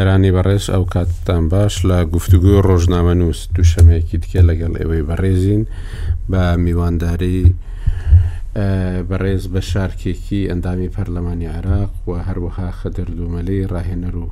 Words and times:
سەرانی 0.00 0.30
بەڕێز 0.36 0.66
ئەو 0.74 0.84
کاتتان 0.94 1.42
باش 1.52 1.74
لە 1.88 1.98
گفتوگوی 2.14 2.62
ڕۆژنامە 2.68 3.14
نووس 3.20 3.40
دووشەمەیەکی 3.54 4.16
تکە 4.22 4.42
لەگەڵ 4.48 4.72
ئێوەی 4.80 5.06
بەڕێزین 5.08 5.62
بە 6.30 6.42
میوانداری 6.64 7.38
بەڕێز 9.10 9.44
بە 9.52 9.60
شارکێکی 9.70 10.40
ئەندامی 10.50 10.92
پەرلەمانی 10.94 11.48
عراق 11.56 11.92
و 12.08 12.12
هەروەها 12.26 12.68
خەدەردومەلی 12.80 13.60
ڕاهێنەر 13.72 14.14
و 14.22 14.26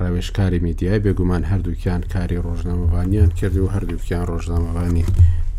ڕاوێشکاری 0.00 0.60
میدیای 0.66 1.02
بێگومان 1.04 1.42
هەردووکیان 1.50 2.02
کاری 2.14 2.38
ڕۆژنامەوانیان 2.46 3.30
کردی 3.38 3.60
و 3.64 3.72
هەردووکیان 3.74 4.22
ڕۆژنامەوانی 4.30 5.04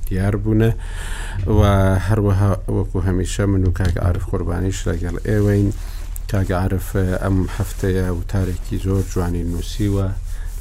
دیار 0.08 0.36
بوونە 0.44 0.72
و 1.58 1.60
هەروەها 2.08 2.52
وەکو 2.78 3.00
هەمیشە 3.08 3.44
من 3.52 3.64
و 3.68 3.72
کاک 3.80 3.96
عرف 4.08 4.24
قوربانیش 4.32 4.80
لەگەڵ 4.90 5.16
ئێوەین. 5.30 5.70
کاگعاعرف 6.32 6.90
ئەم 6.96 7.38
هەفتەیە 7.58 8.06
وتارێکی 8.20 8.76
زۆر 8.86 9.04
جوانی 9.12 9.44
نووسیوە 9.52 10.06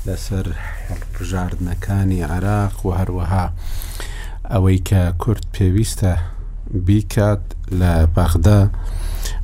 لەسەر 0.06 0.46
هەڵبژاردنەکانی 0.88 2.20
عراق 2.32 2.76
و 2.86 2.90
هەروەها 2.98 3.46
ئەوەی 4.52 4.78
کە 4.88 5.02
کورد 5.22 5.44
پێویستە 5.54 6.12
بیکات 6.86 7.42
لە 7.80 7.92
بەغدا 8.16 8.60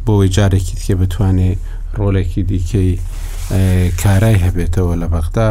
بۆی 0.06 0.28
جارێکی 0.36 0.76
تکێ 0.80 0.94
بتوانێت 1.00 1.58
ڕۆلێکی 1.98 2.42
دیکەی 2.50 2.90
کارای 4.02 4.42
هەبێتەوە 4.46 4.94
لە 5.02 5.06
بەغدا 5.14 5.48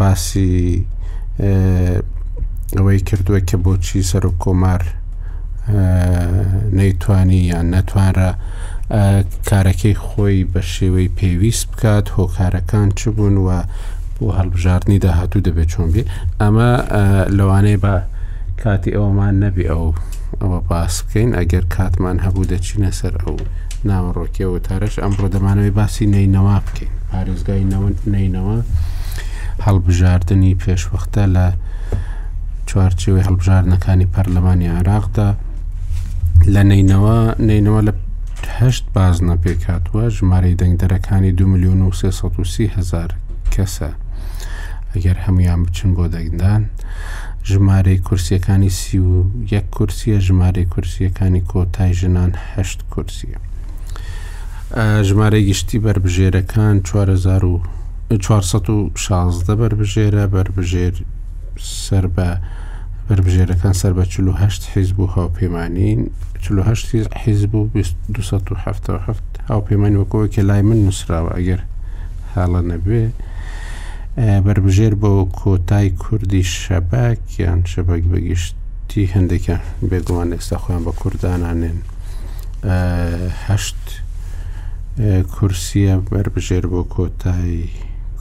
باسی 0.00 0.50
ئەوەی 2.76 3.00
کردووە 3.08 3.40
کە 3.48 3.56
بۆچی 3.64 4.02
سەر 4.10 4.24
و 4.26 4.32
کۆمار 4.42 4.82
نەیتوانی 6.78 7.40
یان 7.50 7.66
نەتوانرە 7.74 8.30
کارەکەی 9.50 9.94
خۆی 10.06 10.44
بە 10.52 10.60
شێوەی 10.72 11.14
پێویست 11.18 11.64
بکات 11.72 12.06
هۆکارەکان 12.16 12.88
چ 12.98 13.00
بوون 13.14 13.36
و 13.46 13.50
بۆ 14.18 14.26
هەڵبژاردننی 14.38 14.98
داهاتوو 15.04 15.42
دەبێت 15.46 15.68
چۆن 15.72 15.88
بێ 15.94 16.02
ئەمە 16.40 16.70
لەوانەیە 17.38 17.80
بە 17.84 17.94
کاتی 18.62 18.94
ئەومان 18.96 19.34
نەبی 19.44 19.66
ئەو 19.72 19.86
ئەوە 20.40 20.58
باس 20.70 20.94
بکەین 21.04 21.30
ئەگەر 21.38 21.64
کاتمان 21.74 22.18
هەبوو 22.24 22.48
دەچینە 22.52 22.90
سەر 22.98 23.14
ئەو 23.22 23.36
ناوەڕۆکیەوە 23.88 24.58
تارەش 24.66 24.94
ئەمڕۆ 25.02 25.26
دەمانەوەی 25.34 25.74
باسی 25.78 26.06
نینەوە 26.14 26.56
بکەین 26.66 26.92
پارێزگای 27.10 27.64
نینەوە 28.14 28.56
هەڵبژاردننی 29.66 30.58
پێشوەختە 30.62 31.24
لە 31.36 31.46
چوارچێوەی 32.68 33.24
هەڵبژاردنەکانی 33.28 34.10
پەرلەمانی 34.14 34.72
عراقدا 34.78 35.28
لە 36.54 36.62
نینەوە 36.70 37.16
نینەوە 37.50 37.80
لە 37.88 37.92
هەشت 38.58 38.84
بازنە 38.94 39.34
پێکاتوە 39.44 40.02
ژمارەی 40.16 40.58
دەنگدەرەکانی 40.60 41.32
دو 41.38 41.44
میلیۆن 41.52 41.80
و 41.82 41.90
هزار 42.76 43.10
کەسە 43.54 43.90
ئەگەر 44.94 45.18
هەمویان 45.24 45.60
بچن 45.66 45.90
بۆ 45.96 46.04
دەنگدان 46.14 46.62
ژمارەی 47.50 47.98
کورسیەکانی 48.06 48.70
سی 48.80 48.98
و 49.08 49.12
یەک 49.54 49.64
کورسیە 49.76 50.18
ژمارەی 50.26 50.68
کورسیەکانی 50.74 51.42
کۆتای 51.50 51.92
ژنان 52.00 52.30
هەشت 52.54 52.80
کورسیە 52.92 53.38
ژمارە 55.08 55.38
گشتی 55.50 55.78
بربژێرەکان 55.84 56.74
416 58.24 59.54
بربژێرە 59.60 60.24
بربژێر 60.34 60.94
سەر 61.86 62.06
بە 62.14 62.28
بربژێرەکان 63.08 63.72
سەر 63.80 63.92
بە 63.98 64.04
48 64.12 64.62
حیز 64.72 64.90
بوو 64.96 65.06
هاوپەیمانین 65.14 66.00
1940 66.50 67.06
حیز 67.24 67.44
بوو 67.52 67.68
1970 67.74 69.00
هاوپەیمانی 69.50 69.96
وەکەوەکە 70.02 70.38
لای 70.48 70.62
من 70.66 70.78
نووسراوە 70.86 71.32
ئەگەر 71.38 71.60
حاڵە 72.34 72.60
نەبێ 72.70 73.02
بربژێر 74.46 74.94
بۆ 75.02 75.12
کۆتای 75.40 75.88
کوردی 76.02 76.44
شەباک 76.60 77.20
یان 77.42 77.60
شەبک 77.72 78.02
بەگیشتی 78.12 79.10
هەندێکە 79.14 79.56
بێگووان 79.90 80.28
ئێستا 80.34 80.56
خۆیان 80.62 80.82
بە 80.86 80.92
کوردانانێن 81.00 81.78
هەشت 83.46 83.82
کورسیە 85.34 85.94
بربژێر 86.12 86.64
بۆ 86.72 86.80
کۆتایی 86.94 87.62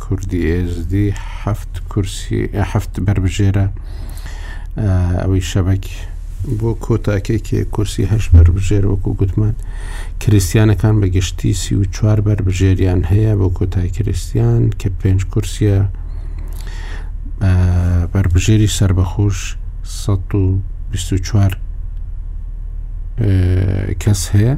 کوردی 0.04 0.40
ئێزدی 0.50 1.08
هەفت 1.44 1.74
کورسیهفت 1.92 2.94
بربژێرە 3.06 3.66
ئەوەی 5.22 5.44
شەبک 5.52 5.86
بۆ 6.62 6.72
کۆتاکێکێ 6.86 7.60
کورسی 7.76 8.04
هەش 8.12 8.26
بەر 8.34 8.48
بژێر 8.56 8.84
وەکو 8.92 9.12
گوتمان 9.20 9.56
کریسیانەکان 10.22 10.96
بە 11.02 11.08
گشتی 11.16 11.54
سی 11.62 11.74
و 11.80 11.84
چوار 11.96 12.20
بەر 12.28 12.40
بژێریان 12.48 13.02
هەیە 13.12 13.34
بۆ 13.40 13.48
کۆتای 13.58 13.90
کریسیان 13.98 14.64
کە 14.80 14.90
پێنج 15.00 15.22
کورسە 15.32 15.78
بەربژێری 18.14 18.70
سربەخۆش 18.78 19.40
1924 19.84 21.58
کەس 24.04 24.22
هەیە 24.34 24.54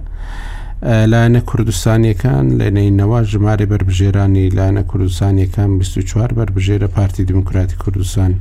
لایەنە 1.12 1.42
کوردستانیەکان 1.50 2.46
لەنەینەوە 2.60 3.20
ژمارە 3.32 3.66
بربژێرانی 3.72 4.46
لایەنە 4.58 4.84
کوردستانیەکان 4.92 5.70
24 5.80 6.30
بربژێرە 6.38 6.88
پارتی 6.98 7.24
دموکراتی 7.32 7.76
کوردستان 7.84 8.34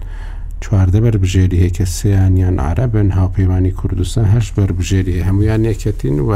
چواردە 0.64 0.98
بەربژێری 1.04 1.58
هەیەکە 1.64 1.84
سیانیان 1.96 2.56
عربن 2.68 3.08
هاوپەیوانی 3.18 3.72
کوردستان 3.80 4.26
هەش 4.34 4.46
بەربژێری 4.58 5.24
هەمویان 5.28 5.60
یەکەتین 5.70 6.16
و 6.30 6.32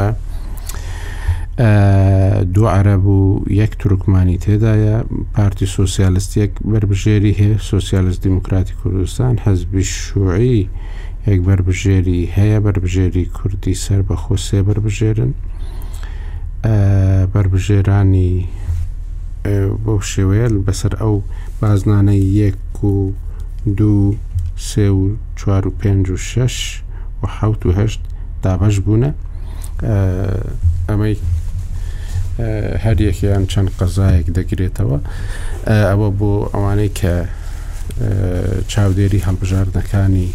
دوو 2.55 2.67
عرب 2.77 3.05
و 3.17 3.21
یەک 3.59 3.71
تورکمانی 3.81 4.37
تێدایە 4.45 4.95
پارتی 5.35 5.65
سوسیالستیەک 5.77 6.51
بربژێری 6.71 7.33
هەیە 7.41 7.61
سوسیالست 7.71 8.21
دیموکراتی 8.27 8.73
کوردستان 8.81 9.33
حەزبی 9.45 9.83
شوعی 9.97 10.59
یەک 11.27 11.39
بربژێری 11.47 12.21
هەیە 12.37 12.57
بربژێری 12.65 13.25
کوردی 13.37 13.75
سەر 13.85 14.01
بە 14.07 14.15
خۆسێ 14.23 14.57
بربژێرن 14.67 15.31
بربژێرانی 17.33 18.33
بۆ 19.83 19.93
شێوەیە 20.11 20.47
بەسەر 20.67 20.93
ئەو 21.01 21.15
بازنانەی 21.61 22.23
یەک 22.41 22.73
و 22.83 22.97
دوو 23.65 24.15
سێ 24.57 24.87
و 24.89 25.15
چوار 25.35 25.67
و 25.67 25.73
پێنج 25.81 26.09
و 26.09 26.17
شش 26.17 26.81
و 27.23 27.27
حوت 27.27 27.65
و 27.65 27.71
هەشت 27.79 27.99
دابش 28.43 28.75
بوونە 28.85 29.11
ئەمەی 30.89 31.15
هەر 32.83 32.97
یەکیان 33.07 33.43
چەند 33.51 33.69
قەزایەک 33.79 34.27
دەگرێتەوە 34.37 34.97
ئەوە 35.89 36.09
بۆ 36.19 36.31
ئەوانەی 36.53 36.89
کە 36.99 37.13
چاودێری 38.71 39.25
هەڵبژاردنەکانی 39.27 40.27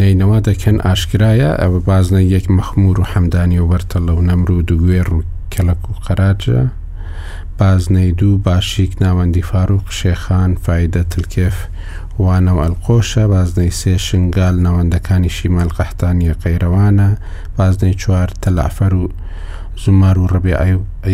نینەوە 0.00 0.38
دەکەن 0.48 0.76
ئاشکرایە 0.86 1.50
ئەوە 1.62 1.78
بازنە 1.88 2.22
یەک 2.34 2.46
مەخمور 2.56 2.96
و 3.00 3.04
حەمدانی 3.12 3.60
و 3.62 3.68
وەرتە 3.70 3.98
لەو 4.06 4.18
نەمر 4.28 4.50
و 4.50 4.62
دوگوێر 4.68 5.08
و 5.14 5.20
کەلک 5.52 5.82
و 5.90 5.92
قەراجە 6.06 6.60
بازنەی 7.58 8.12
دوو 8.12 8.38
باشیک 8.38 8.92
ناوەندی 9.02 9.42
فاروق 9.52 9.84
شێخان 10.00 10.52
فیدە 10.64 11.02
تلکێف 11.12 11.56
وانەوە 12.24 12.60
ئەلقۆشە 12.64 13.24
بازنەی 13.34 13.72
سێ 13.80 13.94
شنگال 14.06 14.56
نەوەندەکانی 14.66 15.32
شیمال 15.36 15.70
قەحتانیە 15.78 16.34
قەیرەوانە 16.42 17.08
بازنەی 17.58 17.94
چوار 18.02 18.28
تەلافەر 18.42 18.92
و 19.00 19.04
زمار 19.84 20.16
و 20.18 20.26
ڕبێ 20.34 20.54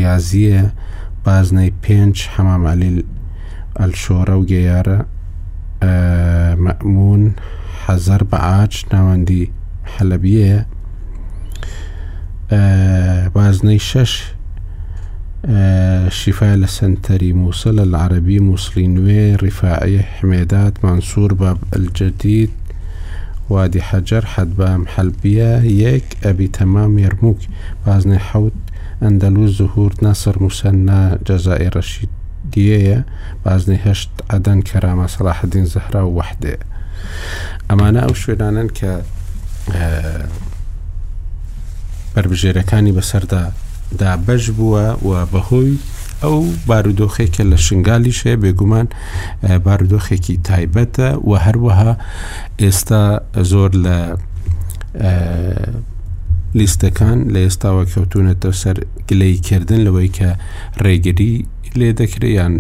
یازیە 0.07 0.63
بازنەی 1.27 1.71
پێنج 1.85 2.17
هەمامالیل 2.37 2.99
ئەلشۆرە 3.81 4.35
و 4.41 4.47
گەیارە 4.51 4.99
مەمون 6.65 7.23
حەزەر 7.87 8.23
بە 8.31 8.39
ئاچ 8.47 8.75
ناوەندی 8.93 9.51
حەلەبیە 9.95 10.57
بازنەی 13.35 13.81
شەش 13.91 14.13
آه، 15.49 16.09
شفاء 16.09 16.67
سنتري 16.67 17.33
موصل 17.33 17.79
العربي 17.81 18.39
موصلين 18.41 18.99
وي 18.99 19.35
رفاعي 19.37 20.03
حميدات 20.03 20.85
منصور 20.85 21.35
باب 21.35 21.59
الجديد 21.77 22.51
وادي 23.51 23.83
حجر 23.83 24.27
حدبام 24.27 24.87
حلبية 24.87 25.59
يك 25.59 26.17
أبي 26.25 26.49
تمام 26.49 26.99
يرموك 26.99 27.39
بازن 27.87 28.19
حوت 28.19 28.53
اندلوز 29.03 29.59
ظهور 29.59 29.95
نصر 30.03 30.43
مسنى 30.43 31.19
جزائر 31.27 31.77
رشيدية 31.77 33.07
بازن 33.47 33.79
هشت 33.85 34.11
عدن 34.31 34.63
كرامة 34.63 35.07
صلاح 35.07 35.45
الدين 35.45 35.65
زهرة 35.67 36.05
وحدة 36.05 36.59
أمانة 37.71 38.01
أو 38.01 38.15
شوينانا 38.15 38.67
ك 38.67 39.03
آه، 39.75 40.27
بربجيركاني 42.17 42.93
بسرده 42.93 43.51
دا 43.99 44.15
بەش 44.27 44.45
بووە 44.59 45.07
و 45.07 45.11
بەهۆی 45.33 45.79
ئەو 46.23 46.37
بارودۆخێکە 46.69 47.43
لە 47.51 47.57
شنگالیش 47.67 48.19
هەیە 48.27 48.39
بێگومان 48.43 48.87
بارودۆخێکی 49.67 50.37
تایبەتە 50.49 51.07
و 51.29 51.33
هەروەها 51.45 51.93
ئێستا 52.63 53.03
زۆر 53.51 53.71
لە 53.85 53.99
لیستەکان 56.59 57.19
لە 57.35 57.39
ئێستاوە 57.45 57.83
کەوتونەتە 57.93 58.51
سەر 58.63 58.77
گلەیکردن 59.09 59.81
لەوەی 59.87 60.11
کە 60.19 60.31
ڕێگری 60.85 61.35
لێ 61.79 61.91
دەکریان 62.01 62.55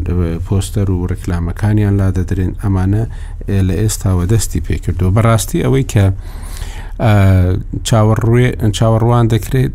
پۆستەر 0.47 0.89
و 0.91 1.07
ڕکلامەکانیان 1.11 1.95
لا 2.01 2.09
دەدرێن 2.17 2.53
ئەمانە 2.63 3.03
لە 3.69 3.75
ئێستاوە 3.83 4.25
دەستی 4.33 4.65
پێکردو 4.67 5.15
بەڕاستی 5.17 5.63
ئەوەی 5.65 5.85
کە 5.93 6.07
چاوەڕوان 7.89 9.25
دەکرێت 9.33 9.71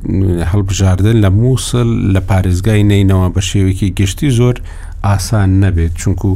هەڵبژاردن 0.54 1.18
لە 1.26 1.30
مووسل 1.40 1.90
لە 2.14 2.22
پارێزگای 2.30 2.84
نینەوە 2.92 3.28
بە 3.36 3.42
شێوەیەکی 3.50 3.94
گشتی 4.00 4.30
زۆر 4.38 4.56
ئاسان 5.06 5.50
نەبێت 5.64 5.94
چونکو 6.02 6.32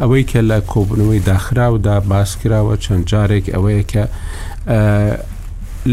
ئەوەی 0.00 0.24
کە 0.30 0.40
لە 0.50 0.58
کۆبنەوەی 0.72 1.24
داخراودا 1.28 1.96
باس 2.10 2.30
کراوە 2.40 2.74
چەند 2.84 3.04
جارێک 3.10 3.46
ئەوەیە 3.54 3.84
کە 3.92 4.04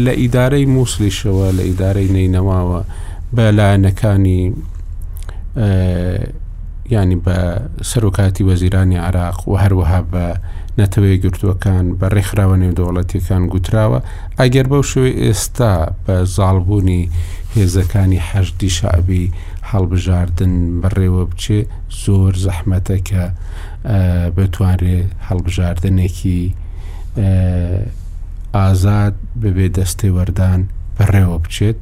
لە 0.04 0.12
ئیدارەی 0.20 0.66
مووسلیشەوە 0.74 1.46
لە 1.58 1.62
ئیدارەی 1.68 2.12
نینەواوە 2.16 2.80
بە 3.36 3.44
لایەنەکانی 3.58 4.42
ینی 6.96 7.16
بە 7.24 7.36
سەرۆکاتی 7.90 8.42
وەزیرانی 8.48 8.98
عراق 9.08 9.36
و 9.48 9.52
هەروەها 9.62 10.00
بە 10.12 10.24
نەتەوەی 10.80 11.18
گرتووەکان 11.24 11.86
بە 12.00 12.06
ڕێکخراوە 12.14 12.56
نێودەوڵەتیەکان 12.62 13.42
گوتراوە 13.52 14.00
ئەگەر 14.38 14.66
بەو 14.72 14.82
شوێ 14.92 15.10
ئێستا 15.24 15.72
بە 16.04 16.16
زالبوونی 16.36 17.02
هێزەکانی 17.54 18.24
هەشتی 18.30 18.70
شعبی 18.78 19.24
هەڵبژاردن 19.70 20.54
بەڕێوە 20.82 21.22
بچێ 21.30 21.60
زۆر 22.02 22.32
زەحمەتە 22.44 22.96
کە 23.08 23.22
بتوانێ 24.36 24.98
هەڵبژاردنێکی 25.28 26.40
ئازاد 28.56 29.14
ببێ 29.42 29.66
دەستی 29.76 30.10
وەردان 30.16 30.60
بەڕێوە 30.96 31.36
بچێت 31.44 31.78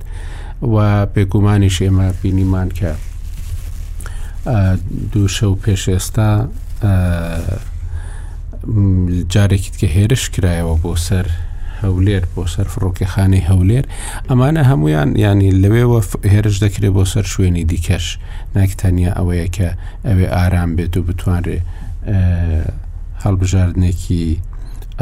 و 0.73 0.77
پێکومانیش 1.15 1.77
ئێمە 1.85 2.09
بینیمان 2.23 2.69
کە 2.79 2.91
دوو 5.13 5.29
شەو 5.37 5.55
پێش 5.65 5.83
ئێستا 5.95 6.31
جارێکیت 9.33 9.75
کە 9.81 9.87
هێرش 9.97 10.25
کرایەوە 10.35 10.75
بۆ 10.83 10.93
سەر 11.07 11.27
هەولێر 11.83 12.25
بۆ 12.35 12.43
سەر 12.55 12.67
فڕۆکیخانەی 12.73 13.47
هەولێر 13.51 13.85
ئەمانە 14.29 14.63
هەمویان 14.71 15.11
ینی 15.25 15.51
لەوێوە 15.63 16.01
هێرش 16.33 16.57
دەکرێت 16.65 16.93
بۆ 16.97 17.05
سەر 17.13 17.25
شوێنی 17.33 17.65
دیکەش 17.71 18.07
ناکتەنیا 18.57 19.11
ئەوەیە 19.19 19.49
کە 19.57 19.69
ئەوێ 20.07 20.27
ئارام 20.37 20.71
بێت 20.77 20.95
و 20.97 21.03
بتوانێ 21.09 21.59
هەڵبژاردنێکی 23.23 24.23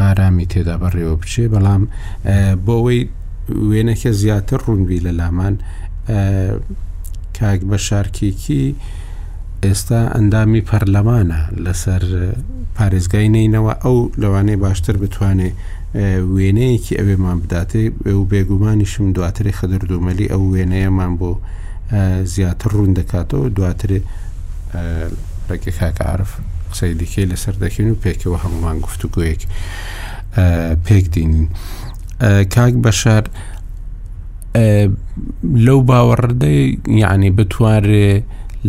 ئارامی 0.00 0.46
تێدا 0.52 0.74
بەڕێوە 0.82 1.14
بچێ 1.20 1.44
بەڵام 1.52 1.82
بۆەوەی 2.66 3.00
وێنەکە 3.68 4.10
زیاتر 4.20 4.60
ڕوونبی 4.66 5.02
لە 5.06 5.10
لامان 5.18 5.54
کاک 7.38 7.60
بە 7.70 7.76
شارکێکی 7.86 8.66
ئێستا 9.68 10.00
ئەندامی 10.14 10.62
پەرلەمانە 10.70 11.40
لەسەر 11.64 12.02
پارێزگای 12.76 13.28
نینەوە 13.34 13.72
ئەو 13.84 13.98
لەوانەیە 14.22 14.60
باشتر 14.64 14.94
بتوانێ 15.02 15.50
وێنەیەکی 16.34 16.98
ئەوێمان 16.98 17.36
بداتێ 17.42 17.84
و 18.18 18.22
بێگومانیشم 18.32 19.06
دواتری 19.16 19.56
خەدەردومەلی 19.58 20.30
ئەو 20.32 20.42
وێنەیەمان 20.52 21.12
بۆ 21.20 21.30
زیاتر 22.34 22.70
ڕوون 22.76 22.92
دەکاتەوە 22.98 23.48
دواتر 23.56 23.90
ڕێکی 25.48 25.72
کاکعاعرف 25.78 26.30
قسەی 26.70 26.92
دیکەی 27.00 27.26
لەسەر 27.30 27.54
دەکەین 27.62 27.88
و 27.92 28.00
پێکەوە 28.04 28.38
هەمومان 28.44 28.76
گفتوگویەک 28.86 29.40
پێک 30.86 31.06
دینین 31.14 31.46
کاک 32.54 32.74
بەشار 32.84 33.24
لەو 35.66 35.78
باوەڕدەی 35.88 36.62
یعنی 37.02 37.30
بتوارێ 37.36 38.10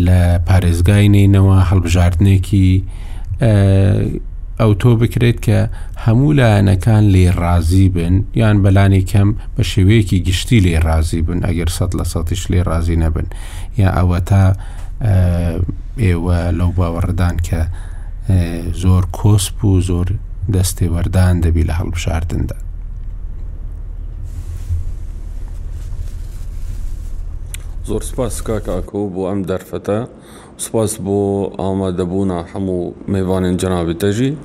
لە 0.05 0.21
پارێزگای 0.47 1.05
نینەوە 1.15 1.57
هەڵبژاردنێکی 1.69 2.67
ئەو 4.59 4.71
تۆ 4.81 4.91
بکرێت 5.01 5.39
کە 5.45 5.59
هەموو 6.05 6.35
لایەنەکان 6.39 7.03
لێ 7.13 7.27
ڕازی 7.43 7.87
بن 7.95 8.13
یان 8.41 8.57
بەلانی 8.63 9.03
کەم 9.11 9.29
بە 9.55 9.63
شێوەیەکی 9.71 10.19
گشتی 10.27 10.59
لێ 10.65 10.75
ڕازی 10.87 11.21
بن 11.27 11.39
ئەگەر 11.47 11.69
سە 11.77 11.83
لە 11.99 12.05
سەتیش 12.13 12.41
لێ 12.51 12.61
ڕازی 12.69 12.97
نەبن 13.03 13.27
یا 13.81 13.89
ئەوە 13.97 14.19
تا 14.29 14.43
ئێوە 16.05 16.37
لەو 16.57 16.71
باوەڕدان 16.77 17.35
کە 17.47 17.61
زۆر 18.83 19.03
کۆسپ 19.17 19.57
و 19.65 19.81
زۆر 19.89 20.07
دەستێوەردان 20.55 21.35
دەبی 21.45 21.63
لە 21.69 21.73
هەڵبژاردندا. 21.79 22.57
Zor 27.85 27.99
spas 28.01 28.39
kaka 28.41 28.81
ku 28.81 29.09
bo 29.09 29.27
em 29.29 29.43
derfete, 29.43 30.07
spas 30.57 30.97
bo 30.99 31.51
amadebûna 31.59 32.45
hemû 32.53 32.93
mêvanên 33.07 33.57
cenabê 33.59 33.97
te 33.99 34.11
jî. 34.11 34.35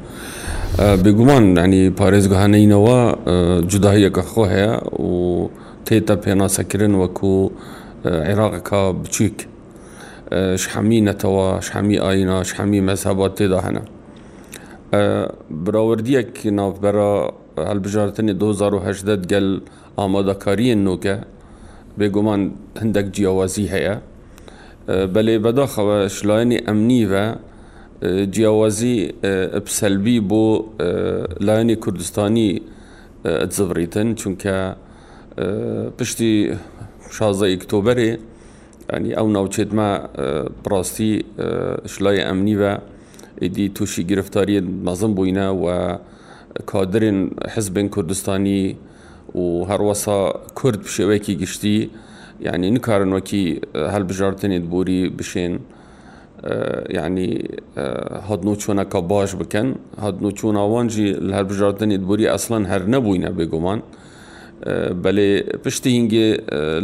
Bêguman 0.76 1.44
yanî 1.56 1.92
parêzgehaneynewa 2.00 3.00
cudahiyeka 3.68 4.22
xwe 4.22 4.44
heye 4.50 4.74
û 5.08 5.10
tê 5.86 6.00
te 6.06 6.14
pênasekirin 6.24 6.92
weku 7.02 7.52
Iraqeka 8.04 8.82
biçûk. 9.04 9.36
ji 10.56 10.68
hemî 10.74 11.04
netewa 11.04 11.62
ji 11.62 11.70
hemî 11.72 11.96
ayîna 12.00 12.44
ji 12.44 12.54
hemî 12.58 12.80
mezhebat 12.82 13.40
tê 13.40 13.50
de 13.50 13.58
hene. 13.62 13.82
Birawerdiyek 15.50 16.44
navbera 16.44 17.30
helbijartinê 17.56 18.32
2018 18.34 19.26
gel 19.28 19.60
amadekariyên 19.96 20.84
nûke, 20.86 21.18
بێگومان 21.98 22.42
هەندێک 22.82 23.06
جیاوازی 23.16 23.66
هەیە 23.74 23.94
بەلێ 25.14 25.34
بەداخەوە 25.44 25.96
شلایانی 26.16 26.58
ئەمنیڤە 26.66 27.26
جیاوازی 28.34 28.96
پسەلبی 29.66 30.18
بۆ 30.30 30.44
لایەنی 31.46 31.76
کوردستانی 31.84 32.50
ئەزبریتن 33.42 34.08
چونکە 34.20 34.56
پشتی 35.98 36.32
شازە 37.16 37.46
ئیکتۆبەرێ 37.52 38.10
ئەنی 38.90 39.10
ئەو 39.18 39.26
ناوچێتمە 39.36 39.88
پڕاستی 40.62 41.12
شلای 41.92 42.18
ئەمنیڤە 42.28 42.72
ئیدی 43.42 43.66
تووشی 43.76 44.02
گرفتاریە 44.10 44.60
مەزم 44.86 45.12
بووینە 45.16 45.46
و 45.64 45.66
کادرین 46.70 47.18
حزبن 47.54 47.86
کوردستانی 47.94 48.62
و 49.34 49.42
هەروەسا 49.70 50.18
کورد 50.58 50.80
شێوەیەکی 50.94 51.32
گشتی 51.42 51.76
یعنی 52.46 52.68
نکارن 52.76 53.10
وەکی 53.18 53.44
هەلبژارتنیت 53.94 54.64
بوری 54.72 55.00
بشێن 55.18 55.54
یعنی 56.96 57.28
هەدن 58.28 58.46
و 58.48 58.54
چۆنەکە 58.62 59.00
باش 59.12 59.30
بکەن 59.40 59.68
هەدن 60.04 60.24
و 60.28 60.30
چۆناوانجی 60.38 61.08
لە 61.28 61.32
هەربژارتنیت 61.38 62.02
بوری 62.08 62.26
ئەسڵەن 62.32 62.64
هەر 62.72 62.82
نەبووینە 62.94 63.30
بێگومان 63.38 63.80
بەێ 65.02 65.30
پشتی 65.62 65.90
هینگێ 65.96 66.28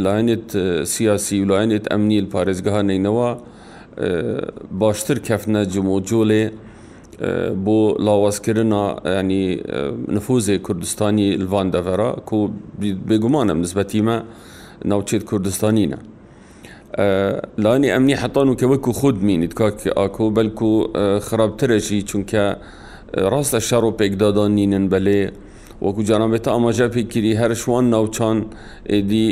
لایەنێت 0.04 0.46
سیاسی 0.94 1.36
ولایەنێت 1.44 1.84
ئەمنیل 1.92 2.26
پارێزگەها 2.34 2.82
نینەوە 2.90 3.30
باشتر 4.80 5.16
کەفنە 5.26 5.62
جمۆجۆلێ 5.72 6.44
بۆ 7.64 7.96
لاوازکردنا 8.06 8.82
ینی 9.18 9.62
نفوزێ 10.16 10.56
کوردستانی 10.66 11.26
لڤان 11.42 11.66
دەڤرا 11.74 12.10
کو 12.28 12.38
بێگومانم 13.08 13.58
نسبەتیمە 13.64 14.16
ناوچێت 14.90 15.22
کوردستانینە. 15.30 15.98
لانی 17.64 17.88
ئەمنی 17.94 18.14
حتان 18.22 18.48
و 18.48 18.54
کە 18.60 18.64
وەکو 18.72 18.90
خود 19.00 19.16
مینیت 19.26 19.52
کاکە 19.60 19.88
ئاکۆ 19.98 20.26
بەلکو 20.38 20.68
خراپترەشی 21.28 22.00
چونکە 22.10 22.44
ڕاستە 23.32 23.60
شەڕ 23.68 23.84
و 23.88 23.96
پێکدادانینن 24.00 24.84
بەلێ 24.92 25.20
وەکو 25.84 26.02
جانابێتە 26.08 26.48
ئاماژە 26.54 26.86
پێگیری 26.94 27.38
هەرشوان 27.40 27.84
ناوچان 27.94 28.38
ئێدی 28.92 29.26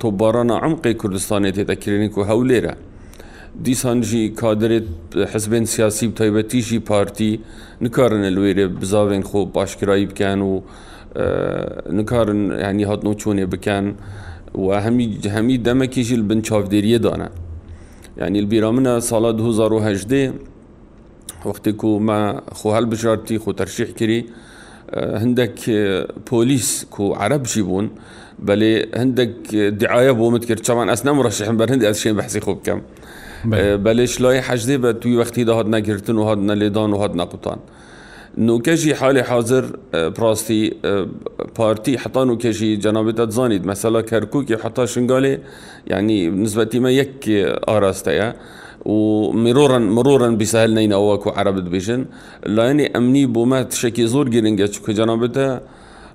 تۆبارانە 0.00 0.56
ئەمقی 0.62 0.94
کوردستانی 1.00 1.52
تێتەکردنی 1.56 2.08
و 2.18 2.24
هەولێرە. 2.30 2.74
دیسانجی 3.64 4.28
کادرێت 4.36 4.88
حزبێن 5.32 5.64
سیاسی 5.64 6.12
تایبەتیشی 6.20 6.78
پارتی 6.88 7.40
نکارن 7.80 8.24
لێرێ 8.36 8.66
بزاوێن 8.80 9.22
خۆ 9.28 9.40
باشکرایی 9.56 10.08
بکەن 10.10 10.40
و 10.50 10.62
نکارن 11.98 12.40
هەنی 12.68 12.86
هاتنۆ 12.90 13.12
چۆنێ 13.22 13.46
بکەن 13.52 13.86
و 14.62 14.66
هەمی 15.36 15.56
دەمەکیژی 15.66 16.16
بن 16.30 16.40
چاودێریە 16.48 16.98
داە 17.06 17.18
یعنی 18.20 18.36
البیرا 18.40 18.70
منە 18.76 18.92
ساڵە 19.10 19.30
2010 19.40 20.32
وەختی 21.44 21.70
و 21.86 21.98
مە 22.08 22.18
خۆهل 22.60 22.84
بژارتی 22.92 23.38
خۆ 23.44 23.50
تەرشیح 23.58 23.90
کردی 23.98 24.20
هەندێک 25.22 25.56
پۆلیس 26.30 26.68
و 27.00 27.02
عربشی 27.22 27.62
بوون 27.62 27.86
بەێ 28.46 28.72
هەندێک 29.00 29.34
دیعاە 29.80 30.12
بۆ 30.20 30.26
مت 30.32 30.44
کرد 30.48 30.62
چاوان 30.66 30.88
ئەس 30.92 31.00
نەم 31.06 31.16
ڕەشی 31.24 31.44
هەم 31.48 31.56
بەر 31.60 31.68
هەندی 31.72 31.86
ئەسشێن 31.90 32.14
بەحسی 32.20 32.40
خۆ 32.46 32.52
بکەم. 32.60 32.80
بلش 33.44 34.16
بله، 34.18 34.22
لای 34.28 34.40
حەجدێ 34.42 34.78
به 34.82 34.92
توی 34.92 35.24
وەختی 35.24 35.38
داهات 35.38 35.66
نگرتن 35.66 36.16
و 36.16 36.22
هاات 36.24 36.38
نلیدن 36.38 36.90
و 36.90 36.96
هاات 36.98 37.14
نقطان. 37.16 37.58
نوکەژی 38.48 38.88
حال 39.00 39.18
حاضر 39.18 39.64
پراستی 39.92 40.72
پارتی 41.54 41.94
حتی 41.96 42.24
نوکشی 42.24 42.80
جەنابێتت 42.84 43.30
زانید 43.30 43.66
مثلا 43.66 44.02
کەرککی 44.02 44.52
حتا 44.52 44.86
شنگالی، 44.86 45.38
یعنی 45.86 46.46
یک 46.74 47.28
آرسته 47.68 48.14
یا 48.14 48.34
و 48.86 49.32
مرورا 49.32 50.30
بسهل 50.30 50.70
نین 50.78 50.90
نینەوەکو 50.92 51.38
عربت 51.38 51.68
بیشن. 51.74 52.00
امنی 52.58 52.88
امنی 52.94 53.26
بۆمە 53.34 53.66
تشکی 53.72 54.06
زور 54.06 54.26
گرنگە 54.30 54.66
چکە 54.74 54.92
جەنابێتە 54.98 55.48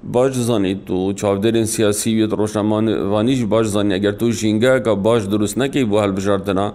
باش 0.03 0.33
زانی 0.35 0.81
تو 0.85 1.13
چاودرین 1.13 1.65
سیاسی 1.65 2.21
و 2.23 2.35
روشنمانوانیش 2.35 3.43
باش 3.43 3.65
زانی 3.67 3.93
اگر 3.93 4.11
تو 4.11 4.31
شینگه 4.31 4.79
که 4.79 4.89
باش 4.95 5.23
درست 5.25 5.57
نکی 5.57 5.83
بو 5.83 5.99
هل 5.99 6.11
بجارتنا 6.11 6.73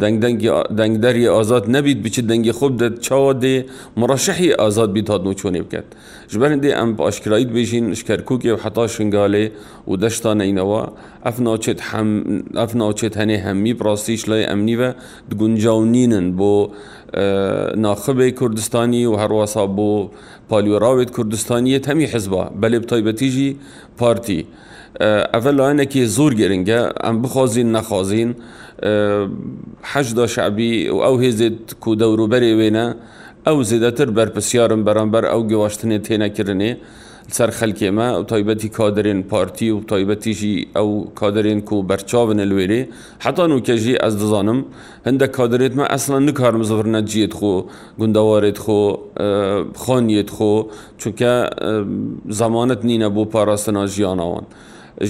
دنگ 0.00 0.20
دنگ 0.20 0.50
دنگ 0.50 1.00
دری 1.00 1.28
آزاد 1.28 1.76
نبید 1.76 2.02
بچه 2.02 2.22
دنگ 2.22 2.50
خوب 2.50 2.76
داد 2.76 3.00
چاوا 3.00 3.32
دی 3.32 3.64
مرشحی 3.96 4.52
آزاد 4.52 4.92
بید 4.92 5.10
هاد 5.10 5.24
نوچونه 5.24 5.62
بکد 5.62 5.84
جبرن 6.28 6.58
دی 6.58 6.72
ام 6.72 7.00
اشکرایید 7.00 7.52
بیشین 7.52 7.94
شکرکوکی 7.94 8.50
و 8.50 8.56
حتا 8.56 8.86
شنگاله 8.86 9.52
و 9.88 9.96
دشتان 9.96 10.40
اینوا 10.40 10.92
افنا 11.24 11.56
چت 11.56 11.80
هم 11.80 12.42
افنا 12.54 12.92
چت 12.92 13.16
هنه 13.16 13.38
همی 13.38 13.74
براستیش 13.74 14.28
لای 14.28 14.44
امنی 14.44 14.76
و 14.76 14.92
دگنجاونینن 15.30 16.30
بو 16.32 16.68
ناخبەی 17.84 18.30
کوردستانی 18.40 19.04
و 19.06 19.14
هەروەسا 19.22 19.64
بۆ 19.76 19.90
پالیۆراوێت 20.50 21.10
کوردستانیە 21.16 21.80
هەمی 21.88 22.06
حزبە 22.12 22.42
بەلێ 22.62 22.78
تایبەتیژی 22.90 23.50
پارتی. 23.98 24.40
ئەە 25.34 25.50
لایەنێکی 25.58 26.02
زۆر 26.16 26.32
گەرنگە 26.40 26.80
ئەم 27.04 27.16
بخوازیین 27.22 27.68
نەخوازیین 27.76 28.30
حەشدا 29.92 30.26
شعبی 30.34 30.72
و 30.88 30.96
ئەو 31.06 31.16
هێزێت 31.24 31.58
کو 31.82 31.90
دەوروبەرێ 32.00 32.52
وێنە 32.58 32.86
ئەو 33.46 33.58
زێدەتر 33.68 34.08
بەرپسیارم 34.16 34.80
بەرامبەر 34.86 35.24
ئەو 35.32 35.40
گەواشتنێ 35.50 35.98
تێنەکردنێ. 36.06 36.72
سەر 37.34 37.50
خەلکێمە 37.58 38.08
و 38.20 38.22
تایبەتی 38.30 38.68
کادرێن 38.78 39.20
پارتی 39.30 39.70
و 39.76 39.80
تایبەتیژی 39.90 40.56
ئەو 40.76 40.90
کادرێن 41.20 41.60
و 41.74 41.86
بەرچاون 41.90 42.40
لێرێ 42.50 42.82
حتان 43.24 43.50
و 43.52 43.58
کەژی 43.66 43.96
ئەس 44.04 44.14
دەزانم 44.22 44.60
هەندە 45.06 45.26
کادرێتمە 45.38 45.84
ئەسلان 45.92 46.22
نکارم 46.28 46.62
زڕنە 46.70 47.00
جیێت 47.10 47.32
خۆ 47.38 47.54
گوندەوارێت 48.00 48.58
خۆ 48.64 48.80
خانیت 49.82 50.28
خۆ 50.36 50.52
چونکە 51.00 51.32
زمانت 52.40 52.80
نینە 52.88 53.08
بۆ 53.14 53.22
پاراستنا 53.32 53.82
ژیانەوان. 53.94 54.44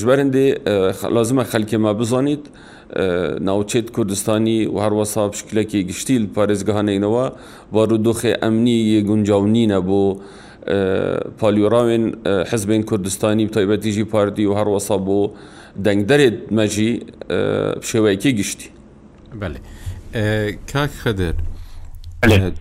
ژبەرندێ 0.00 0.46
لازمە 1.16 1.44
خەلکێمە 1.52 1.90
بزانیت 2.00 2.44
ناوچێت 3.48 3.86
کوردستانی 3.96 4.58
و 4.74 4.76
هەروەسا 4.84 5.22
پشکلەکی 5.32 5.80
گشتیل 5.90 6.22
پارێزگەهانەینەوە 6.34 7.24
بارودۆخێ 7.74 8.32
ئەمنی 8.42 8.78
یە 8.94 9.00
گونجاونینە 9.08 9.80
بۆ 9.88 10.02
پالیۆراوێن 11.38 12.14
حزبین 12.52 12.82
کوردستانی 12.82 13.48
تایبەتیژی 13.48 14.04
پاردی 14.12 14.46
و 14.46 14.54
هەروەسا 14.58 14.96
بۆ 15.06 15.20
دەنگدەرێت 15.84 16.38
مەجی 16.56 16.92
شێوەیەکی 17.88 18.32
گشتی 18.38 18.68
کاک 20.72 20.92
خەدر 21.04 21.34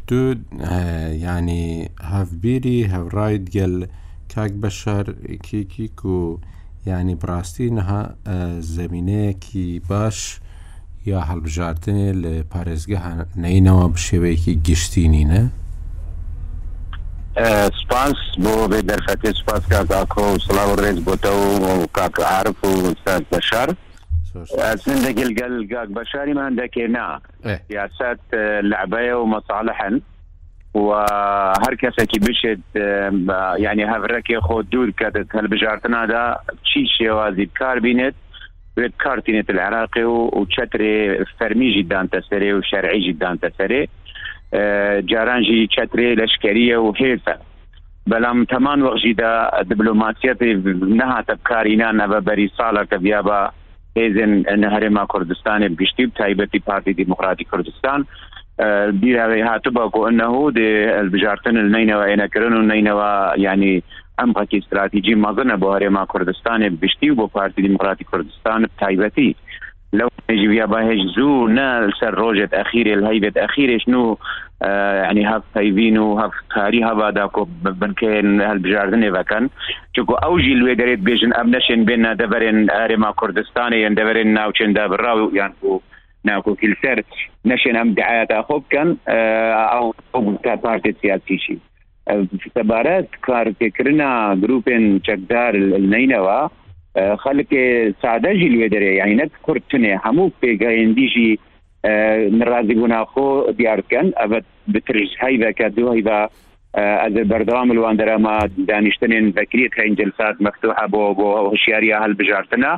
دوو 0.08 0.36
ینی 1.28 1.90
هەفبیری 2.14 2.78
هەوڕای 2.94 3.36
گەل 3.56 3.76
کاک 4.36 4.52
بەشار 4.62 5.06
کێکیک 5.48 5.98
و 6.06 6.38
ینی 6.90 7.16
بڕاستی 7.22 7.70
نەها 7.78 8.02
زمینەیەکی 8.76 9.82
باش 9.90 10.40
یا 11.10 11.20
هەڵبژاردنێ 11.30 12.10
لە 12.24 12.34
پارێزگە 12.52 13.02
نینەوە 13.44 13.86
بشێوەیەکی 13.96 14.54
گشتینینە؟ 14.68 15.44
سپاس 17.84 18.16
بۆ 18.44 18.68
بێ 18.72 18.80
دەرفەتی 18.92 19.32
سپاس 19.42 19.64
کاکۆ 19.72 20.28
سلااو 20.48 20.76
ڕێز 20.82 21.00
بۆتە 21.08 21.32
و 21.32 21.88
کاک 21.98 22.20
عرف 22.26 22.64
و 22.64 22.68
ئستاد 22.68 23.26
بەشار 23.34 23.74
زندگی 24.86 25.24
القل 25.24 25.68
قاق 25.72 25.88
بشاري 25.94 26.34
ما 26.34 26.42
عندك 26.46 26.78
هنا 26.78 27.20
سياسات 27.46 28.20
لعبية 28.64 29.14
ومصالحا 29.16 30.00
وهر 30.74 31.76
كسكي 31.82 32.20
بشد 32.20 32.62
يعني 33.60 33.86
هفرك 33.92 34.40
خود 34.40 34.70
دور 34.70 34.90
كتت 34.92 35.36
هل 35.36 35.48
بجارتنا 35.48 36.06
دا 36.06 36.38
تشي 36.64 36.86
شوازي 36.98 37.46
بكار 37.46 37.80
بينت 37.80 38.16
بيت 38.78 38.94
كارتينت 39.04 39.50
العراقي 39.50 40.04
وشتري 40.06 41.26
فرمي 41.26 41.82
جدا 41.82 42.08
تسري 42.14 42.54
وشرعي 42.54 43.12
جدا 43.12 43.38
تسري 43.42 43.90
جارانجی 45.06 45.68
چترێ 45.72 46.16
لەشکریە 46.20 46.78
و 46.82 46.94
هێزە 47.00 47.36
بەڵام 48.12 48.40
تەمان 48.52 48.80
وەژیدا 48.90 49.34
دیبلوماسیەتی 49.72 50.52
نەهاتە 51.00 51.34
بکارینا 51.40 51.90
نەبە 52.02 52.20
بەری 52.28 52.48
ساڵەکە 52.58 52.98
بیا 53.06 53.22
بە 53.28 53.40
هێزن 54.00 54.32
نەهرێما 54.64 55.06
کوردستانی 55.14 55.68
گشتی 55.80 56.12
تایبەتی 56.20 56.60
پارتی 56.68 56.94
دیموکراتی 56.94 57.44
کوردستان 57.52 58.00
بیراوی 59.02 59.42
هاتو 59.42 59.72
باکو 59.72 60.02
انه 60.10 60.52
د 60.58 60.60
بجارتن 61.14 61.58
النینوا 61.58 62.04
اینکرن 62.04 62.54
النینوا 62.54 63.34
یعنی 63.38 63.84
ام 64.20 64.34
پاکی 64.34 64.58
استراتیجی 64.58 65.16
مازنه 65.16 65.56
بو 65.58 65.68
هرێما 65.80 66.06
کوردستان 66.06 66.60
گشتی 66.82 67.10
و 67.10 67.16
بۆ 67.16 67.28
پارتی 67.30 67.62
دیموکراتی 67.62 68.04
کوردستان 68.04 68.66
تایبەتی 68.82 69.30
لو 69.94 70.08
يجي 70.30 70.48
بها 70.48 70.66
باهج 70.66 70.98
زو 71.18 71.48
نال 71.48 71.94
سر 72.02 72.14
روجة 72.14 72.50
أخيرة 72.54 72.94
الهيبة 72.94 73.32
أخيرة 73.46 73.78
شنو 73.78 74.18
آه 74.64 75.04
يعني 75.04 75.26
هاف 75.26 75.44
تايبينو 75.56 76.20
هاف 76.20 76.32
تاري 76.56 76.84
هاف 76.84 76.98
داكو 77.14 77.48
بنكين 77.64 78.42
هل 78.42 78.60
بجاردن 78.60 79.14
فكان 79.14 79.50
چوكو 80.00 80.14
أوجي 80.24 80.54
الوي 80.54 80.76
دريت 80.76 81.00
بيجن 81.00 81.34
أبنشن 81.34 81.86
بين 81.86 82.14
دبرين 82.16 82.72
أريما 82.72 83.12
كردستاني 83.12 83.90
دبرين 83.90 84.28
ناوچن 84.38 84.74
دابراو 84.74 85.32
يعني 85.36 85.54
ناكو 86.24 86.56
كل 86.56 86.76
سر 86.84 87.02
نشن 87.46 87.76
أم 87.76 87.94
دعايات 87.94 88.32
أخوب 88.32 88.64
كان 88.70 88.98
أو 89.08 89.96
بارتي 90.64 90.96
سياسي 91.02 91.38
شي 91.38 91.58
تبارات 92.56 93.08
كارتكرنا 93.28 94.36
جروبين 94.36 95.02
چكدار 95.08 95.56
النينوى 95.56 96.50
خەلکێ 97.24 97.66
سادەژی 98.04 98.50
لێ 98.56 98.68
دەرێ 98.74 98.92
یعنی 99.00 99.16
نەک 99.22 99.32
کورتنێ 99.46 99.94
هەموو 100.06 100.34
پێگەیندیژی 100.42 101.32
ناازی 102.40 102.76
بووناخۆ 102.80 103.30
دیارکەن 103.60 104.08
ئەبەت 104.22 104.46
بترژ 104.74 105.10
هەی 105.24 105.36
بەکە 105.42 105.68
دوای 105.78 106.02
بە 106.08 106.18
ئەز 107.02 107.16
بەردەوام 107.32 107.70
لەواندەرەما 107.78 108.36
دانیشتنێن 108.70 109.26
بەکرێت 109.38 109.74
هەنجلسات 109.82 110.36
مەفتوحە 110.46 110.86
بۆ 110.94 111.04
بۆ 111.20 111.30
هوشیاریە 111.52 111.98
هەلبژارتنە 112.04 112.74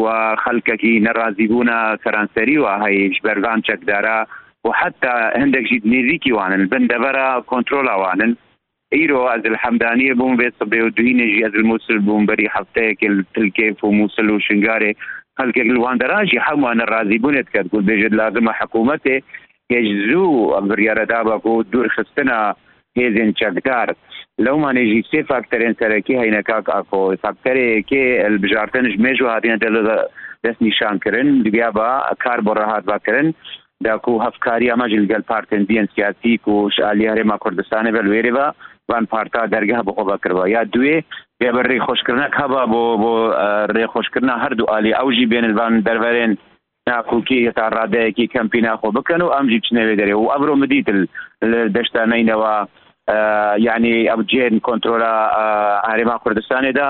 و 0.00 0.06
خەلکەکی 0.44 0.92
نەڕازی 1.06 1.46
بوونە 1.52 1.78
سەرانسەری 2.02 2.56
و 2.64 2.66
هەیش 2.84 3.16
بەردان 3.26 3.58
چەکدارە 3.68 4.18
و 4.64 4.68
حتا 4.80 5.14
هەندێک 5.40 5.64
ژید 5.70 5.84
نێزیکی 5.92 6.32
وانن 6.36 6.62
بندەبەرە 6.72 7.28
کۆنتترۆلاوانن 7.50 8.32
ایرو 8.92 9.20
از 9.20 9.40
الحمدانی 9.44 10.14
بوم 10.14 10.36
به 10.36 10.52
صبح 10.58 10.82
و 10.84 10.90
دوینه 10.90 11.26
جی 11.36 11.44
از 11.44 11.52
الموسل 11.54 11.98
بوم 11.98 12.26
بری 12.26 12.48
هفته 12.50 12.94
که 12.94 13.10
تلکیف 13.34 13.84
و 13.84 13.90
موسل 13.92 14.30
و 14.30 14.38
شنگاره 14.40 14.94
خلک 15.36 15.54
الواندراجی 15.56 16.36
هموان 16.40 16.86
راضی 16.86 17.18
بونت 17.18 17.50
کرد 17.50 17.68
گل 17.68 17.82
بیجد 17.82 18.14
لازم 18.14 18.48
حکومت 18.48 19.00
یجزو 19.70 20.46
بریاره 20.60 21.04
دابا 21.06 21.38
کو 21.38 21.62
دور 21.62 21.88
خستنا 21.88 22.56
هیزن 22.94 23.32
چکدار 23.32 23.94
لو 24.38 24.56
ما 24.56 24.72
نجی 24.72 25.02
سی 25.10 25.22
فاکترین 25.22 25.72
سرکی 25.78 26.14
هینکاک 26.16 26.68
اکو 26.76 27.16
فاکتری 27.22 27.82
که 27.82 28.24
البجارتنش 28.24 28.98
میجو 28.98 29.26
هاتین 29.26 29.56
دل 29.56 29.88
دست 30.44 30.62
نشان 30.62 30.98
کرن 30.98 31.42
بیا 31.42 31.70
با 31.70 32.02
کار 32.24 32.40
بر 32.40 32.54
راحت 32.54 32.84
با 32.84 32.98
کرن 33.06 33.34
دا 33.84 33.98
کو 33.98 34.18
هفکاری 34.20 34.70
اما 34.70 34.88
جلگل 34.88 35.20
پارتن 35.20 35.64
بین 35.64 35.88
سیاسی 35.96 36.36
کو 36.38 36.68
شالی 36.76 37.06
هرما 37.06 37.38
کردستان 37.44 37.90
بلویره 37.90 38.30
با 38.30 38.54
بان 38.88 39.06
پارتا 39.06 39.46
دەرگا 39.54 39.80
بە 39.86 39.92
قۆبا 39.98 40.16
کردەوە 40.22 40.46
یا 40.56 40.62
دوێ 40.74 40.96
بێبەر 41.40 41.64
ڕێخۆشکردنە 41.72 42.26
هەبا 42.38 42.62
بۆ 42.72 42.82
بۆ 43.02 43.12
ڕێخۆشکردە 43.76 44.34
هەردوو 44.44 44.70
عالی 44.72 44.96
ئەوژی 44.98 45.26
بێنبان 45.32 45.72
دەربەرێن 45.86 46.32
ناکوکی 46.88 47.44
هێتا 47.46 47.66
ڕادەیەکی 47.76 48.30
کەمپی 48.34 48.60
ناخۆ 48.66 48.88
بکەن 48.96 49.20
و 49.22 49.32
ئەمجی 49.36 49.62
چنەوێ 49.66 49.94
دەرێ 50.00 50.14
و 50.16 50.30
ئەبرۆ 50.32 50.54
مدیت 50.62 50.86
دەشتانینەوە 51.76 52.54
یعنی 53.68 53.94
ئەبجێن 54.10 54.54
کۆنتترۆلا 54.66 55.14
ئارێما 55.86 56.16
کوردستانێدا 56.24 56.88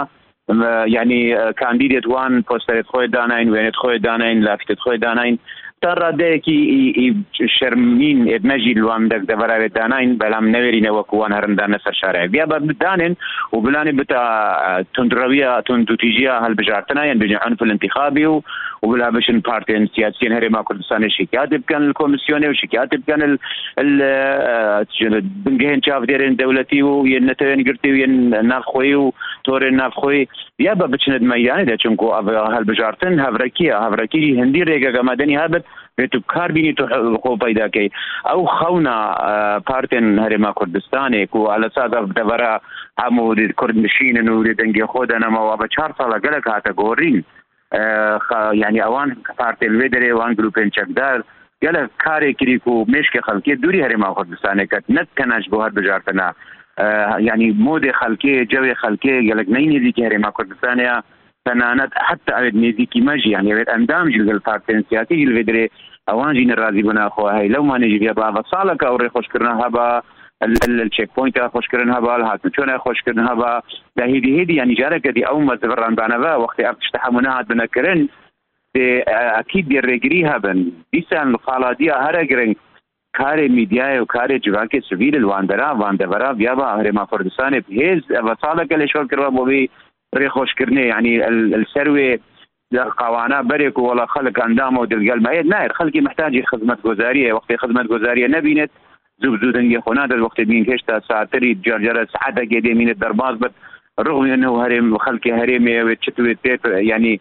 یعنی 0.96 1.20
کاندیدێت 1.60 2.06
وان 2.12 2.32
پۆستێت 2.48 2.86
خۆی 2.92 3.06
داناین 3.16 3.46
وێنێت 3.52 3.76
خۆی 3.82 3.98
داناین 4.06 4.38
لافیت 4.46 4.78
خۆی 4.84 4.98
داناین 5.06 5.36
تەڕ 5.82 5.98
دەیەکی 6.20 6.58
شەرمین 7.56 8.18
ئێمەژی 8.32 8.74
لوان 8.82 9.02
دەک 9.12 9.22
بلام 9.40 9.66
داناین 9.78 10.10
بەلام 10.20 10.46
نەوێرینە 10.54 10.90
وەکووان 10.98 11.32
هەرمدان 11.36 11.72
سر 11.84 11.94
شاره 12.00 12.22
بیا 12.32 12.44
با 12.50 12.58
بدانێن 12.68 13.14
و 13.52 13.56
بلانی 13.66 13.92
بتا 14.00 14.22
تندرویا 14.96 15.52
تندوتیجیا 15.62 15.62
هل 15.62 15.64
تونندوتیژیە 15.66 16.34
هەلبژارتنە 16.84 17.02
یان 17.06 17.40
عنف 17.46 17.58
الانتخابی 17.62 18.24
و 18.32 18.42
وبلا 18.82 19.10
بشن 19.10 19.38
بارتيين 19.40 19.86
سياسيين 19.96 20.32
هريما 20.32 20.62
كردستان 20.62 21.10
شكات 21.10 21.48
بكان 21.48 21.82
الكوميسيوني 21.82 22.48
وشكات 22.48 22.94
بكان 22.94 23.22
ال 23.22 23.38
ال 23.78 23.98
آه، 24.02 24.86
بنجهن 25.24 25.82
شاف 25.82 26.02
ديرين 26.04 26.36
دولتي 26.36 26.82
وينتين 26.82 27.64
قرتي 27.68 27.92
وين 27.92 28.46
نافخوي 28.48 28.94
وتورين 28.94 29.76
نافخوي 29.76 30.28
يا 30.58 30.74
بابتشن 30.74 31.18
دمياني 31.18 31.64
دا 31.64 31.76
چونكو 31.76 32.04
هالبجارتن 32.52 33.20
هفركيا 33.20 33.76
هفركي 33.88 34.40
هندي 34.42 34.62
ريغا 34.62 35.02
مدني 35.02 35.36
هابت 35.38 35.64
تو 36.12 36.20
کار 36.20 36.52
بینی 36.52 36.72
تو 36.72 37.18
خو 37.22 37.36
پیدا 37.36 37.66
کی 37.68 37.90
او 38.30 38.46
خونا 38.46 39.26
آه، 39.28 39.58
پارتن 39.58 40.18
هرما 40.18 40.52
کوردستان 40.52 41.26
کو 41.26 41.48
على 41.48 41.70
صاد 41.70 41.90
دبره 41.90 42.60
همو 42.98 43.34
د 43.34 43.40
کورد 43.52 43.76
نشین 43.76 44.24
نو 44.24 44.42
د 44.42 44.46
دنګ 44.48 44.82
خود 44.84 45.12
ما 45.12 45.40
و 45.52 45.56
به 45.56 45.68
4 45.78 45.94
سال 45.98 46.20
ګلک 46.20 46.48
هاته 46.48 46.70
ګورین 46.72 47.22
یعنی 48.62 48.78
ئەوان 48.86 49.10
پارتێلوێ 49.40 49.88
دەرێوان 49.94 50.32
گروپێن 50.38 50.68
چەکدار 50.76 51.18
گەلە 51.64 51.80
کارێکیریک 52.04 52.62
و 52.66 52.74
مشکی 52.92 53.20
خەڵکی 53.28 53.54
دووری 53.62 53.84
هەرێما 53.84 54.08
کوردستانێکەکەت 54.16 54.84
نەت 54.96 55.08
کەناش 55.18 55.44
بۆ 55.50 55.56
هەر 55.64 55.72
بژارتەنا 55.76 56.28
ینی 57.30 57.48
مۆدێ 57.66 57.92
خەلکێ 58.00 58.34
جوێ 58.52 58.74
خەلکێ 58.82 59.14
گەلک 59.28 59.48
نەی 59.56 59.66
نزیکی 59.74 60.06
هەرێما 60.08 60.30
کوردستانەیە 60.36 60.94
تەنانەت 61.46 61.92
حتا 62.08 62.30
ئەوێت 62.38 62.56
نێزیکی 62.62 63.00
مەژی 63.08 63.36
هەنێوێت 63.38 63.68
ئەندام 63.72 64.06
ژگەل 64.16 64.38
پارتێنسیاتی 64.48 65.20
هیلێدرێ 65.22 65.64
ئەوان 66.08 66.32
ژینە 66.38 66.54
رازی 66.62 66.86
بناخۆ 66.88 67.24
هەی 67.36 67.48
لەومانێژی 67.54 68.00
بێ 68.02 68.12
باە 68.18 68.42
ساڵەکە 68.52 68.84
ئەو 68.88 68.98
ڕێخۆشکردن 69.02 69.56
هەبە 69.64 69.86
الچک 70.42 71.08
پوینت 71.14 71.38
خۆشکردنها 71.52 72.00
بە 72.00 72.24
هاتن 72.30 72.48
چۆن 72.50 72.76
خۆشکردنها 72.78 73.34
بە 73.36 73.62
داهیدی 73.96 74.36
هێدی 74.38 74.54
یان 74.54 74.74
نیجارەکە 74.74 75.10
دی 75.14 75.24
ئەو 75.24 75.38
مەز 75.48 75.60
ڕانبانەوە 75.80 76.32
وەختی 76.42 76.66
ئەفتشتە 76.68 76.98
هەمونە 77.04 77.26
هات 77.36 77.46
بنەکردن 77.48 78.00
ئەکی 79.36 79.60
دیێڕێگری 79.68 80.26
هەبن 80.32 80.58
دیسان 80.92 81.28
فالادیە 81.46 81.94
هەرە 82.04 82.22
گرنگ 82.30 82.56
کارێ 83.18 83.48
میدیایە 83.58 84.00
و 84.02 84.10
کارێ 84.16 84.36
جوواکە 84.44 84.80
سویل 84.88 85.24
واندەرا 85.30 85.70
واندەبەرا 85.82 86.30
بیا 86.40 86.52
بە 86.58 86.66
هەرێما 86.78 87.04
کوردستانێ 87.10 87.60
كالي 88.70 88.88
شوال 88.92 89.08
كروا 89.08 89.08
لە 89.08 89.08
شۆ 89.08 89.08
کردوە 89.10 89.30
بۆبی 89.38 89.70
ڕێخۆشکردنێ 90.20 90.86
ال 90.94 91.38
السروي 91.58 92.18
قوانا 92.96 93.42
بريك 93.42 93.78
ولا 93.78 94.06
خلق 94.06 94.38
اندامه 94.44 94.80
ودلقلب 94.80 95.22
ما 95.26 95.42
ناير 95.42 95.72
خلقي 95.72 96.00
محتاج 96.00 96.42
خدمه 96.44 96.76
جزاريه 96.84 97.32
وقت 97.34 97.56
خدمه 97.56 97.82
جزاريه 97.84 98.26
نبينت 98.28 98.70
زوب 99.22 99.40
زودن 99.40 99.64
یه 99.64 99.80
خونه 99.80 100.06
در 100.06 100.20
وقت 100.22 100.40
بین 100.40 100.64
هشتا 100.72 101.00
ساتری 101.00 101.54
جرجر 101.54 102.06
سعده 102.12 102.44
گده 102.44 102.74
مینه 102.74 102.94
درباز 102.94 103.38
بد 103.38 103.50
رغم 103.98 104.20
انه 104.32 104.62
هرم 104.62 104.98
خلق 104.98 105.26
هرم 105.26 105.86
و 105.86 105.94
چتو 105.94 106.34
تیت 106.34 106.60
یعنی 106.84 107.20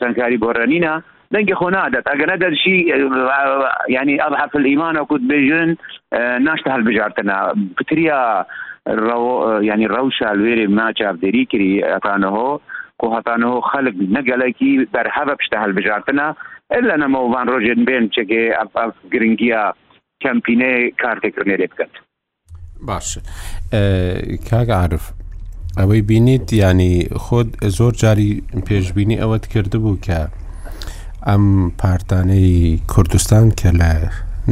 سنکاری 0.00 0.36
بورانینا 0.36 1.02
دنگ 1.34 1.54
خونه 1.54 1.88
دت 1.90 2.02
اگر 2.06 2.32
ندر 2.32 2.54
شی 2.54 2.92
یعنی 3.88 4.20
اضعف 4.20 4.56
الايمان 4.56 4.96
او 4.96 5.06
کد 5.08 5.20
بجن 5.30 5.76
ناشته 6.40 6.72
البجارتنا 6.74 7.54
بتریا 7.80 8.46
رو 8.86 9.58
یعنی 9.62 9.86
روشا 9.88 10.28
الویری 10.28 10.66
ما 10.66 10.92
چاپ 10.92 11.16
دری 11.22 11.44
کری 11.46 11.82
اتانه 11.84 12.58
کو 12.98 13.16
هتانه 13.16 13.60
خلق 13.60 13.94
نگله 14.18 14.52
کی 14.52 14.88
در 14.92 15.08
حبشته 15.08 15.62
البجارتنا 15.62 16.36
الا 16.70 16.96
نمو 16.96 17.18
وان 17.18 17.46
روجن 17.48 17.84
بین 17.84 18.08
چگه 18.08 18.56
اف 18.60 18.76
اف 18.76 18.94
گرنگیا 19.12 19.74
کەمپینەیە 20.24 20.80
کارتێکردێ 21.02 21.66
بکات 21.72 21.92
باش 22.88 23.08
کاگعاعرف 24.50 25.04
ئەوەی 25.78 26.02
بینیت 26.08 26.46
ینی 26.52 26.94
خۆت 27.24 27.48
زۆر 27.78 27.92
جاری 28.02 28.30
پێشببینی 28.66 29.20
ئەوەت 29.22 29.44
کردبوو 29.52 29.98
کە 30.06 30.20
ئەم 31.28 31.44
پارتانەی 31.80 32.80
کوردستان 32.92 33.46
کە 33.60 33.70
لە 33.80 33.92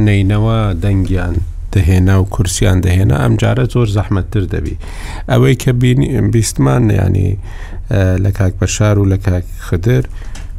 نینەوە 0.05 0.59
دەنگیان 0.83 1.35
دەهێنا 1.73 2.15
و 2.21 2.29
کورسیان 2.35 2.77
دەهێنا 2.85 3.15
ئەم 3.23 3.33
جارە 3.41 3.65
زۆر 3.73 3.87
زەحمەتتر 3.97 4.43
دەبی 4.53 4.75
ئەوەی 5.31 5.55
کە 5.63 5.71
بیستمان 6.33 6.83
ینی 7.01 7.31
لە 8.23 8.29
کاک 8.37 8.53
بەشار 8.61 8.95
و 9.01 9.09
لە 9.13 9.17
کاک 9.25 9.45
خدر 9.67 10.03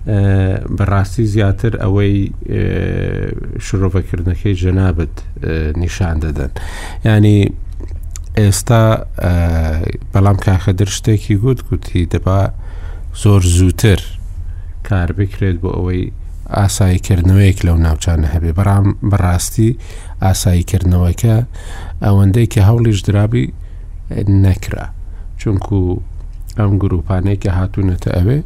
بەڕاستی 0.07 1.25
زیاتر 1.35 1.73
ئەوەی 1.83 2.33
شرۆڤەکردنەکەی 3.65 4.55
ژەنابەت 4.63 5.17
نیشان 5.81 6.17
دەدەن 6.25 6.51
ینی 7.05 7.39
ئێستا 8.41 8.83
بەڵام 10.13 10.37
کاخەدر 10.47 10.89
شتێکی 10.97 11.37
گوت 11.43 11.61
گوتی 11.69 12.07
دەبا 12.13 12.41
زۆر 13.23 13.43
زووتر 13.57 14.01
کار 14.89 15.09
بکرێت 15.19 15.57
بۆ 15.63 15.71
ئەوەی 15.77 16.03
ئاساییکردنەوەیەک 16.57 17.59
لەو 17.67 17.77
ناوچانە 17.87 18.29
هەبێ 18.35 18.53
بەڕام 18.59 18.87
بەڕاستی 19.11 19.71
ئاساییکردنەوەکە 20.25 21.37
ئەوەندەی 22.05 22.47
کە 22.53 22.61
هەوڵیش 22.69 22.99
درابی 23.09 23.47
نەکرا 24.45 24.87
چونکو 25.41 25.79
ئەم 26.59 26.73
گروپانەی 26.83 27.41
کە 27.43 27.51
هاتوونەتە 27.59 28.11
ئەوێ 28.17 28.39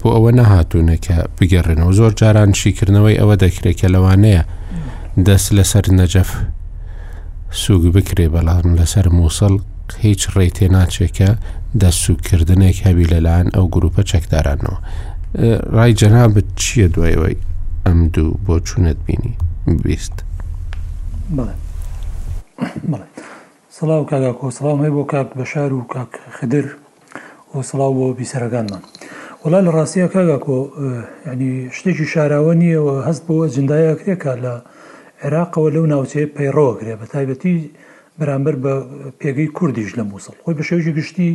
بۆ 0.00 0.08
ئەوە 0.16 0.30
نەهاتوونەکە 0.38 1.16
بگەڕێنەوە 1.38 1.92
زۆر 1.98 2.12
جاران 2.20 2.50
شیکردنەوەی 2.60 3.20
ئەوە 3.20 3.34
دەکرێت 3.44 3.76
کە 3.80 3.88
لەوانەیە 3.94 4.42
دەست 5.26 5.48
لەسەر 5.56 5.84
نەجەف 6.00 6.30
سوگ 7.62 7.82
بکرێ 7.96 8.26
بەڵام 8.34 8.68
لەسەر 8.78 9.06
مووسڵ 9.16 9.54
هیچ 10.04 10.20
ڕێتێ 10.36 10.66
ناچێکە 10.76 11.30
دەستسوکردنێک 11.80 12.76
هەبی 12.86 13.04
لەلاەن 13.12 13.46
ئەو 13.54 13.66
گروپە 13.74 14.00
چەکدارانەوە 14.10 14.78
ڕای 15.76 15.92
جەنابەت 16.00 16.48
چییە 16.60 16.86
دوایەوەی 16.94 17.36
ئەم 17.86 17.98
دوو 18.14 18.32
بۆ 18.44 18.54
چوونت 18.66 18.98
بینی 19.06 19.34
بیست 19.84 20.16
سڵاو 23.76 24.02
کاگا 24.10 24.32
کۆسڵام 24.40 24.78
هەیە 24.82 24.94
بۆ 24.96 25.02
کاک 25.12 25.28
بەشار 25.40 25.70
و 25.72 25.80
کاک 25.94 26.10
خدر 26.38 26.64
و 27.52 27.56
سڵاو 27.68 27.92
بۆ 27.98 28.06
بیسەرەکانمان. 28.18 28.82
وڵا 29.44 29.60
لە 29.66 29.70
ڕاستیە 29.78 30.06
کاگاکۆ 30.14 30.58
ینی 31.32 31.50
شتێکی 31.76 32.06
شاراوە 32.12 32.54
نیەوە 32.62 32.94
هەست 33.06 33.22
بۆەوە 33.26 33.46
جندایەکرێکا 33.54 34.32
لە 34.44 34.54
عێراقەوە 35.22 35.68
لەو 35.76 35.84
ناوچێ 35.92 36.22
پەیڕۆگرێ 36.36 36.94
بە 37.00 37.06
تایبەتی 37.12 37.56
بەرامبەر 38.18 38.54
بە 38.64 38.74
پێگەی 39.20 39.48
کوردیش 39.58 39.90
لە 39.98 40.02
مووسڵ 40.10 40.34
خۆی 40.42 40.54
بە 40.58 40.64
شێوژی 40.68 40.96
گشتی 40.98 41.30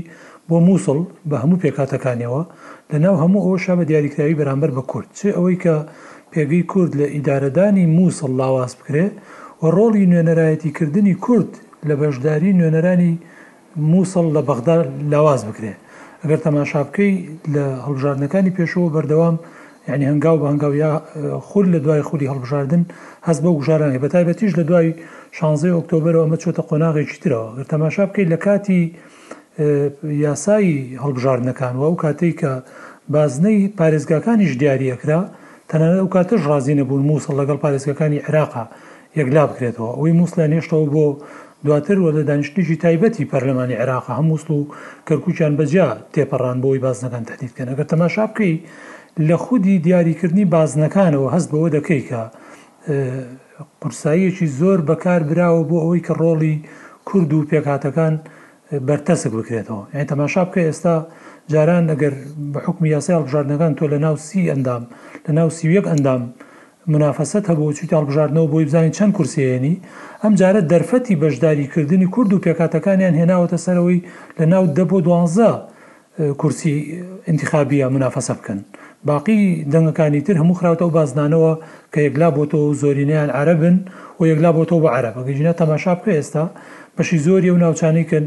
بۆ 0.48 0.58
مووسڵ 0.68 0.98
بە 1.30 1.36
هەموو 1.44 1.62
پێکاتەکانیەوە 1.64 2.42
لە 2.92 2.98
ناو 3.06 3.16
هەموو 3.24 3.46
ئەوشا 3.48 3.74
بە 3.80 3.84
دیاریکراوی 3.90 4.40
بەرامبەر 4.40 4.72
بە 4.78 4.82
کورد 4.92 5.10
چێ 5.18 5.30
ئەوەی 5.36 5.58
کە 5.64 5.76
پێگەی 6.32 6.64
کورد 6.72 6.92
لە 7.00 7.06
ئیدارەدانی 7.16 7.86
مووسڵ 7.98 8.32
لاواز 8.42 8.72
بکرێ 8.80 9.06
و 9.62 9.64
ڕۆڵی 9.76 10.06
نوێنەرایەتی 10.12 10.70
کردنی 10.78 11.16
کورد 11.26 11.52
لە 11.88 11.94
بەشداری 12.02 12.52
نوێنەرانی 12.60 13.12
مووسڵ 13.92 14.26
لە 14.36 14.42
بەغدا 14.48 14.78
لاواز 15.12 15.42
بکرێت 15.50 15.80
ئەگەر 16.26 16.40
تەماشا 16.48 16.82
بکەی 16.88 17.14
لە 17.54 17.66
هەڵبژاردنەکانی 17.86 18.52
پێشەوە 18.58 18.88
بەردەوام 18.96 19.36
ینی 19.90 20.06
هەنگاو 20.12 20.38
بە 20.42 20.46
هەنگاو 20.52 20.74
یا 20.84 20.92
خور 21.48 21.66
لە 21.74 21.80
دوای 21.86 22.02
خوری 22.08 22.28
هەڵبژاردن 22.32 22.84
هەست 23.28 23.42
بە 23.44 23.48
وژارانی 23.58 24.00
بە 24.04 24.08
تایبەتیش 24.14 24.52
لە 24.60 24.64
دوای 24.70 24.94
16 25.32 25.68
ئۆکتۆبر 25.78 26.16
ئەمە 26.22 26.38
چۆتە 26.44 26.62
قۆناغێکی 26.70 27.18
ترەوە 27.24 27.48
گەر 27.58 27.66
تەماشا 27.74 28.06
بکەیت 28.10 28.28
لە 28.34 28.38
کاتی 28.46 28.80
یاسایی 30.26 30.98
هەڵبژاردنەکان 31.04 31.74
و 31.80 31.82
ئەو 31.88 31.96
کاتێک 32.04 32.36
کە 32.42 32.50
بازنەی 33.14 33.70
پارێزگاکانیش 33.80 34.54
دیاریەکرا 34.62 35.22
تەنانە 35.70 35.98
ئەو 36.02 36.10
کاتەش 36.16 36.42
ڕازی 36.50 36.76
نەبوون 36.80 37.04
مووسڵ 37.10 37.34
لەگەڵ 37.42 37.58
پارێزگەکانی 37.64 38.24
عێراقا 38.26 38.66
یەکلا 39.20 39.44
بکرێتەوە 39.50 39.90
ئەوی 39.98 40.14
مووسلە 40.20 40.46
نێشتەوە 40.54 40.86
بۆ 40.96 41.08
دواتر 41.66 41.98
وە 42.04 42.12
لە 42.18 42.24
دانیشتیشی 42.30 42.78
تایبەتی 42.86 43.26
پەرلەمانی 43.32 43.78
عێراق 43.82 44.06
هەمووسڵ 44.18 44.50
و 44.60 44.66
کەرکوچان 45.08 45.54
بەجیا 45.60 45.88
تێپەڕان 46.14 46.58
بۆی 46.64 46.80
بازنەکان 46.86 47.24
تهدیدکەن 47.30 47.68
ئەگەر 47.72 47.88
تەماشا 47.94 48.26
بکەی 48.32 48.54
لە 49.28 49.36
خودی 49.44 49.76
دیاریکردنی 49.86 50.46
بازنەکانەوە 50.56 51.28
هەست 51.36 51.50
بەوە 51.54 51.70
دەکەی 51.78 52.02
کە 52.10 52.22
قورساییەکی 53.82 54.48
زۆر 54.60 54.80
بەکار 54.90 55.22
براوە 55.30 55.64
بۆ 55.70 55.78
ئەوەی 55.84 56.02
کە 56.08 56.14
ڕۆڵی 56.22 56.56
کورد 57.10 57.32
و 57.34 57.48
پێکاتەکان 57.52 58.14
بەرتەسک 58.88 59.32
بکرێتەوە 59.38 59.82
یعنی 59.94 60.08
تەماشا 60.12 60.44
بکە 60.48 60.62
ئێستا 60.68 60.96
جاران 61.54 61.86
ئەگەر 61.92 62.14
بە 62.54 62.60
حکمی 62.66 62.90
یاسای 62.96 63.16
هەڵبژاردنەکان 63.16 63.72
تۆ 63.80 63.86
لە 63.94 63.98
ناو 64.06 64.16
سی 64.28 64.42
ئەندام 64.52 64.84
لە 65.26 65.32
ناو 65.38 65.50
سیویەک 65.58 65.86
ئەندام 65.92 66.22
منافەسەت 66.88 67.44
هەبوو 67.50 67.74
چیت 67.78 67.90
هەڵبژاردنەوە 67.98 68.52
بۆی 68.52 68.66
بزانین 68.66 68.92
چەند 68.98 69.14
کورسێنی 69.18 69.76
ئەم 70.24 70.34
جارە 70.40 70.62
دەرفەتی 70.72 71.16
بەشداریکردنی 71.24 72.08
کورد 72.16 72.34
و 72.34 72.40
پێکاتەکانیان 72.46 73.16
هێناوەتە 73.22 73.58
سەرەوەی 73.66 74.00
لە 74.40 74.46
ناو 74.54 74.64
دە 74.78 74.84
بۆ 74.92 74.98
دوانزە 75.06 75.52
کورسی 76.42 76.74
انتخابیە 77.28 77.88
منافەسە 77.96 78.32
بکەن 78.40 78.60
باقی 79.06 79.66
دەنگەکانی 79.72 80.22
تر 80.26 80.36
هەموو 80.42 80.58
خراوتە 80.60 80.82
و 80.88 80.92
بازنانەوە 80.98 81.54
کە 81.94 82.00
یەکلا 82.08 82.30
بۆتەوە 82.38 82.76
زۆرینیان 82.82 83.30
عربن 83.40 83.78
و 84.20 84.24
یەکلا 84.32 84.52
بۆتەوە 84.58 84.82
بە 84.86 84.90
عرب 84.98 85.14
گەژینە 85.28 85.54
تەماشا 85.62 85.94
بکە 85.96 86.12
ئێستا 86.18 86.46
بەشی 86.98 87.18
زۆری 87.26 87.50
و 87.54 87.58
ناوچانی 87.66 88.04
کە 88.10 88.18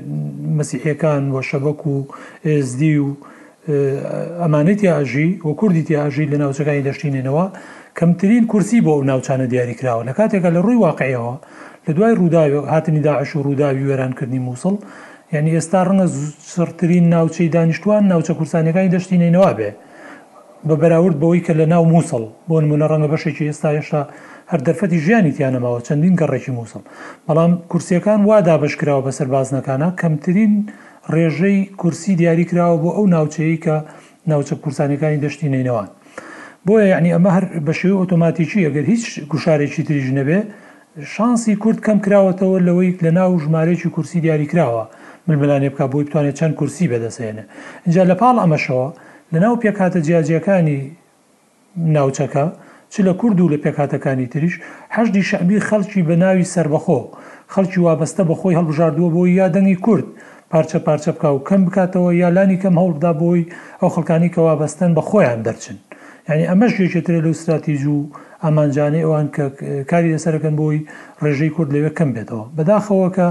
مەسیحیەکان 0.58 1.22
وە 1.34 1.42
شەبەک 1.50 1.80
و 1.92 1.96
ئSD 2.58 2.82
و 3.04 3.08
ئەمانێتی 4.42 4.86
ئاژی 4.94 5.30
وە 5.46 5.52
کوردی 5.60 5.82
تیاژی 5.88 6.26
لە 6.32 6.36
ناوچەکانی 6.42 6.82
دەشتینێنەوە 6.88 7.44
کەمترین 7.98 8.46
کورسی 8.46 8.80
بۆ 8.86 8.96
ناوچانە 9.10 9.46
دیاریکراوە 9.52 10.04
لە 10.08 10.12
کاتێکە 10.18 10.48
لە 10.56 10.60
ڕووی 10.66 10.82
واقعیەوە 10.86 11.34
لە 11.86 11.90
دوای 11.96 12.12
ڕووداوی 12.20 12.68
هاتنی 12.72 13.00
داعش 13.06 13.30
و 13.36 13.42
ڕووداوی 13.46 13.82
وێرانکردنی 13.88 14.40
مووسڵ 14.46 14.74
یعنی 15.32 15.50
ئێستا 15.60 15.80
ڕەنگە 15.88 16.06
سرترین 16.54 17.04
ناوچەی 17.14 17.48
دانیشتوان 17.56 18.02
ناوچە 18.12 18.32
کورسانەکانی 18.38 18.90
دەشتینەوە 18.94 19.50
بێ 19.58 19.70
بە 20.68 20.74
بەراورد 20.82 21.16
بەوەی 21.20 21.42
کە 21.46 21.52
لە 21.60 21.66
ناو 21.72 21.84
مووسڵ 21.92 22.22
بۆ 22.48 22.56
نمونە 22.64 22.86
ڕەنگە 22.90 23.08
بەشێکی 23.12 23.46
ئێستا 23.50 23.68
هێشتا 23.76 24.00
هەر 24.52 24.60
دەرفەتی 24.66 24.98
ژیانی 25.04 25.32
تیانەماوە 25.38 25.80
چەندین 25.86 26.14
گەڕێکی 26.20 26.52
مووسڵ 26.56 26.82
بەڵام 27.26 27.52
کورسیەکان 27.70 28.20
وا 28.28 28.38
دابشکراوە 28.48 29.02
بە 29.06 29.10
سەربازنەکانە 29.18 29.88
کەمترین 30.00 30.52
ڕێژەی 31.14 31.58
کورسی 31.80 32.12
دیاریکراوە 32.20 32.76
بۆ 32.82 32.90
ئەو 32.96 33.06
ناوچەیە 33.14 33.58
کە 33.64 33.74
ناوچە 34.30 34.54
کورسانەکانی 34.64 35.20
دەشتینەوەن 35.24 35.88
بۆیە 36.68 36.86
یعنی 36.94 37.08
ئەمە 37.16 37.30
هەر 37.36 37.44
بە 37.66 37.72
شێوی 37.80 37.98
ئۆتۆماتیکی 38.00 38.60
ئەگەر 38.66 38.84
هیچ 38.92 39.04
گوشارێکی 39.30 39.82
تریژ 39.88 40.08
نەبێ 40.18 40.38
شانسی 41.14 41.54
کورد 41.62 41.78
کەم 41.86 41.98
کراوەتەوە 42.04 42.58
لەوەی 42.66 42.90
لە 43.04 43.10
ناو 43.18 43.30
ژمارەیەکی 43.44 43.90
کورسی 43.94 44.20
دیاری 44.24 44.46
کراوە 44.52 44.84
ململانێ 45.28 45.70
بکە 45.72 45.84
بۆی 45.92 46.04
بتوانێت 46.06 46.36
چەند 46.40 46.54
کورسی 46.58 46.86
بەدەسێنێ 46.92 47.44
اینجا 47.86 48.02
لە 48.10 48.14
پاڵ 48.20 48.36
ئەمەشەوە 48.42 48.88
لە 49.32 49.38
ناو 49.44 49.54
پێکاتە 49.62 50.00
جیاجیەکانی 50.06 50.80
ناوچەکە 51.96 52.44
چ 52.92 52.94
لە 53.06 53.12
کورد 53.20 53.38
و 53.40 53.50
لە 53.52 53.58
پێکاتەکانی 53.64 54.26
تریش 54.32 54.54
هەشدی 54.96 55.22
شەعبی 55.30 55.58
خەڵکی 55.68 56.02
بە 56.08 56.14
ناوی 56.22 56.46
سربەخۆ 56.54 57.00
خەڵکی 57.52 57.78
وابەستە 57.86 58.22
بەخۆی 58.30 58.56
هەڵبژاردووە 58.58 59.10
بۆی 59.16 59.32
یادەنگی 59.40 59.78
کورد 59.86 60.06
پارچە 60.52 60.78
پارچە 60.86 61.10
بکە 61.16 61.28
و 61.34 61.38
کەم 61.48 61.60
بکاتەوە 61.66 62.10
یالانی 62.22 62.60
کەم 62.62 62.74
هەوڵدا 62.82 63.10
بۆی 63.20 63.42
ئەو 63.80 63.90
خەکانی 63.96 64.30
کە 64.34 64.40
وابەستن 64.46 64.90
بە 64.96 65.02
خۆیان 65.10 65.40
دەرچن 65.46 65.78
ینی 66.30 66.46
ئەمەش 66.52 66.72
یەکێترێت 66.86 67.22
لەو 67.24 67.34
استراتیژ 67.36 67.82
و 67.94 67.98
ئامانجانەی 68.44 69.02
ئەوان 69.06 69.28
کە 69.34 69.44
کاری 69.90 70.08
لەسەرەکەن 70.16 70.54
بۆی 70.60 70.78
ڕێژەی 71.22 71.50
کورد 71.56 71.70
لەوێ 71.74 71.90
کەم 71.98 72.10
بێتەوە 72.16 72.44
بەداخەوە 72.56 73.08
کە 73.16 73.28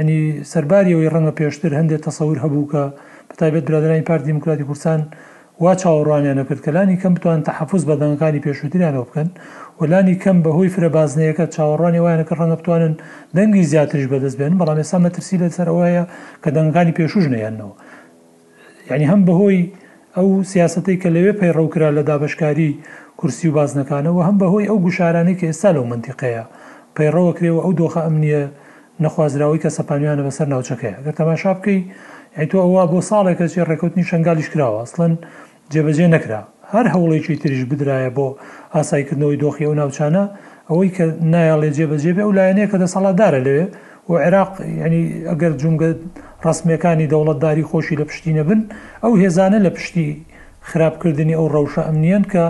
ینی 0.00 0.20
سەرباریەوەی 0.52 1.10
ڕەنگە 1.14 1.32
پێشتر 1.38 1.72
هەندێک 1.80 2.00
تەسەور 2.08 2.36
هەبوو 2.44 2.68
کە 2.72 2.82
بەتایبێت 3.30 3.64
برادرانی 3.68 4.04
پارتی 4.08 4.26
دیموکراتی 4.30 4.64
کوردستان 4.68 5.00
وا 5.62 5.72
چاوەڕوانیانە 5.82 6.44
کرد 6.48 6.60
کەلانی 6.66 6.96
کەم 7.02 7.12
بتوان 7.16 7.40
تەحفظ 7.48 7.82
بەدەنگەکانی 7.90 8.40
پێشوتیانەوە 8.46 9.04
بکەن 9.08 9.28
وەلانی 9.80 10.16
کەم 10.22 10.36
بەهۆی 10.46 10.70
فرەبازنەیەەکە 10.74 11.44
چاوەڕوانی 11.54 12.00
وایە 12.04 12.24
کە 12.28 12.34
ڕەنگە 12.40 12.56
بتوانن 12.60 12.94
دەنگی 13.36 13.62
زیاترش 13.70 14.06
بەدەستبێن 14.12 14.52
بەڵام 14.60 14.78
ێسا 14.82 14.98
مەترسی 15.04 15.36
لەسەرەوەیە 15.42 16.04
کە 16.42 16.50
دەنگانی 16.56 16.96
پێشوژ 16.98 17.26
نەیانەوە 17.34 17.72
یعنی 18.90 19.04
هەم 19.10 19.22
بەهۆی 19.28 19.60
ئەو 20.16 20.28
سیاستی 20.52 20.96
کە 21.02 21.08
لەوێ 21.14 21.32
پەیڕەوکرا 21.40 21.90
لە 21.98 22.02
دابشکاری 22.08 22.70
کورسی 23.18 23.48
و 23.48 23.54
بازنەکانەوە 23.58 24.22
هەم 24.28 24.36
بەهۆی 24.42 24.68
ئەو 24.68 24.78
گوشارانی 24.84 25.38
کە 25.38 25.44
ئێستا 25.50 25.70
لەو 25.76 25.84
منتیقەیە 25.92 26.44
پەیڕەوە 26.96 27.32
کرێەوە 27.38 27.60
ئەو 27.64 27.72
دۆخە 27.80 28.00
ئەمنیە 28.06 28.42
نەخوازراوی 29.04 29.62
کە 29.62 29.68
سەپانیانە 29.78 30.22
بەسەر 30.26 30.46
ناوچەکەی 30.52 30.94
گەر 31.04 31.14
تەماشا 31.20 31.52
بکەی 31.58 31.80
ئەیتۆ 32.38 32.58
ئەوە 32.64 32.82
بۆ 32.92 32.98
ساڵێکە 33.10 33.46
چێ 33.52 33.60
ڕێکوتنی 33.70 34.04
شنگالیش 34.10 34.48
کراوە 34.52 34.78
ئەسڵەن 34.82 35.12
جێبەجێ 35.72 36.06
نەکرا 36.14 36.40
هەر 36.72 36.86
هەوڵێکی 36.94 37.36
تریش 37.42 37.62
بدرایە 37.70 38.10
بۆ 38.18 38.26
ئاسایکردنەوەی 38.74 39.40
دۆخی 39.44 39.64
ئەو 39.68 39.74
ناوچانە 39.80 40.24
ئەوەی 40.70 40.90
کە 40.96 41.04
نایاڵێ 41.32 41.70
جێبەجێبێ 41.76 42.22
ئەو 42.24 42.30
لایەنەیە 42.38 42.68
کە 42.70 42.76
دەسەڵاتدارە 42.82 43.40
لەوێ 43.46 43.64
و 44.08 44.12
عێراق 44.24 44.52
ینی 44.84 45.02
ئەگەر 45.30 45.52
جونگە 45.60 45.90
ڕسمەکانی 46.48 47.08
دەوڵەتداری 47.12 47.66
خۆشی 47.70 47.96
لە 48.00 48.04
پشتینە 48.10 48.44
بن 48.48 48.60
ئەو 49.04 49.12
هێزانە 49.22 49.58
لە 49.66 49.70
پشتی 49.76 50.08
خراپکردنی 50.70 51.36
ئەو 51.38 51.46
ڕەوشە 51.54 51.82
ئەمنیان 51.86 52.24
کە 52.32 52.44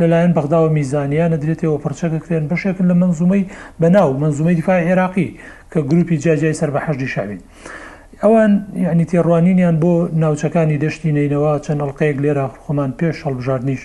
لەلایەن 0.00 0.32
بەغداوە 0.36 0.68
میزانیان 0.78 1.30
نەدرێتەوە 1.34 1.78
پرچەکەکرێن 1.84 2.44
بەشێکن 2.50 2.86
لە 2.90 2.94
منزومەی 3.02 3.48
بەناو 3.82 4.10
منزومەی 4.22 4.56
دیفاع 4.58 4.78
عێراقی 4.88 5.28
کە 5.72 5.78
گروپی 5.90 6.16
جاجای 6.24 6.54
سەر 6.60 6.70
بە 6.74 6.80
حەشی 6.86 7.08
شاوین. 7.14 7.40
ئەوان 8.22 8.52
یعنی 8.86 9.04
تێڕوانینیان 9.10 9.76
بۆ 9.82 9.92
ناوچەکانی 10.22 10.80
دەشتی 10.84 11.12
نینەوە 11.16 11.52
چەند 11.64 11.80
ئەڵلقەیەک 11.82 12.16
لێرە 12.24 12.46
خۆمان 12.64 12.90
پێش 12.98 13.16
هەڵبژاردنیش 13.26 13.82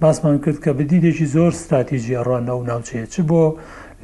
باسمان 0.00 0.38
کرد 0.44 0.58
کە 0.64 0.70
بدیدێکی 0.78 1.26
زۆر 1.34 1.52
استراتیژی 1.56 2.16
ئەڕوانە 2.18 2.52
و 2.58 2.62
ناوچەیە 2.70 3.06
چ 3.12 3.16
بۆ 3.30 3.42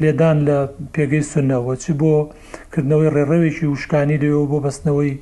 لێدان 0.02 0.38
لە 0.48 0.58
پێگەی 0.94 1.24
سنەوە 1.32 1.74
چ 1.82 1.84
بۆ 2.00 2.14
کردنەوەی 2.72 3.12
ڕێڕەوێکی 3.14 3.66
وشکانی 3.72 4.20
دەوە 4.22 4.44
بۆ 4.50 4.58
بەستنەوەی 4.64 5.12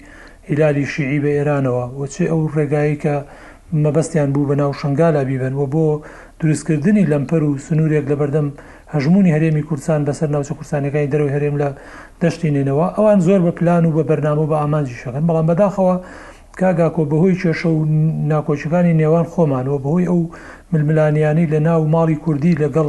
هیلالی 0.49 0.85
شیعی 0.93 1.21
بە 1.25 1.31
ئێرانەوە 1.37 1.85
وەچێ 2.01 2.25
ئەو 2.31 2.41
ڕێگایی 2.55 3.01
کە 3.03 3.17
مەبەستیان 3.85 4.29
بوو 4.35 4.49
بە 4.51 4.55
ناو 4.61 4.71
شنگالا 4.81 5.23
بیبن 5.29 5.55
و 5.61 5.65
بۆ 5.73 5.87
دروستکردنی 6.41 7.09
لەمپەر 7.13 7.43
و 7.49 7.61
سنوورێک 7.67 8.05
لە 8.13 8.17
بەردەم 8.21 8.49
هەژمونی 8.95 9.35
هەرێمی 9.37 9.67
کوردستان 9.69 10.01
بەسەر 10.09 10.29
ناوچە 10.35 10.55
کوردستانەکانی 10.59 11.11
دەرەوە 11.13 11.31
هەرێم 11.37 11.57
لە 11.63 11.69
دەشتی 12.23 12.51
نێنەوە 12.57 12.87
ئەوان 12.97 13.21
زۆر 13.27 13.41
بە 13.47 13.53
پلان 13.59 13.85
و 13.87 13.93
بە 13.97 14.03
بەرنامە 14.11 14.45
بە 14.51 14.57
ئامانجی 14.61 14.99
شەکەن 15.03 15.25
بەڵام 15.29 15.47
بەداخەوە 15.51 15.95
کاگا 16.61 16.89
کۆ 16.97 17.03
بەهۆی 17.11 17.39
کێشە 17.41 17.69
و 17.77 17.83
ناکۆچەکانی 18.33 18.97
نێوان 19.01 19.27
خۆمانەوە 19.33 19.79
بەهۆی 19.85 20.09
ئەو 20.11 20.21
ململانیانی 20.73 21.51
لە 21.53 21.59
ناو 21.69 21.83
ماڵی 21.95 22.17
کوردی 22.25 22.59
لەگەڵ 22.63 22.89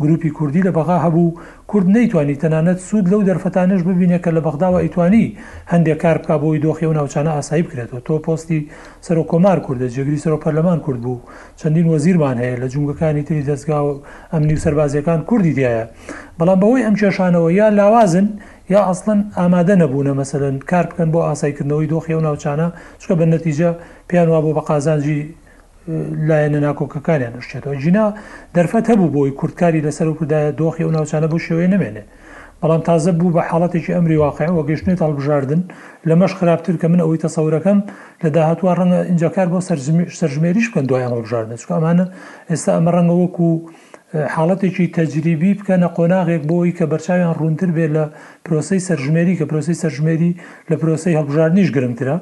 گروپی 0.00 0.30
کوردی 0.36 0.62
لە 0.62 0.66
بەغا 0.70 0.98
هەبوو 1.04 1.34
کورد 1.70 1.86
نەیتوانی 1.94 2.36
تەنانەت 2.42 2.78
سوود 2.88 3.06
لەو 3.12 3.20
دەرفەتانش 3.28 3.80
ببینێت 3.88 4.22
کە 4.24 4.30
لە 4.36 4.40
بەغداوە 4.46 4.78
ئیتوانی 4.82 5.36
هەندێک 5.72 5.98
کار 6.02 6.18
بک 6.18 6.30
بۆی 6.42 6.60
دۆخی 6.64 6.84
و 6.86 6.92
ناوچانە 6.98 7.30
ئاسایی 7.36 7.62
بکرێتەوە 7.66 8.00
تۆ 8.06 8.14
پۆستی 8.26 8.60
سەر 9.06 9.18
و 9.18 9.24
کۆمار 9.30 9.58
کووردە 9.66 9.88
جێگری 9.94 10.20
سەر 10.24 10.32
و 10.32 10.40
پەرلەمان 10.44 10.78
کورد 10.86 11.00
بوو 11.04 11.20
چەندین 11.60 11.86
وەزیرمان 11.92 12.36
هەیە 12.42 12.56
لە 12.62 12.66
جونگەکانی 12.72 13.22
تری 13.28 13.44
دەستگا 13.48 13.78
و 13.88 14.02
ئەمنی 14.34 14.54
و 14.56 14.62
سەربازیەکان 14.64 15.20
کوردی 15.28 15.54
دیایە 15.58 15.84
بەڵام 16.38 16.58
بەوەی 16.62 16.84
ئەم 16.86 16.96
کێشانەوە 17.00 17.50
یا 17.60 17.68
لاوازن 17.78 18.28
یا 18.70 18.80
ئەسڵەن 18.88 19.20
ئامادە 19.38 19.74
نەبوونە 19.82 20.12
مەسەرن 20.20 20.56
کار 20.70 20.84
بکەن 20.90 21.08
بۆ 21.14 21.20
ئاسایکردنەوەی 21.28 21.88
دۆخی 21.92 22.14
و 22.18 22.24
ناوچانە 22.26 22.68
چکە 23.02 23.14
بە 23.18 23.24
نەتیجە 23.34 23.70
پیان 24.08 24.28
وا 24.28 24.40
بۆ 24.44 24.50
بە 24.56 24.62
قازانجی 24.70 25.20
لایەنە 26.28 26.58
ناکۆکەکانیان 26.66 27.32
نوشتێتەوە 27.36 27.76
جینا 27.82 28.06
دەرفەت 28.56 28.84
هەبوو 28.92 29.12
بۆی 29.14 29.30
کورتکاری 29.40 29.84
لەسەر 29.86 30.06
و 30.08 30.14
کودایە 30.20 30.50
دۆخی 30.60 30.84
و 30.86 30.94
ناوچانە 30.96 31.28
بۆ 31.32 31.38
شێوەیە 31.46 31.70
نمێنێ 31.74 32.04
بەڵام 32.60 32.82
تازە 32.88 33.10
بوو 33.18 33.34
بە 33.36 33.42
حاڵەتێکی 33.50 33.94
ئەمری 33.96 34.16
واقعی 34.24 34.54
وە 34.56 34.62
گەشتێت 34.70 34.98
هەڵبژاردن 35.04 35.60
لە 36.08 36.14
مەش 36.20 36.32
خراپتر 36.38 36.74
کە 36.80 36.86
من 36.92 37.00
ئەوەی 37.04 37.22
تەسەورەکەم 37.26 37.78
لە 38.22 38.28
داهاتوە 38.36 38.72
ڕەنگە 38.78 39.00
ئینجاکار 39.08 39.48
بۆ 39.52 39.58
سەرژمێریش 40.20 40.66
بکەن 40.70 40.86
دوایان 40.90 41.12
هەڵبژاردن 41.14 41.54
چکە 41.62 41.72
ئەمانە 41.76 42.04
ئێستا 42.50 42.70
ئەمە 42.76 42.90
ڕەنگە 42.96 43.14
وەکو 43.22 43.50
حاڵەتێکی 44.34 44.86
تەجریبی 44.98 45.50
بکەنە 45.60 45.88
قۆناغێک 45.96 46.42
بۆی 46.50 46.74
کە 46.78 46.84
بەرچاویان 46.92 47.34
ڕوونتر 47.40 47.70
بێت 47.76 47.90
لە 47.96 48.04
پرۆسی 48.46 48.80
سەرژمێری 48.88 49.34
کە 49.38 49.44
پرۆسی 49.50 49.76
سەرژمێری 49.82 50.32
لە 50.70 50.74
پرۆسی 50.82 51.16
هەڵبژاردنیش 51.18 51.68
گرنگترە 51.76 52.16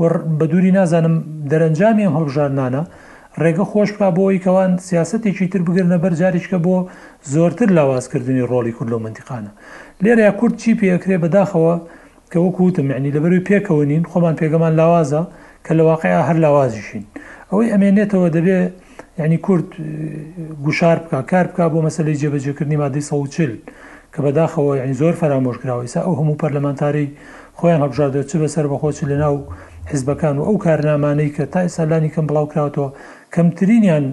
بە 0.00 0.08
دووری 0.52 0.72
نازانم 0.78 1.16
دەرەنجامی 1.50 2.04
ئەم 2.06 2.14
هەڵبژارنانە 2.18 2.82
ڕێگە 3.42 3.64
خۆش 3.72 3.90
بکە 3.94 4.08
بۆەوەی 4.16 4.40
کەوان 4.46 4.70
سیاستێکی 4.88 5.46
تر 5.52 5.62
بگرنە 5.66 5.96
بەرجاریشکە 6.04 6.58
بۆ 6.64 6.76
زۆرتر 7.34 7.68
لاوازکردنی 7.76 8.42
ڕۆلی 8.50 8.72
کورد 8.76 8.90
لە 8.92 8.98
منتیقانە 9.04 9.50
لێرە 10.02 10.18
یا 10.28 10.32
کورد 10.40 10.54
چی 10.62 10.70
پێکرێ 10.80 11.16
بەداخەوە 11.24 11.74
کە 12.32 12.36
وەکوتم 12.44 12.86
ینی 12.90 13.10
لەبەروی 13.16 13.42
پێکەوە 13.48 13.82
نین 13.90 14.04
خۆمان 14.10 14.34
پێگەمان 14.40 14.72
لاوازە 14.80 15.22
کە 15.66 15.72
لە 15.78 15.82
واقعیا 15.90 16.20
هەر 16.30 16.36
لاوازیشین 16.44 17.04
ئەوەی 17.52 17.68
ئەمێنێتەوە 17.74 18.28
دەبێ 18.36 18.58
ینی 19.20 19.38
کورد 19.46 19.68
گوشار 20.64 20.98
بکە 21.10 21.20
کار 21.30 21.46
بکە 21.50 21.64
بۆ 21.72 21.78
مەسلەی 21.86 22.16
جێبەجێکردنی 22.20 22.76
مادەی 22.82 23.04
سەوچل 23.10 23.52
کە 24.14 24.20
بەداخەوە 24.24 24.72
ینی 24.82 24.94
زۆر 25.00 25.14
فرامۆشکراوەیسا 25.20 26.00
ئەو 26.06 26.14
هەموو 26.20 26.40
پەرلەمانتاری 26.42 27.06
خۆیان 27.58 27.80
هەبژاردە 27.84 28.20
چ 28.30 28.32
بەسەر 28.42 28.66
بەخۆچ 28.72 28.98
لە 29.12 29.16
ناو 29.24 29.36
حزبەکان 29.92 30.34
و 30.38 30.42
ئەو 30.48 30.56
کارنامانەی 30.66 31.30
کە 31.36 31.44
تا 31.52 31.58
ئێسالانی 31.66 32.10
کەم 32.14 32.24
بڵاوکراوەوە 32.30 32.88
کەمترینیان 33.34 34.04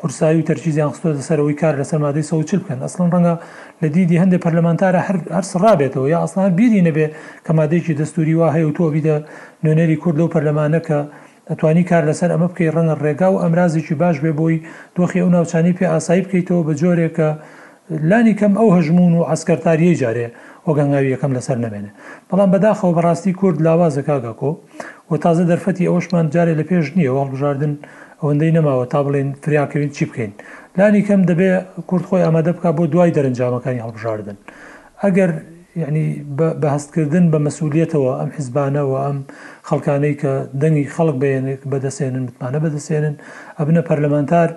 قورسایی 0.00 0.40
و 0.42 0.46
تەرچیزیان 0.50 0.90
خستۆ 0.94 1.22
سەرەوەی 1.28 1.56
کار 1.62 1.74
لەسەر 1.80 1.98
مادەی 2.04 2.24
سەوت 2.30 2.46
چ 2.50 2.52
بکەن 2.60 2.78
ئەسڵن 2.84 3.08
ڕەنگە 3.14 3.34
لە 3.82 3.88
دیدی 3.94 4.20
هەندێک 4.22 4.40
پەرلەمانتارە 4.44 5.00
هەرس 5.36 5.50
ڕابێتەوە 5.62 6.06
یا 6.14 6.18
ئەسلان 6.24 6.48
بیری 6.58 6.80
نەبێ 6.88 7.06
کە 7.46 7.52
مادەیەکی 7.58 7.98
دەستوری 8.00 8.34
وا 8.40 8.48
هەیە 8.56 8.66
و 8.68 8.74
تۆ 8.76 8.84
بیدە 8.94 9.14
نوێنەری 9.64 9.96
کورد 10.02 10.16
لەو 10.20 10.32
پەرلەمانە 10.34 10.80
کە 10.88 10.98
ئەتوانی 11.50 11.84
کار 11.90 12.02
لەسەر 12.10 12.30
ئەمە 12.34 12.48
بکەی 12.50 12.72
ڕەنە 12.74 12.94
ڕێگا 13.04 13.28
و 13.32 13.40
ئەمرازێکی 13.42 13.94
باش 14.02 14.16
بێ 14.24 14.30
بۆی 14.38 14.56
دۆخی 14.96 15.20
ئەو 15.22 15.28
ناوچانی 15.36 15.72
پێ 15.78 15.86
ئاسایی 15.92 16.22
بکەیتەوە 16.24 16.62
بە 16.66 16.72
جۆرێکە 16.80 17.28
لانی 18.10 18.34
کەم 18.40 18.52
ئەو 18.60 18.68
هەژمون 18.76 19.12
و 19.18 19.26
ئاسکەرتاریە 19.30 19.94
جارێ 20.02 20.28
وەگەنگاوی 20.68 21.12
یەکەم 21.16 21.32
لەسەر 21.38 21.56
نەبێنێ 21.64 21.90
بەڵام 22.28 22.50
بەداخەوە 22.54 22.92
بەڕاستی 22.96 23.32
کورد 23.40 23.58
لاوازە 23.66 24.02
کاگاکۆ 24.08 24.50
و 25.10 25.12
تازە 25.24 25.42
دەرفەتی 25.50 25.88
ئەوشمان 25.90 26.26
جارێ 26.34 26.52
لە 26.60 26.64
پێش 26.70 26.86
نییە 26.96 27.12
وەڵبژاردن 27.16 27.72
ئەوەندەی 28.20 28.52
نەماوە 28.56 28.84
تا 28.92 29.00
بڵێن 29.06 29.28
فریاکەوین 29.42 29.90
چی 29.96 30.04
بکەین 30.10 30.32
لانی 30.78 31.02
کەم 31.08 31.20
دەبێ 31.30 31.50
کورد 31.88 32.04
خۆی 32.08 32.22
ئامادە 32.26 32.52
بک 32.56 32.64
بۆ 32.78 32.84
دوای 32.92 33.10
دەرنجامەکانی 33.16 33.80
هەڵبژاردن 33.86 34.36
ئەگەر 35.02 35.30
یعنی 35.82 36.04
بەهستکردن 36.62 37.24
بە 37.32 37.38
مەسوولێتەوە 37.46 38.10
ئەم 38.20 38.30
حیزبانەوە 38.36 38.98
ئەم 39.06 39.18
خەڵکانەی 39.68 40.14
کە 40.20 40.32
دەنگی 40.62 40.86
خەڵک 40.94 41.16
بێنێک 41.22 41.60
بەدەسێنن 41.72 42.22
متمانە 42.28 42.58
بەدەسێنن 42.64 43.14
ئەبنە 43.58 43.82
پەرلەمانتار 43.88 44.50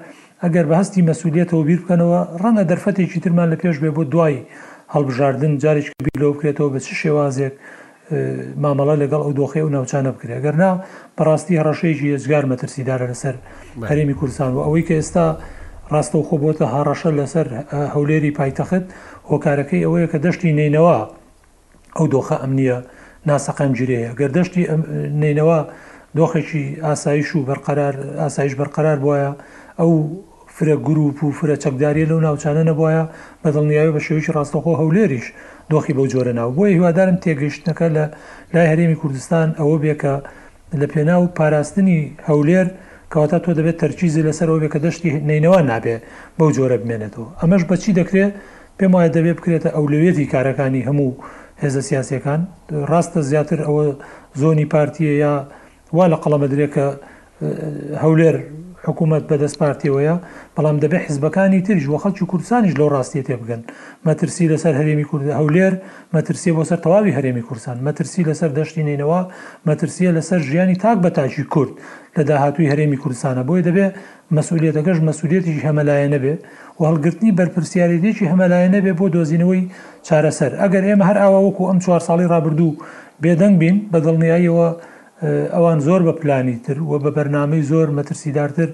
ئەگەر 0.43 0.65
بە 0.69 0.75
هەستی 0.81 1.01
مەسوولێتەوە 1.09 1.63
بیر 1.67 1.79
بکەنەوە 1.83 2.19
ڕەنگە 2.41 2.63
دەرفەتێکی 2.71 3.19
ترمان 3.23 3.49
لە 3.53 3.57
پێش 3.61 3.75
بێ 3.83 3.89
بۆ 3.97 4.03
دوایی 4.13 4.39
هەڵبژاردن 4.95 5.53
جارێک 5.63 5.87
بیلۆ 6.05 6.27
بکرێتەوە 6.33 6.69
بە 6.73 6.79
چ 6.85 6.87
شێوازێک 7.01 7.53
مامەڵە 8.63 8.95
لەگەڵ 9.01 9.21
ئەو 9.25 9.33
دۆخی 9.39 9.63
و 9.65 9.73
ناوچانە 9.75 10.11
بکرێت 10.15 10.41
گەرنا 10.45 10.71
بەڕاستی 11.17 11.53
هەڕەشەیەکی 11.61 12.07
ئێزگار 12.13 12.43
مەترسیدارە 12.51 13.05
لەسەر 13.11 13.35
هەرێمی 13.89 14.15
کوردستان 14.19 14.49
و 14.55 14.59
ئەوەی 14.65 14.83
کە 14.87 14.93
ئێستا 14.99 15.25
ڕاستە 15.93 16.15
و 16.17 16.23
خۆبۆتە 16.29 16.65
هاڕەشە 16.73 17.11
لەسەر 17.19 17.47
هەولێری 17.95 18.31
پایتەخت 18.39 18.85
هۆکارەکەی 19.31 19.83
ئەوەیە 19.85 20.07
کە 20.11 20.17
دەشتی 20.25 20.51
نینەوە 20.59 20.97
ئەو 21.97 22.05
دۆخە 22.15 22.35
ئەمنیە 22.43 22.77
ناسەقام 23.29 23.71
جرەیە 23.77 24.11
گەردەشتی 24.19 24.63
نینەوە 25.21 25.59
دۆخێکی 26.17 26.65
ئاسایش 26.85 27.29
و 27.35 27.39
بەرقەرار 27.49 27.93
ئاسایش 28.21 28.53
بەرقەرار 28.61 28.97
بواە 29.03 29.29
ئەو 29.79 29.91
فرە 30.57 30.75
گروپ 30.87 31.17
و 31.23 31.27
فرە 31.39 31.55
چەکداریە 31.63 32.05
لەو 32.11 32.19
ناوچانە 32.25 32.63
نەبواە 32.69 33.03
بە 33.41 33.49
دڵنیاوی 33.55 33.93
بە 33.95 33.99
شێویی 34.05 34.33
ڕاستەخۆ 34.37 34.73
هەولێریش 34.81 35.25
دۆخی 35.71 35.93
بەو 35.97 36.07
جۆرە 36.11 36.33
ناو 36.39 36.49
بۆی 36.57 36.73
هیوادارم 36.77 37.17
تێگەشتنەکە 37.23 37.87
لە 37.95 38.03
لای 38.53 38.69
هەرێمی 38.71 38.99
کوردستان 39.01 39.47
ئەوە 39.59 39.77
بێکە 39.83 40.15
لە 40.81 40.87
پێنا 40.93 41.15
و 41.21 41.25
پاراستنی 41.37 41.97
هەولێر 42.29 42.67
کەواتە 43.13 43.37
تۆ 43.43 43.51
دەبێت 43.59 43.77
تەرچیزی 43.83 44.25
لەسەرەوە 44.27 44.59
بێکە 44.63 44.79
دەشتی 44.85 45.09
نینەوە 45.29 45.59
نابێ 45.71 45.95
بەو 46.37 46.49
جۆرە 46.55 46.77
بمێنێتەوە 46.81 47.27
ئەمەش 47.41 47.63
بەچی 47.69 47.91
دەکرێت 47.99 48.33
پێم 48.77 48.91
وایە 48.95 49.09
دەبێت 49.17 49.37
بکرێتە 49.39 49.69
ئەولوێتی 49.75 50.29
کارەکانی 50.33 50.85
هەموو 50.89 51.11
هێزە 51.61 51.81
سیاسەکان 51.89 52.41
ڕاستە 52.91 53.19
زیاتر 53.29 53.59
ئەوە 53.67 53.85
زۆنی 54.41 54.65
پارتیە 54.73 55.13
یا 55.23 55.33
وا 55.97 56.05
لە 56.13 56.17
قەڵەمە 56.23 56.47
درێکە 56.53 56.87
هەولێر 58.03 58.37
حکوومەت 58.87 59.23
بەدەستپارتیەوەیە 59.31 60.15
بەڵام 60.55 60.77
دەبێت 60.83 61.03
حیزبەکانی 61.07 61.61
تریش 61.67 61.85
وە 61.91 61.97
خەڵکی 62.03 62.25
کوردستانیش 62.31 62.73
لەو 62.79 62.87
ڕاستی 62.93 63.23
تێ 63.27 63.35
بگەن 63.41 63.61
مەترسی 64.07 64.45
لەسەر 64.53 64.73
هەرێمی 64.79 65.05
کورد 65.09 65.25
هەولێر 65.39 65.73
مەترسی 66.15 66.49
بۆ 66.55 66.63
سەر 66.69 66.79
تەواوی 66.85 67.13
هەرێمی 67.17 67.43
کورسان 67.47 67.77
مەترسی 67.87 68.21
لەسەر 68.29 68.49
دەشتی 68.57 68.83
نینەوە 68.89 69.21
مەترسیە 69.67 70.11
لەسەر 70.17 70.39
ژیانی 70.49 70.75
تاک 70.83 70.97
بەتاچی 71.05 71.43
کورد 71.53 71.71
لە 72.17 72.21
داهاتوی 72.29 72.67
هەرێمی 72.71 72.97
کوردستانە 73.01 73.43
بۆی 73.49 73.63
دەبێت 73.67 73.93
مەسوولێتەکەش 74.35 74.97
مەسوولێتیش 75.07 75.59
هەمەلایە 75.67 76.07
نەبێ 76.15 76.35
و 76.79 76.81
هەڵگرتنی 76.89 77.31
بەرپرسیارێکی 77.39 78.25
هەمەلایە 78.31 78.69
نەبێ 78.75 78.91
بۆ 78.99 79.05
دۆزینەوەی 79.15 79.63
چارەسەر 80.07 80.51
ئەگەر 80.61 80.83
ئێمە 80.87 81.03
هەر 81.09 81.17
ئاوا 81.23 81.39
وەکو 81.47 81.63
ئەم 81.69 81.79
چوار 81.83 82.01
ساڵی 82.07 82.27
ڕابردوو 82.33 82.77
بێدەنگ 83.23 83.55
بین 83.61 83.75
بە 83.91 83.99
دڵنیاییەوە 84.05 84.67
ئەوان 85.25 85.79
زۆر 85.79 86.01
بە 86.07 86.11
پلانی 86.21 86.55
تر 86.65 86.81
و 86.81 86.99
بە 87.03 87.11
بەرنامەی 87.17 87.61
زۆر 87.71 87.87
مەترسیدارتر 87.97 88.69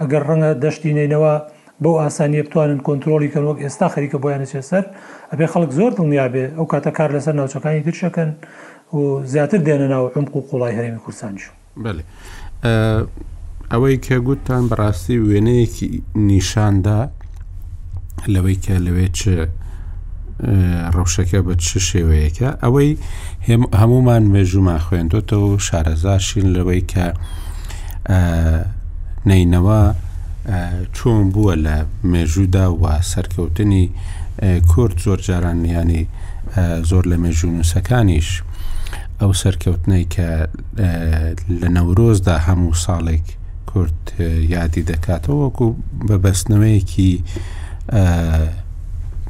ئەگەر 0.00 0.22
ڕەنگە 0.28 0.50
دەشتی 0.64 0.92
نینەوە 0.96 1.34
بۆ 1.84 1.90
ئاسانیە 2.02 2.42
بتوانن 2.46 2.78
کۆنتترۆلی 2.86 3.28
کەن 3.32 3.44
وەک 3.48 3.58
ئێستا 3.64 3.86
خەریکە 3.94 4.16
بۆیان 4.22 4.42
نچێت 4.44 4.64
سەر 4.70 4.84
ئەبێ 5.32 5.46
خەڵک 5.52 5.70
زۆر 5.78 5.92
دڵنیا 5.98 6.26
بێ 6.34 6.44
ئەو 6.56 6.66
کاتە 6.72 6.90
کار 6.98 7.10
لەسەر 7.16 7.34
ناوچەکانی 7.40 7.82
درشەکەن 7.86 8.30
و 8.96 9.00
زیاتر 9.32 9.58
دێنە 9.66 9.88
ناو 9.94 10.04
عمق 10.16 10.32
و 10.36 10.40
قوڵای 10.48 10.74
هەرێمی 10.78 11.00
کورسانش 11.04 11.44
بێ 11.82 11.92
ئەوەی 13.72 13.96
کە 14.06 14.16
گوتتان 14.26 14.64
بەڕاستی 14.70 15.18
وێنەیەکی 15.28 15.86
نیشاندا 16.30 17.00
لەوەی 18.34 18.58
کە 18.64 18.74
لەوێ 18.86 19.06
چ 19.18 19.20
ڕەوشەکە 20.96 21.38
بە 21.46 21.54
چ 21.64 21.68
شێوەیەکە 21.88 22.48
ئەوەی 22.62 22.90
هەمومان 23.80 24.22
مێژوومان 24.34 24.80
خوێندۆتەوە 24.86 25.48
شارەزاشین 25.66 26.46
لەوەی 26.56 26.82
کە 26.92 27.06
نینەوە 29.28 29.82
چۆن 30.96 31.24
بووە 31.34 31.54
لە 31.66 31.76
مێژوودا 32.12 32.66
و 32.82 32.84
سەرکەوتنی 33.12 33.84
کورد 34.70 34.96
زۆر 35.04 35.18
جارانیانی 35.26 36.02
زۆر 36.90 37.04
لە 37.10 37.16
مێژوو 37.24 37.50
نووسەکانیش 37.56 38.28
ئەو 39.20 39.32
سەرکەوتنەی 39.42 40.04
کە 40.14 40.28
لە 41.60 41.68
نەورۆزدا 41.76 42.36
هەموو 42.46 42.74
ساڵێک 42.84 43.26
کورد 43.70 44.00
یادی 44.54 44.86
دەکاتەوە 44.90 45.36
وەکو 45.44 45.66
بەبەستنەوەیەکی 46.08 47.12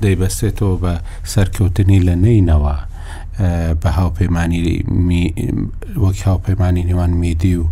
دەیبەستێتەوە 0.05 0.77
بە 0.83 0.95
سەرکەوتنی 1.33 2.01
لە 2.09 2.15
نینەوە 2.25 2.77
بە 3.83 3.91
هاوپەیمانی 3.99 4.61
وەک 6.05 6.19
هاوپەیمانی 6.29 6.83
نێوان 6.89 7.13
میدی 7.23 7.55
و 7.61 7.65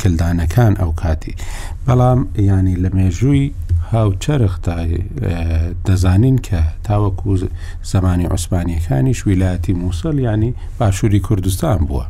کلدانەکان 0.00 0.72
ئەو 0.80 0.90
کاتی 1.00 1.34
بەڵام 1.86 2.20
ینی 2.50 2.76
لە 2.84 2.88
مێژووی 2.98 3.46
هاوچەرخ 3.92 4.54
دەزانین 5.86 6.36
کە 6.46 6.60
تاوەکو 6.86 7.30
زمانی 7.92 8.30
عوسمانیەکانی 8.34 9.14
شویلایەتی 9.20 9.76
مووسڵ 9.80 10.16
ینی 10.28 10.50
باشووری 10.78 11.20
کوردستان 11.26 11.78
بووە 11.88 12.04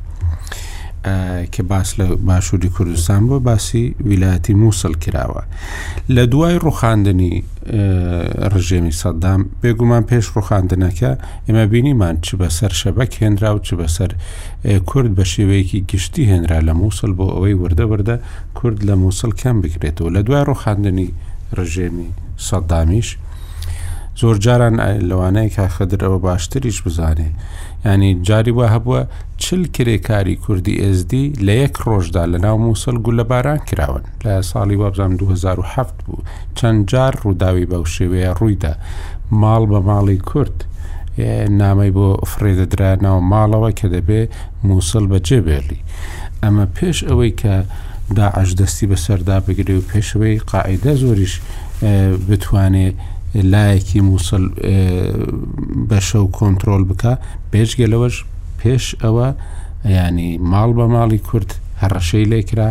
کە 1.52 1.62
باس 1.62 1.94
لە 1.98 2.04
باشووری 2.28 2.68
کوردستان 2.68 3.22
بۆ 3.28 3.36
باسی 3.48 3.94
ویلایەتی 4.08 4.52
مووسڵ 4.62 4.92
کراوە 5.04 5.42
لە 6.14 6.24
دوای 6.32 6.58
ڕوخاندنی 6.66 7.34
ڕژێمی 8.54 8.92
سەددام 9.00 9.40
بێگومان 9.62 10.02
پێش 10.10 10.26
ڕوخاندنەکە 10.34 11.12
ئێمە 11.46 11.64
بینیمان 11.72 12.14
چ 12.26 12.28
بەسەر 12.40 12.72
شەبەک 12.80 13.12
هێنرا 13.20 13.50
و 13.54 13.58
چ 13.66 13.68
بەسەر 13.80 14.10
کورد 14.90 15.10
بە 15.18 15.24
شێوەیەکی 15.32 15.80
گشتی 15.90 16.24
هێنرا 16.30 16.58
لە 16.68 16.72
مووسڵ 16.80 17.10
بۆ 17.18 17.24
ئەوەی 17.36 17.56
وردەوردە 17.62 18.16
کورد 18.58 18.78
لە 18.88 18.94
مووسڵ 19.02 19.30
کەم 19.40 19.56
بکرێتەوە 19.62 20.10
لە 20.16 20.20
دوای 20.26 20.42
ڕوخاندنی 20.48 21.08
ڕژێمی 21.58 22.08
سەددامیش 22.48 23.08
زۆر 24.20 24.38
جاران 24.44 24.74
لەوانەیە 25.08 25.50
کا 25.56 25.66
خەدر 25.76 26.00
ئەوە 26.04 26.18
باشتریش 26.28 26.78
بزانێ 26.86 27.28
ینی 27.86 28.12
جاری 28.26 28.52
وە 28.58 28.66
هەبووە 28.74 29.02
چل 29.42 29.62
کرێکاری 29.76 30.34
کوردی 30.44 30.74
ئSD 30.82 31.12
لە 31.46 31.54
یەک 31.62 31.74
ڕۆژدا 31.86 32.24
لە 32.32 32.38
ناو 32.44 32.56
مووسڵ 32.64 32.96
گول 33.04 33.16
لە 33.20 33.24
باران 33.32 33.58
کراون 33.68 34.02
لە 34.24 34.32
ساڵی 34.50 34.76
وابزان 34.82 35.12
2007 35.16 35.94
بوو 36.06 36.24
چەند 36.58 36.80
جار 36.90 37.14
ڕووداوی 37.22 37.66
بەو 37.70 37.84
شێوەیە 37.94 38.30
ڕوویدا 38.38 38.74
ماڵ 39.40 39.62
بە 39.70 39.80
ماڵی 39.88 40.18
کورد 40.30 40.58
نامەی 41.62 41.90
بۆ 41.96 42.08
فرێدەدرانەوە 42.30 43.20
ماڵەوە 43.32 43.70
کە 43.78 43.86
دەبێ 43.94 44.22
مووسڵ 44.66 45.04
بەجێ 45.12 45.40
بێلی 45.46 45.80
ئەمە 46.44 46.64
پێش 46.76 46.98
ئەوەی 47.08 47.32
کە 47.40 47.54
داعش 48.18 48.50
دەستی 48.60 48.86
بەسەردا 48.90 49.38
بگرێ 49.46 49.74
و 49.78 49.86
پێشەوەی 49.90 50.36
قاعدە 50.50 50.92
زۆریش 51.02 51.34
بتوانێت 52.28 52.94
لایەکی 53.34 54.00
مووسل 54.00 54.44
بەشە 55.90 56.16
و 56.16 56.28
کۆنتترۆل 56.38 56.84
بک 56.90 57.02
بێژگەلەوەش 57.52 58.16
پێش 58.60 58.84
ئەوە 59.02 59.28
ینی 59.96 60.32
ماڵ 60.52 60.70
بە 60.78 60.86
ماڵی 60.94 61.18
کورد 61.28 61.50
هەڕەشەی 61.82 62.24
لێکرا 62.32 62.70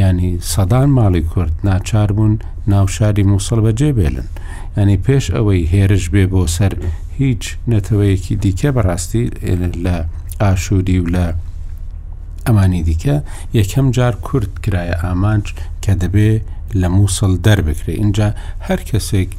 ینی 0.00 0.32
سەدان 0.52 0.88
ماڵی 0.98 1.20
کورد 1.30 1.52
ناچار 1.68 2.08
بوون 2.16 2.34
ناوشاری 2.72 3.22
مووسڵ 3.30 3.58
بەجێ 3.66 3.90
بێلن 3.98 4.28
ینی 4.78 4.96
پێش 5.06 5.24
ئەوەی 5.36 5.62
هێرش 5.72 6.04
بێ 6.14 6.24
بۆ 6.32 6.42
سەر 6.56 6.72
هیچ 7.18 7.42
نەتەوەیەکی 7.70 8.34
دیکە 8.44 8.70
بەڕاستی 8.76 9.24
لە 9.84 9.96
ئاشووری 10.42 10.98
و 11.02 11.06
لە 11.14 11.26
ئەمانی 12.46 12.82
دیکە 12.88 13.16
یەکەم 13.58 13.86
جار 13.96 14.14
کورد 14.26 14.50
کرایە 14.64 14.96
ئامانج 15.04 15.44
کە 15.84 15.92
دەبێ 16.02 16.32
لە 16.80 16.88
مووسڵ 16.94 17.32
دەربکرێ 17.46 17.94
اینجا 18.02 18.28
هەر 18.66 18.80
کەسێک 18.90 19.30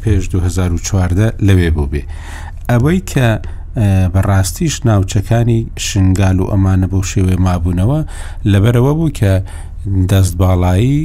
پێش 0.00 0.28
2014 0.28 1.32
لەوێ 1.46 1.70
بوو 1.76 1.86
بێ 1.92 2.02
ئەوەی 2.70 3.00
کە 3.10 3.28
بەڕاستیش 4.14 4.74
ناوچەکانی 4.88 5.58
شنگال 5.86 6.36
و 6.40 6.46
ئەمانە 6.52 6.86
بۆ 6.92 7.00
شێوێ 7.10 7.36
مابوونەوە 7.46 8.00
لەبەرەوە 8.52 8.92
بوو 8.98 9.10
کە 9.18 9.32
دەستباڵایی 10.10 11.00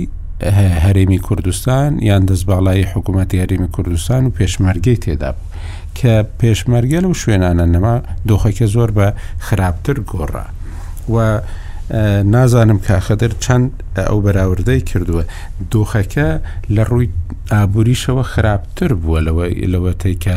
هەرێمی 0.86 1.20
کوردستان 1.28 1.90
یان 2.10 2.24
دەستباڵایی 2.30 2.86
حکوومەتی 2.94 3.42
هەرێمی 3.44 3.70
کوردستان 3.76 4.22
و 4.26 4.32
پێشمەرگی 4.38 4.98
تێدا 5.04 5.32
بوو 5.36 5.46
کە 6.00 6.14
پێشمەرگەل 6.40 7.06
و 7.10 7.14
شوێنانە 7.22 7.66
نەما 7.74 7.96
دۆخەکە 8.28 8.66
زۆر 8.76 8.90
بە 8.98 9.08
خراپتر 9.46 9.98
گۆڕە 10.12 10.46
و 11.14 11.16
نازانم 12.34 12.80
کاخەدر 12.88 13.32
چەند 13.44 13.70
ئەو 13.98 14.20
بەراوردەی 14.26 14.82
کردووە 14.90 15.24
دۆخەکە 15.72 16.28
لە 16.76 16.84
ڕووی 16.90 17.10
ئابوووریشەوە 17.52 18.24
خراپتر 18.34 18.90
بووە 19.04 19.20
لەوە 19.28 19.46
لەوەتەی 19.74 20.16
کە 20.24 20.36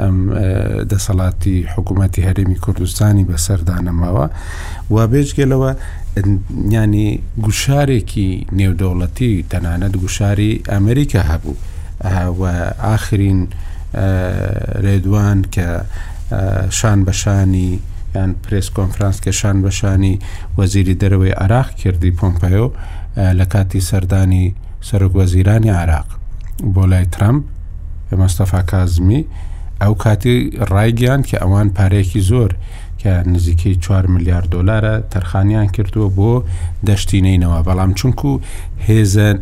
ئەم 0.00 0.16
دەسەڵاتی 0.90 1.56
حکوومەتتی 1.74 2.26
هەرێمی 2.28 2.58
کوردستانی 2.64 3.24
بەسەردانەماوە 3.30 4.26
و 4.94 4.96
بێژگەلەوە 5.12 5.70
ینی 6.76 7.08
گوشارێکی 7.46 8.28
نێودەوڵەتی 8.58 9.32
تەنانەت 9.52 9.94
گوشاری 10.02 10.52
ئەمریکا 10.72 11.22
هەبوو 11.30 11.56
و 12.40 12.42
ئاخرین 12.84 13.40
رێدوان 14.84 15.40
کە 15.54 15.66
شان 16.78 16.98
بەشانی 17.06 17.72
یان 18.14 18.32
پرس 18.46 18.68
کۆنفرانس 18.78 19.16
کێشان 19.24 19.56
بەشانی 19.64 20.14
وەزیری 20.58 20.94
دەرەوەی 21.02 21.38
عراق 21.42 21.68
کردی 21.80 22.10
پۆمپەیۆ 22.18 22.68
لە 23.38 23.44
کاتی 23.52 23.80
سەردانی 23.90 24.46
سەرک 24.88 25.12
وەزیرانی 25.20 25.70
عراق 25.82 26.08
بۆ 26.74 26.82
لای 26.90 27.06
ترامپ 27.14 27.44
مەستەفا 28.20 28.60
کازمی 28.70 29.20
ئەو 29.82 29.92
کاتی 30.04 30.34
ڕایگەیان 30.70 31.22
کە 31.28 31.36
ئەوان 31.42 31.68
پارەیەکی 31.78 32.20
زۆر 32.30 32.50
کە 33.00 33.12
نزیکەی 33.32 33.76
4 33.80 34.06
میلیارد 34.06 34.48
دلارە 34.56 34.94
تەرخانیان 35.14 35.68
کردووە 35.76 36.08
بۆ 36.18 36.32
دەشتینەینەوە 36.88 37.58
بەڵام 37.68 37.92
چونکو 37.98 38.30
هێزن 38.86 39.38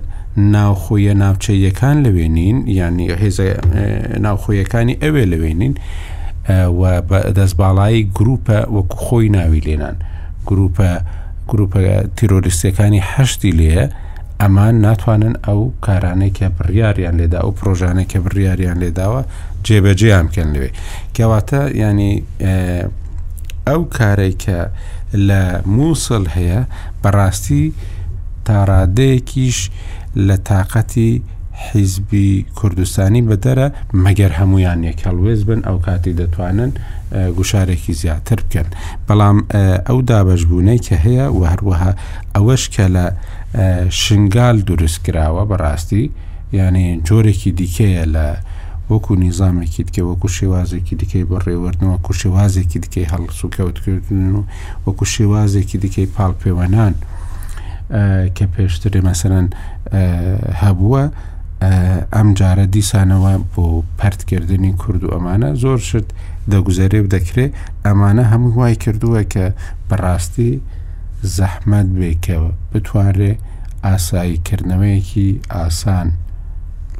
ناوخۆیە 0.54 1.14
ناوچەیەکان 1.22 1.96
لەوێنین 2.04 2.58
ینی 2.78 3.06
هێز 3.22 3.38
ناوخۆیەکانی 4.24 4.94
ئەوێ 5.02 5.24
لەوێنین 5.32 5.74
بە 6.48 7.18
دەستباڵایی 7.38 8.08
گروپە 8.18 8.58
وەکو 8.74 8.96
خۆی 9.04 9.28
ناوی 9.36 9.60
لێنان 9.66 9.96
گروپە 10.48 10.88
گروپە 11.50 11.78
تیرۆریستەکانی 12.18 13.00
هەشتی 13.12 13.52
لێە 13.60 13.84
ئەمان 14.40 14.74
ناتوانن 14.86 15.34
ئەو 15.46 15.60
کارانێکە 15.86 16.46
بڕیاریان 16.56 17.14
لێدا 17.20 17.40
و 17.46 17.50
پرۆژانێکە 17.58 18.18
بڕیاریان 18.24 18.78
لێداوە 18.82 19.22
جێبەجێیان 19.66 20.24
بکەن 20.28 20.48
لەوێ 20.54 20.70
کەواتە 21.16 21.60
ینی 21.82 22.14
ئەو 23.68 23.80
کارێکە 23.96 24.60
لە 25.28 25.42
مووسڵ 25.74 26.24
هەیە 26.36 26.60
بەڕاستی 27.02 27.64
تاڕادەیەکیش 28.46 29.58
لە 30.26 30.36
تااقەتی 30.48 31.12
حیزبی 31.70 32.28
کوردستانی 32.60 33.22
بەدەرە 33.30 33.66
مەگەر 34.06 34.32
هەمویان 34.40 34.78
یەکەڵوێز 34.90 35.40
بن 35.48 35.60
ئەو 35.66 35.76
کاتی 35.86 36.12
دەتوانن 36.20 36.70
گوشارێکی 37.38 37.92
زیاتر 38.02 38.38
بکەن 38.44 38.68
بەڵام 39.06 39.36
ئەو 39.88 39.98
دابەشبوونەی 40.10 40.80
کە 40.86 40.96
هەیە 41.04 41.26
و 41.38 41.40
هەروەها 41.52 41.92
ئەوەش 42.34 42.64
کە 42.74 42.86
لە 42.96 43.04
شنگال 44.02 44.56
دروست 44.68 44.98
کراوە 45.06 45.42
بەڕاستی 45.50 46.04
یعنی 46.58 46.84
جۆرێکی 47.08 47.50
دیکەیە 47.60 48.04
لە 48.14 48.26
وەکو 48.90 49.12
نیظامێکیت 49.26 49.88
کە 49.94 50.00
وەکو 50.10 50.28
شێوازێکی 50.38 50.94
دیکەی 51.00 51.24
بۆ 51.30 51.36
ڕێوەردنەوە 51.46 51.96
کو 52.04 52.12
شێوازێکی 52.20 52.78
دیکەی 52.84 53.06
هەڵسوکەوتکردن 53.12 54.28
و 54.36 54.40
وەکو 54.86 55.04
شێوازێکی 55.14 55.78
دیکەی 55.84 56.06
پاڵپێوەنان 56.16 56.94
کە 58.36 58.44
پێشتر 58.54 58.94
مەسەرەن 59.06 59.46
هەبووە 60.62 61.04
ئەم 62.14 62.28
جارە 62.40 62.64
دیسانەوە 62.74 63.32
بۆ 63.52 63.64
پرتکردنی 64.00 64.72
کورد 64.82 65.02
و 65.04 65.10
ئەمانە 65.14 65.50
زۆر 65.62 65.78
شت 65.88 66.08
دەگوزارێ 66.52 66.98
و 67.04 67.10
دەکرێت 67.14 67.52
ئەمانە 67.86 68.24
هەموو 68.32 68.54
وای 68.60 68.76
کردووە 68.84 69.22
کە 69.32 69.44
بەڕاستی 69.88 70.52
زەحمەت 71.36 71.88
بێکەوە 72.00 72.50
بتوانێ 72.72 73.32
ئاساییکردنەوەیەکی 73.84 75.28
ئاسان 75.56 76.08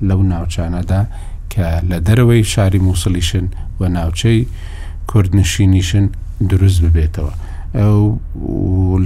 لەو 0.09 0.21
ناوچانەدا 0.33 1.03
کە 1.53 1.67
لە 1.91 1.99
دەرەوەی 2.07 2.49
شاری 2.53 2.85
مووسلیشن 2.87 3.47
و 3.81 3.83
ناوچەی 3.97 4.39
کوردنشینیشن 5.11 6.05
دروست 6.51 6.79
ببێتەوە. 6.85 7.33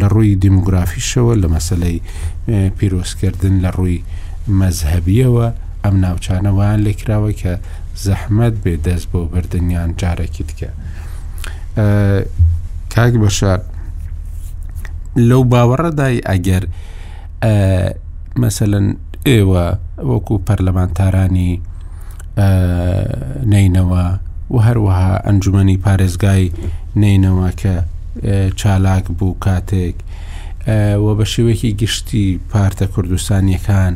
لە 0.00 0.06
ڕووی 0.12 0.32
دیموگرافیشەوە 0.44 1.32
لە 1.42 1.48
مەسلەی 1.54 1.96
پیرۆستکردن 2.78 3.54
لە 3.64 3.70
ڕووی 3.76 4.00
مەزهبیەوە 4.60 5.46
ئەم 5.84 5.94
ناوچانەوەیان 6.04 6.78
لێکراوە 6.86 7.30
کە 7.40 7.52
زەحمەت 8.04 8.54
بێ 8.62 8.74
دەست 8.86 9.06
بۆ 9.10 9.18
بردنیان 9.32 9.90
جارێکی 10.00 10.44
تکە 10.48 10.70
کاک 12.94 13.12
بەشار 13.22 13.60
لەو 15.28 15.42
باوەڕەدای 15.52 16.16
ئەگەر 16.30 16.64
مەسەن 18.40 18.86
ئێوە 19.28 19.64
وەکو 20.10 20.36
پەرلەمانتارانی 20.46 21.52
نینەوە 23.52 24.06
و 24.52 24.56
هەروەها 24.66 25.12
ئەنجومی 25.26 25.78
پارێزگای 25.84 26.44
نینەوە 27.02 27.48
کە 27.60 27.74
چالاک 28.60 29.04
بوو 29.18 29.38
کاتێک 29.44 29.96
و 31.04 31.06
بە 31.18 31.24
شێوەیەکی 31.32 31.76
گشتی 31.80 32.26
پارتە 32.52 32.86
کوردستانیەکان 32.94 33.94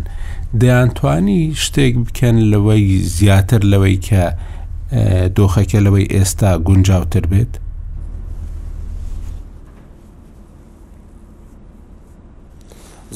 دەیانتوانی 0.59 1.41
شتێک 1.63 1.95
بکەن 2.07 2.35
لەوەی 2.53 2.87
زیاتر 3.17 3.61
لەوەی 3.73 3.97
کە 4.07 4.25
دۆخەکە 5.37 5.79
لەوەی 5.87 6.07
ئێستا 6.15 6.53
گونجاوتر 6.67 7.25
بێت 7.31 7.53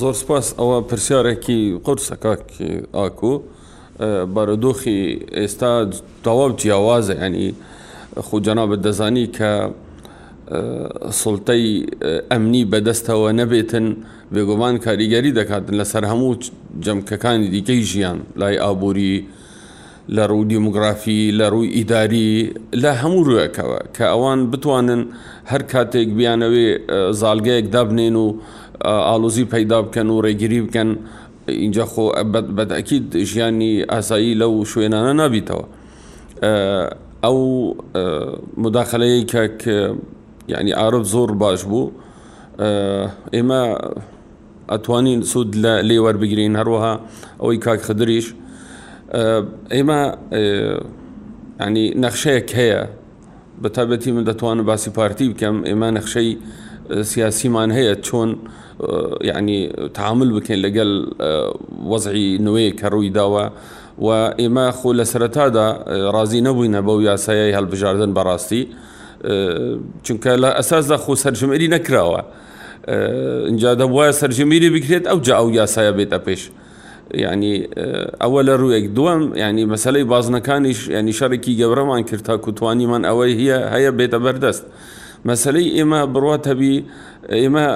زۆر 0.00 0.14
سپاس 0.22 0.46
ئەوە 0.58 0.78
پرسیارێکی 0.88 1.62
قرسەکەکی 1.84 2.72
ئاکو 2.96 3.32
بارەدۆخی 4.34 5.00
ئێستا 5.38 5.72
تەواو 6.24 6.50
جیاوازە 6.60 7.14
ینی 7.24 7.48
خۆجاننا 8.28 8.64
بە 8.70 8.76
دەزانی 8.84 9.26
کە 9.36 9.52
سڵتەی 11.20 11.64
ئەمنی 12.30 12.62
بەدەستەوە 12.72 13.30
نەبێتن 13.40 13.86
بێگومان 14.34 14.74
کاریگەری 14.84 15.32
دەکاتن 15.40 15.74
لەسەر 15.80 16.04
هەموو 16.12 16.32
جەمکەکانی 16.84 17.48
دیکەی 17.54 17.80
ژیان 17.90 18.18
لای 18.40 18.56
ئابووری 18.64 19.14
لە 20.16 20.24
ڕوو 20.30 20.44
دیموگرافی 20.50 21.20
لە 21.38 21.46
ڕووی 21.52 21.70
ئیداری 21.76 22.30
لە 22.82 22.90
هەموو 23.02 23.26
ڕوەکەوە 23.28 23.78
کە 23.96 24.04
ئەوان 24.12 24.40
بتوانن 24.52 25.02
هەر 25.50 25.62
کاتێک 25.72 26.08
بیانەوێ 26.18 26.66
زالگەیەک 27.20 27.66
دابنێن 27.74 28.16
و 28.24 28.26
ئالۆزی 29.08 29.44
پەیدا 29.54 29.78
بکەن 29.86 30.08
و 30.10 30.22
ڕێگیری 30.26 30.60
بکەن 30.66 30.90
اینجا 31.62 31.84
خۆ 31.92 32.04
بەدەکیید 32.56 33.06
ژیانی 33.30 33.72
ئاسایی 33.92 34.32
لەو 34.40 34.52
شوێنانە 34.72 35.12
نابیتەوە 35.20 35.64
ئەو 37.24 37.38
مداخلەیە 38.62 39.20
کە 39.62 39.74
یعنی 40.48 40.72
ئارب 40.72 41.02
زۆر 41.12 41.30
باش 41.42 41.62
بوو 41.70 41.90
ئێمە 43.34 43.60
ئەتوانین 44.72 45.20
سوود 45.32 45.50
لە 45.64 45.72
لێوەەر 45.88 46.16
بگرین 46.22 46.54
هەروەها 46.60 46.94
ئەوەی 47.40 47.58
کاک 47.64 47.80
خدریش 47.88 48.26
ئێمە 49.76 50.00
ینی 51.66 51.86
نەخشەیەک 52.04 52.48
هەیە 52.60 52.80
بە 53.62 53.68
تابەتی 53.76 54.10
من 54.14 54.24
دەتوانم 54.30 54.62
باسی 54.70 54.90
پارتی 54.96 55.26
بکەم 55.32 55.56
ئێمە 55.68 55.88
نەخشەی 55.98 56.30
سیاسیمان 57.10 57.70
هەیە 57.78 57.94
چۆن 58.06 58.30
یعنی 59.30 59.58
تعامل 59.96 60.28
بکەین 60.36 60.60
لەگەل 60.66 60.92
وەزعی 61.92 62.28
نوێی 62.46 62.70
کە 62.78 62.86
ڕووی 62.92 63.10
داوە 63.18 63.46
و 64.06 64.10
ئێمە 64.42 64.66
خۆ 64.78 64.88
لە 65.00 65.04
سەرەتادا 65.12 65.68
ڕازی 66.14 66.40
نەبووینە 66.46 66.80
بەو 66.86 66.98
یاسایەی 67.10 67.54
هەڵبژاردن 67.56 68.10
بەڕاستی. 68.18 68.62
چونکە 70.06 70.32
لە 70.42 70.48
ئەساسدا 70.58 70.96
خۆ 71.04 71.14
سەرژمێری 71.24 71.68
نەکراوە 71.74 72.20
اینجا 73.50 73.70
دە 73.80 73.86
وایە 73.94 74.14
سەرژمێری 74.20 74.68
بکرێت 74.76 75.04
ئەو 75.10 75.18
جا 75.26 75.34
ئەو 75.40 75.48
یاسایە 75.60 75.92
بێتە 75.98 76.18
پێش 76.26 76.42
ینی 77.32 77.54
ئەوە 78.22 78.40
لە 78.48 78.54
ڕوویەک 78.60 78.84
دووەم 78.96 79.22
ینی 79.42 79.64
مەسلەی 79.74 80.04
بازنەکانیش 80.12 80.78
ینی 80.98 81.12
شارێکی 81.18 81.52
گەورەمان 81.60 82.02
کرد 82.08 82.22
تا 82.28 82.34
کوتوانیمان 82.44 83.02
ئەوەی 83.10 83.32
هەیە 83.40 83.58
هەیە 83.74 83.90
بێتە 83.98 84.18
بەردەست. 84.24 84.64
مەسلەی 85.30 85.66
ئێمە 85.76 86.00
بڕاتەبی 86.14 86.74
ئێمە 87.42 87.66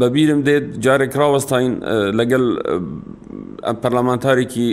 بەبیرم 0.00 0.40
دێت 0.48 0.64
جارێک 0.84 1.12
ڕاوەستین 1.20 1.72
لەگەل 2.18 2.46
پەرلەمانتارێکی 3.82 4.68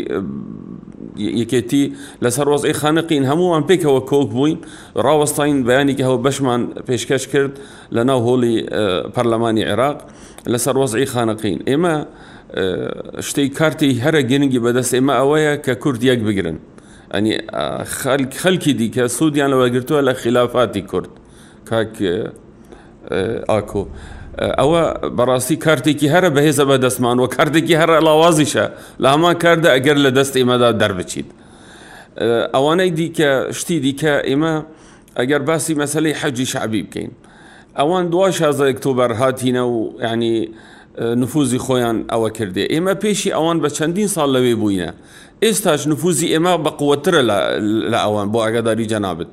یەکێتی 1.39 1.83
لەسەر 2.23 2.45
ڕۆزی 2.51 2.73
خانەقین 2.81 3.23
هەمووان 3.29 3.63
پێکەوە 3.69 4.01
کۆک 4.09 4.27
بووین 4.33 4.55
ڕاوەستین 5.05 5.57
بەیانێکی 5.67 6.03
هەوە 6.07 6.19
بەشمان 6.25 6.61
پێشکەش 6.87 7.23
کرد 7.33 7.53
لە 7.95 8.01
ناو 8.09 8.19
هۆڵی 8.27 8.55
پەرلەمانی 9.15 9.63
عێراق 9.69 9.97
لەسەر 10.53 10.73
ڕۆزی 10.81 11.07
خانەقین 11.13 11.57
ئێمە 11.69 11.95
شتەی 13.27 13.47
کارتی 13.59 13.99
هەرە 14.05 14.21
گرنگی 14.29 14.59
بەدەست 14.65 14.93
ئێمە 14.97 15.13
ئەوەیە 15.21 15.53
کە 15.65 15.73
کورد 15.83 16.01
یەک 16.09 16.19
بگرن 16.27 16.57
ئەنی 17.13 17.33
خەلکی 18.41 18.73
دیکە 18.79 19.03
سوودیان 19.17 19.49
لەوەگرتووە 19.53 19.99
لە 20.07 20.13
خلافاتی 20.21 20.81
کورد 20.91 21.11
کاک 21.69 21.93
ئاکۆ. 23.51 23.81
ئەوە 24.59 24.79
بەڕاستی 25.17 25.55
کارتێکی 25.65 26.07
هەرە 26.13 26.29
بەهێزە 26.35 26.65
بە 26.69 26.77
دەستمان 26.85 27.17
و 27.19 27.27
کارتێکی 27.35 27.77
هەرە 27.81 27.97
لاوازیشە 28.07 28.65
لە 29.03 29.07
هەمان 29.13 29.35
کاردا 29.43 29.69
ئەگەر 29.77 29.97
لە 30.05 30.11
دەست 30.17 30.33
ئێمەدا 30.39 30.69
دەربچیت. 30.81 31.29
ئەوانەی 32.55 32.91
دیکە 32.97 33.29
شتی 33.57 33.77
دیکە 33.85 34.13
ئێمە 34.29 34.53
ئەگەر 35.19 35.41
باسی 35.49 35.73
مەسلەی 35.81 36.13
حەجی 36.21 36.45
شعبی 36.51 36.81
بکەین. 36.85 37.11
ئەوان 37.79 38.05
دوای 38.11 38.33
شازە 38.39 38.63
ئۆکتۆبەر 38.69 39.11
هاتیینە 39.21 39.63
و 39.73 39.77
ینی 40.05 40.35
نفوزی 41.21 41.59
خۆیان 41.65 41.97
ئەوە 42.11 42.29
کردێ. 42.37 42.65
ئێمە 42.73 42.93
پێشی 43.03 43.29
ئەوان 43.37 43.57
بە 43.63 43.69
چەندین 43.77 44.09
ساڵ 44.15 44.29
لەوێ 44.35 44.55
بووینە. 44.61 44.91
ئێستاش 45.45 45.81
نفوزی 45.91 46.27
ئێمە 46.33 46.53
بە 46.65 46.71
قوترە 46.81 47.21
لە 47.91 47.99
ئەوان 48.05 48.27
بۆ 48.33 48.39
ئەگەداری 48.47 48.85
جەنابێت. 48.91 49.31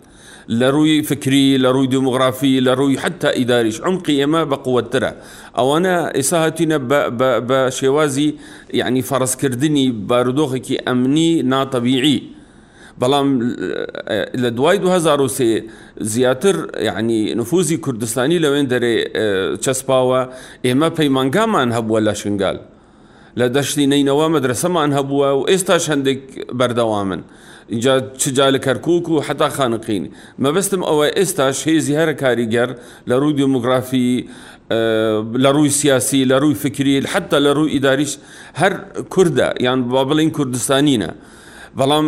لروي 0.49 1.03
فكري 1.03 1.59
لروي 1.59 1.87
ديموغرافي 1.87 2.61
لروي 2.61 2.99
حتى 2.99 3.43
إداريش 3.43 3.81
عمقي 3.81 4.25
إما 4.25 4.45
بقوة 4.45 4.81
ترى 4.83 5.13
أو 5.59 5.77
أنا 5.77 6.19
إساهتنا 6.19 6.77
بشوازي 7.47 8.35
يعني 8.71 9.03
فرس 9.03 9.37
كردني 9.37 9.91
باردوخكي 9.91 10.79
أمني 10.79 11.43
نا 11.43 11.65
طبيعي 11.65 12.23
بەڵام 13.05 13.29
لە 14.35 14.49
دوای 14.57 14.77
2023 14.77 15.63
زیاتر 16.01 16.71
یعنی 16.75 17.35
نفوزی 17.35 17.77
کوردستانی 17.77 18.39
لەوێن 18.41 18.69
دەرێ 18.69 18.97
چەسپاوە 19.65 20.21
ئێمە 20.67 20.91
پەیمانگامان 21.01 21.73
هەبووە 21.77 22.01
لە 22.01 22.13
شنگال 22.15 22.59
لە 23.39 23.49
دەشتی 23.57 23.87
نینەوە 23.87 24.29
مەدرسەمان 24.35 24.93
هەبووە 24.99 25.31
و 25.35 25.47
ئێستا 25.49 25.77
هەندێک 25.89 26.47
بەردەوامن. 26.53 27.21
چجا 28.19 28.51
لە 28.51 28.59
کەرکک 28.59 29.09
و 29.09 29.21
حتا 29.21 29.49
خانقین 29.49 30.11
مەبستم 30.43 30.83
ئەوە 30.85 31.15
ئێستا 31.17 31.53
شێزی 31.63 31.95
هەرە 31.99 32.15
کاریگەر 32.23 32.69
لە 33.09 33.13
ڕووی 33.21 33.35
دموگرافی 33.39 34.29
لە 35.43 35.51
ڕووی 35.57 35.71
سیاسی 35.71 36.25
لە 36.27 36.37
ڕووی 36.43 36.55
فکریل 36.63 37.07
حتا 37.07 37.39
لە 37.41 37.53
ڕووی 37.59 37.71
ئیداریش 37.73 38.17
هەر 38.59 38.73
کووردە 39.15 39.61
یان 39.65 39.83
با 39.89 40.05
بڵین 40.11 40.31
کوردستانینە. 40.37 41.11
بەڵام 41.81 42.07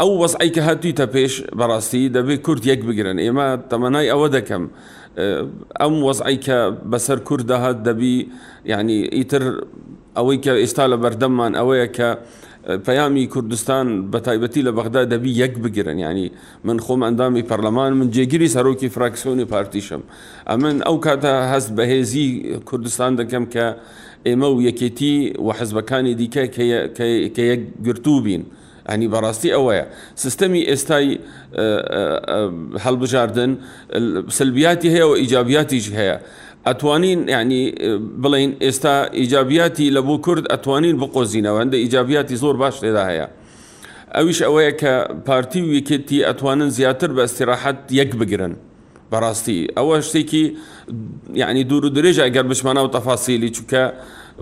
ئەو 0.00 0.10
وەسعی 0.22 0.50
کە 0.54 0.60
هاتوویتە 0.68 1.06
پێش 1.14 1.32
بەڕاستی 1.58 2.08
دەبێت 2.16 2.40
کورد 2.46 2.62
یەک 2.66 2.80
بگرن 2.88 3.16
ئێمە 3.24 3.46
تەمەنای 3.70 4.08
ئەوە 4.12 4.28
دەکەم 4.36 4.64
ئەم 5.82 5.94
وەزعی 6.06 6.38
کە 6.46 6.58
بەسەر 6.92 7.18
کوردەهات 7.28 7.78
دەبی 7.88 8.16
یعنی 8.72 8.98
ئیتر 9.18 9.42
ئەوەی 10.16 10.38
کە 10.44 10.52
ئێستا 10.62 10.84
لە 10.92 10.96
بەردەممان 11.02 11.52
ئەوەیە 11.60 11.88
کە 11.96 12.08
پەیامی 12.66 13.26
کوردستان 13.26 14.10
بە 14.12 14.18
تایبەتی 14.26 14.62
لە 14.66 14.70
بەغدا 14.78 15.04
دەبی 15.12 15.30
یەک 15.42 15.58
بگرن 15.64 15.98
ینی 15.98 16.30
من 16.64 16.78
خۆم 16.78 17.02
ئەندامی 17.06 17.42
پەرلەمان 17.42 17.92
من 17.98 18.10
جێگیری 18.12 18.48
سەرۆکی 18.56 18.88
فراکسیۆنی 18.94 19.44
پارتیشم 19.54 20.02
ئەمن 20.50 20.76
ئەو 20.86 20.96
کاتە 21.06 21.32
هەست 21.52 21.70
بەهێزی 21.76 22.58
کوردستان 22.68 23.12
دەکەم 23.20 23.44
کە 23.54 23.66
ئێمە 24.28 24.46
و 24.54 24.62
یەکێتی 24.68 25.14
و 25.46 25.48
حەزبەکانی 25.58 26.14
دیکە 26.20 26.44
کە 27.36 27.42
یەک 27.52 27.60
گرتوو 27.86 28.20
بین. 28.26 28.42
ئەنی 28.90 29.08
بەڕاستی 29.14 29.50
ئەوەیە 29.56 29.84
سیستەمی 30.22 30.62
ئێستای 30.70 31.08
هەڵبژاردن 32.84 33.50
سلبیاتی 34.38 34.88
هەیە 34.94 35.04
و 35.10 35.12
ئیجابیاتیش 35.22 35.86
هەیە 35.98 36.16
ئەتوانین 36.70 37.20
ینی 37.36 37.60
بڵین 38.22 38.50
ئێستا 38.66 38.92
ئیجابیاتی 39.20 39.86
لە 39.96 40.00
بۆ 40.06 40.14
کورد 40.26 40.44
ئەتوانین 40.52 40.96
بقۆزینەوە 41.02 41.58
هەندە 41.62 41.76
ئیجابیاتی 41.84 42.36
زۆر 42.42 42.56
باش 42.62 42.76
لێدا 42.84 43.04
هەیە 43.10 43.26
ئەویش 44.16 44.38
ئەوەیە 44.46 44.72
کە 44.80 44.92
پارتی 45.26 45.60
و 45.62 45.70
یەکێتی 45.78 46.18
ئەتوانن 46.28 46.70
زیاتر 46.78 47.10
بە 47.16 47.20
استراحەت 47.28 47.78
یەک 48.00 48.10
بگرن 48.20 48.54
بەڕاستی 49.12 49.58
ئەوە 49.76 49.94
شتێکی 50.08 50.44
یعنی 51.42 51.62
دوور 51.70 51.84
و 51.84 51.90
درێژ 51.96 52.16
ئەگەر 52.26 52.46
بشمانە 52.50 52.80
و 52.84 52.88
تەفاسیلی 52.96 53.50
چووکە 53.56 53.82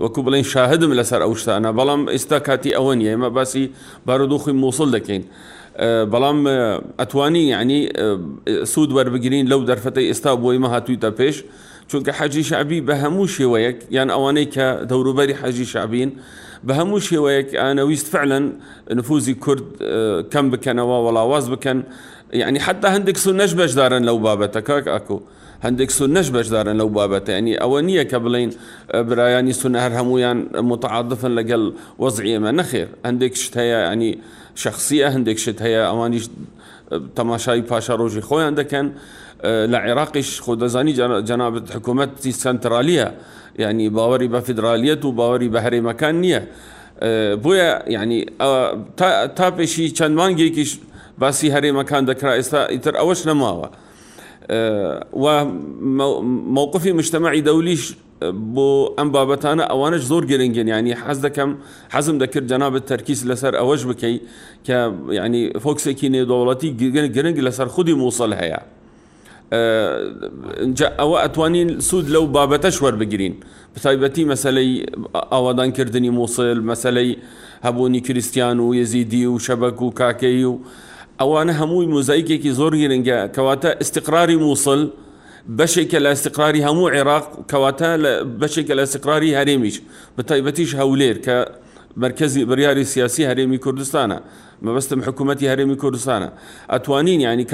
وەکو 0.03 0.19
بڵین 0.25 0.43
شاهدم 0.53 0.91
لەسەر 0.99 1.21
ئەو 1.25 1.33
شتانە 1.41 1.69
بەڵام 1.79 2.01
ئێستا 2.13 2.37
کاتی 2.47 2.71
ئەوە 2.77 2.93
نیە 2.99 3.11
ئمە 3.15 3.29
باسی 3.37 3.65
بارودۆخی 4.07 4.53
مووسڵ 4.61 4.89
دەکەین. 4.97 5.23
بەڵام 6.13 6.39
ئەتوانی 7.01 7.43
یعنی 7.55 7.79
سوود 8.73 8.91
وەربگرین 8.97 9.45
لەو 9.51 9.61
دەرفەتی 9.69 10.05
ئێستا 10.11 10.31
بۆی 10.43 10.57
مە 10.63 10.69
هاتوویتە 10.73 11.09
پێش 11.19 11.35
که 11.99 12.11
حجی 12.11 12.43
شعبی 12.43 12.81
بە 12.85 12.91
هەموو 13.03 13.27
شێوەیەک 13.35 13.75
یان 13.89 14.09
ئەوانەی 14.11 14.45
دورو 14.57 14.87
دەوروبەری 14.89 15.31
حجی 15.41 15.65
شعبین 15.65 16.11
آن 17.59 17.79
ویست 17.79 18.07
فعلا 18.07 18.51
نفوذی 18.95 19.35
کرد 19.45 19.63
کم 20.33 20.49
بکن 20.51 20.79
و 20.79 20.85
بکەنەوە 21.11 21.17
واز 21.17 21.49
بکن 21.49 21.83
یعنی 22.33 22.59
حتی 22.59 22.87
هندک 22.87 23.17
سو 23.17 23.31
نەش 23.39 23.71
دارن 23.75 24.03
لو 24.05 24.17
بابەتە 24.23 24.57
کاک 24.57 24.87
اکو 24.87 25.21
هندک 25.63 25.91
سو 25.91 26.07
نەش 26.07 26.47
دارن 26.51 26.77
لو 26.77 26.89
بابەتە 26.93 27.29
یعنی 27.29 27.55
ئەوە 27.57 27.81
نییە 27.81 28.05
کە 28.11 28.15
بڵین 28.23 28.49
برایانی 28.93 29.53
سونە 29.53 29.75
هر 29.85 29.91
هەمویان 29.99 30.37
متعادفن 30.61 31.31
لەگەڵ 31.39 31.63
وەزعی 31.99 32.29
ئێمە 32.35 32.51
نەخێر 32.59 32.87
هەندێک 33.05 33.35
شت 33.43 33.55
هەیە 33.57 33.93
ینی 33.93 34.17
شخصیە 34.55 35.09
هەندێک 35.15 35.37
شت 35.45 35.59
هەیە 35.65 35.83
ئەوانیش 35.89 36.25
تەماشای 37.17 37.61
پاشا 37.69 37.95
ڕۆژی 37.99 38.21
لە 39.43 39.77
عێراقیش 39.85 40.29
خۆ 40.43 40.51
دەزانی 40.61 40.93
جەنابەت 41.29 41.65
حکوومەتی 41.75 42.31
سنترالیە 42.43 43.07
ینی 43.63 43.87
باوەری 43.97 44.27
بە 44.33 44.39
فیدراالیەت 44.47 45.05
و 45.05 45.11
باوەری 45.19 45.49
بە 45.53 45.59
هەرێمەکان 45.65 46.15
نییە 46.23 46.41
بۆیە 47.43 47.69
ینی 47.95 48.19
تا 49.37 49.47
پێشی 49.57 49.85
چەند 49.97 50.13
مانگێکیش 50.19 50.71
باسی 51.19 51.47
هەرێمەکان 51.55 52.03
دەکرا 52.09 52.31
ئێستا 52.39 52.61
ئیتر 52.73 52.93
ئەوەش 53.01 53.21
نەماوە 53.29 53.67
و 55.23 55.25
مووقفی 56.55 56.91
مشتمەعی 56.99 57.41
دەولیش 57.49 57.83
بۆ 58.55 58.69
ئەم 58.97 59.09
بابەتانە 59.15 59.63
ئەوانش 59.71 60.01
زۆر 60.11 60.23
گرنگن 60.31 60.67
ینی 60.75 60.93
حەز 61.03 61.17
دەکەم 61.25 61.49
حەزم 61.93 62.17
دەکرد 62.23 62.45
جەنابەت 62.51 62.85
تەرکیز 62.91 63.19
لەسەر 63.29 63.53
ئەوەش 63.61 63.81
بکەی 63.89 64.15
کە 64.67 64.77
ینی 65.25 65.43
فۆکسێکی 65.63 66.07
نێدوڵەتی 66.15 66.69
گرنگ 67.15 67.37
لەسەر 67.47 67.67
خودی 67.75 67.93
مووسڵ 68.01 68.31
هەیە. 68.43 68.61
ئەوە 71.01 71.17
ئەتوانین 71.23 71.69
سوود 71.87 72.05
لەو 72.15 72.23
بابەتەش 72.35 72.75
وەربگرین 72.83 73.33
بتایبەتی 73.75 74.23
مەسلەی 74.33 74.71
ئاوادانکردنی 75.35 76.09
مووسل 76.17 76.57
مەسلەی 76.71 77.11
هەبوونی 77.67 78.01
کریسیان 78.07 78.57
و 78.59 78.75
یزیدی 78.79 79.23
و 79.27 79.33
شەبەک 79.45 79.77
و 79.85 79.89
کاکەی 79.99 80.43
و 80.43 80.53
ئەوانە 81.21 81.53
هەمووی 81.61 81.91
مۆزایکێکی 81.95 82.51
زۆر 82.59 82.73
گرنگە 82.81 83.19
کەواتە 83.35 83.69
استقراری 83.83 84.35
مووسل 84.45 84.81
بەشێکە 85.59 85.99
لە 86.05 86.09
استقراری 86.15 86.61
هەموو 86.67 86.89
عێراق 86.95 87.25
کەواتە 87.51 87.89
بەشێکە 88.41 88.73
لە 88.79 88.83
استقراری 88.87 89.35
هەرێمیش 89.39 89.75
بەتایبەتیش 90.17 90.71
هەولێر 90.79 91.17
کە 91.25 91.37
مرکزی 92.03 92.45
بریاری 92.49 92.83
سیاسی 92.93 93.23
هەرێمی 93.29 93.57
کوردستانە 93.65 94.19
مەبەستم 94.67 94.99
حکوومەتتی 95.07 95.41
هەرێمی 95.51 95.77
کوردستانە 95.81 96.29
ئەتوانین 96.71 97.19
ینی 97.27 97.45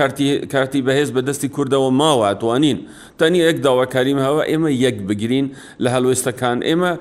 کارتی 0.53 0.80
بەهێز 0.88 1.10
بە 1.16 1.22
دەستی 1.28 1.49
کوردەوە 1.55 1.89
ماوە 2.01 2.26
ئەتوانین 2.32 2.80
تەنی 3.20 3.39
یەک 3.49 3.58
داواکاریم 3.66 4.20
هەوە 4.26 4.41
ئێمە 4.51 4.70
یەک 4.86 4.97
بگرین 5.08 5.45
لە 5.84 5.89
هەلوێستەکان 5.95 6.58
ئێمە 6.68 6.91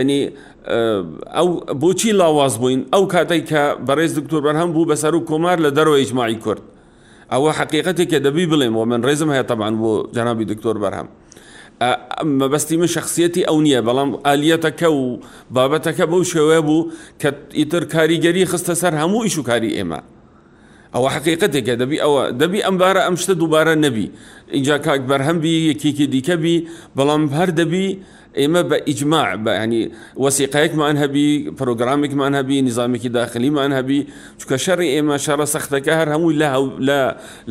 ینی 0.00 0.22
ئەو 1.36 1.48
بۆچی 1.82 2.12
لاواز 2.20 2.54
بووین 2.62 2.80
ئەو 2.94 3.02
کاتێک 3.14 3.42
کە 3.50 3.62
بەڕێز 3.86 4.12
دکتۆر 4.18 4.40
بەرهەم 4.46 4.68
بوو 4.74 4.86
بەسەر 4.90 5.12
و 5.16 5.20
کۆمار 5.30 5.58
لە 5.64 5.70
دەرەوە 5.76 5.98
ئیجمماعی 6.00 6.38
کورد 6.44 6.62
ئەوە 7.32 7.50
حقیقەتێکە 7.58 8.18
دەبی 8.26 8.46
بڵێم 8.52 8.74
و 8.78 8.84
من 8.90 9.00
ڕێزم 9.08 9.28
هەیە 9.34 9.44
تەمان 9.50 9.74
بۆ 9.80 9.90
جەنابی 10.16 10.44
دکتۆر 10.52 10.76
بەرهەم 10.84 11.08
مەبەستی 11.80 12.76
من 12.80 12.86
شخصیەتی 12.94 13.44
ئەو 13.48 13.60
نییە 13.64 13.82
بەڵام 13.86 14.10
ئالیەتەکە 14.24 14.88
و 14.98 15.20
بابەتەکە 15.54 16.06
بەو 16.10 16.22
شێوەیە 16.32 16.60
بوو 16.66 16.90
کە 17.20 17.30
ئیتر 17.58 17.82
کاریگەری 17.92 18.46
خستە 18.50 18.74
سەر 18.80 18.94
هەموو 19.00 19.24
ئیشوکاری 19.24 19.76
ئێمە. 19.76 20.00
ئەوە 20.94 21.08
حقیقەتێکە 21.14 21.74
دەبی 21.82 21.96
ئەوە 22.04 22.22
دەبی 22.40 22.60
ئەمبارە 22.66 23.02
ئەم 23.06 23.16
شتە 23.22 23.34
دووبارە 23.40 23.74
نەبی 23.84 24.06
اینجا 24.56 24.74
کاک 24.86 25.00
بەرهەمبی 25.10 25.54
یەکێکی 25.70 26.06
دیکەبی 26.14 26.56
بەڵام 26.96 27.22
هەر 27.38 27.50
دەبی 27.60 27.86
ئێمە 28.40 28.62
بە 28.70 28.76
ئیجماع 28.88 29.28
بە 29.44 29.52
ینی 29.62 29.82
وەسیقایەکمان 30.24 30.96
هەبی 31.02 31.28
پرۆگرامێکمان 31.58 32.32
هەبی 32.40 32.56
نظامێکی 32.68 33.08
داخلیمان 33.18 33.70
هەبی 33.78 33.98
چکە 34.40 34.56
شەڕی 34.64 34.88
ئێمە 34.94 35.16
شارە 35.24 35.46
سەختەکە 35.54 35.92
هەر 36.00 36.08
هەمووی 36.14 36.36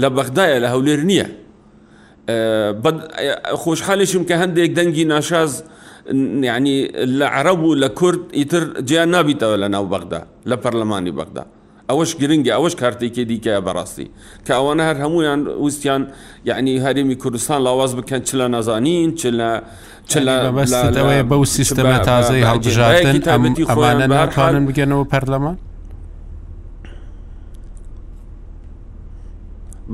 لە 0.02 0.08
بەخدایە 0.18 0.58
لە 0.64 0.68
هەولێر 0.74 1.02
نییە. 1.12 1.28
خۆشحالشم 2.28 4.24
کە 4.28 4.34
هەندێک 4.42 4.74
دەنگی 4.78 5.06
ناشاز 5.06 5.64
ینی 6.10 6.86
لە 7.20 7.26
عرب 7.32 7.64
و 7.64 7.76
لە 7.78 7.90
کورد 7.90 8.20
ئیتر 8.34 8.82
جیان 8.82 9.12
نابیتەوە 9.14 9.58
لە 9.64 9.68
ناو 9.70 9.86
بەغدا 9.90 10.28
لە 10.50 10.56
پەرلەمانی 10.58 11.12
بەغدا 11.20 11.42
ئەوەش 11.90 12.12
گرنگگە 12.22 12.52
ئەوەش 12.58 12.76
کارتێکی 12.82 13.24
دیکەیە 13.32 13.62
بەڕاستی 13.68 14.08
کە 14.46 14.52
ئەوانە 14.58 14.84
هەر 14.90 14.98
هەمویان 15.04 15.40
وستیان 15.64 16.04
یعنی 16.46 16.72
هەرێمی 16.86 17.16
کوردستان 17.22 17.60
لاواز 17.64 17.92
بکەن 18.00 18.22
چ 18.28 18.30
لە 18.40 18.46
نازانین 18.56 19.10
چ 20.10 20.12
لە 20.28 20.36
بەستەوەی 20.56 21.24
بەو 21.30 21.46
سیستەمە 21.58 21.98
تازەی 22.10 22.44
هەڵبژاتن 22.50 23.22
ئەمانە 23.68 24.06
ناکانن 24.18 24.64
بگەنەوە 24.68 25.06
پەرلەمان 25.14 25.56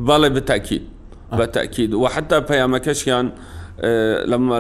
بەڵێ 0.06 0.30
بتاکیید 0.36 0.84
بالتاكيد 1.32 1.94
وحتى 1.94 2.40
بيامكش 2.40 3.08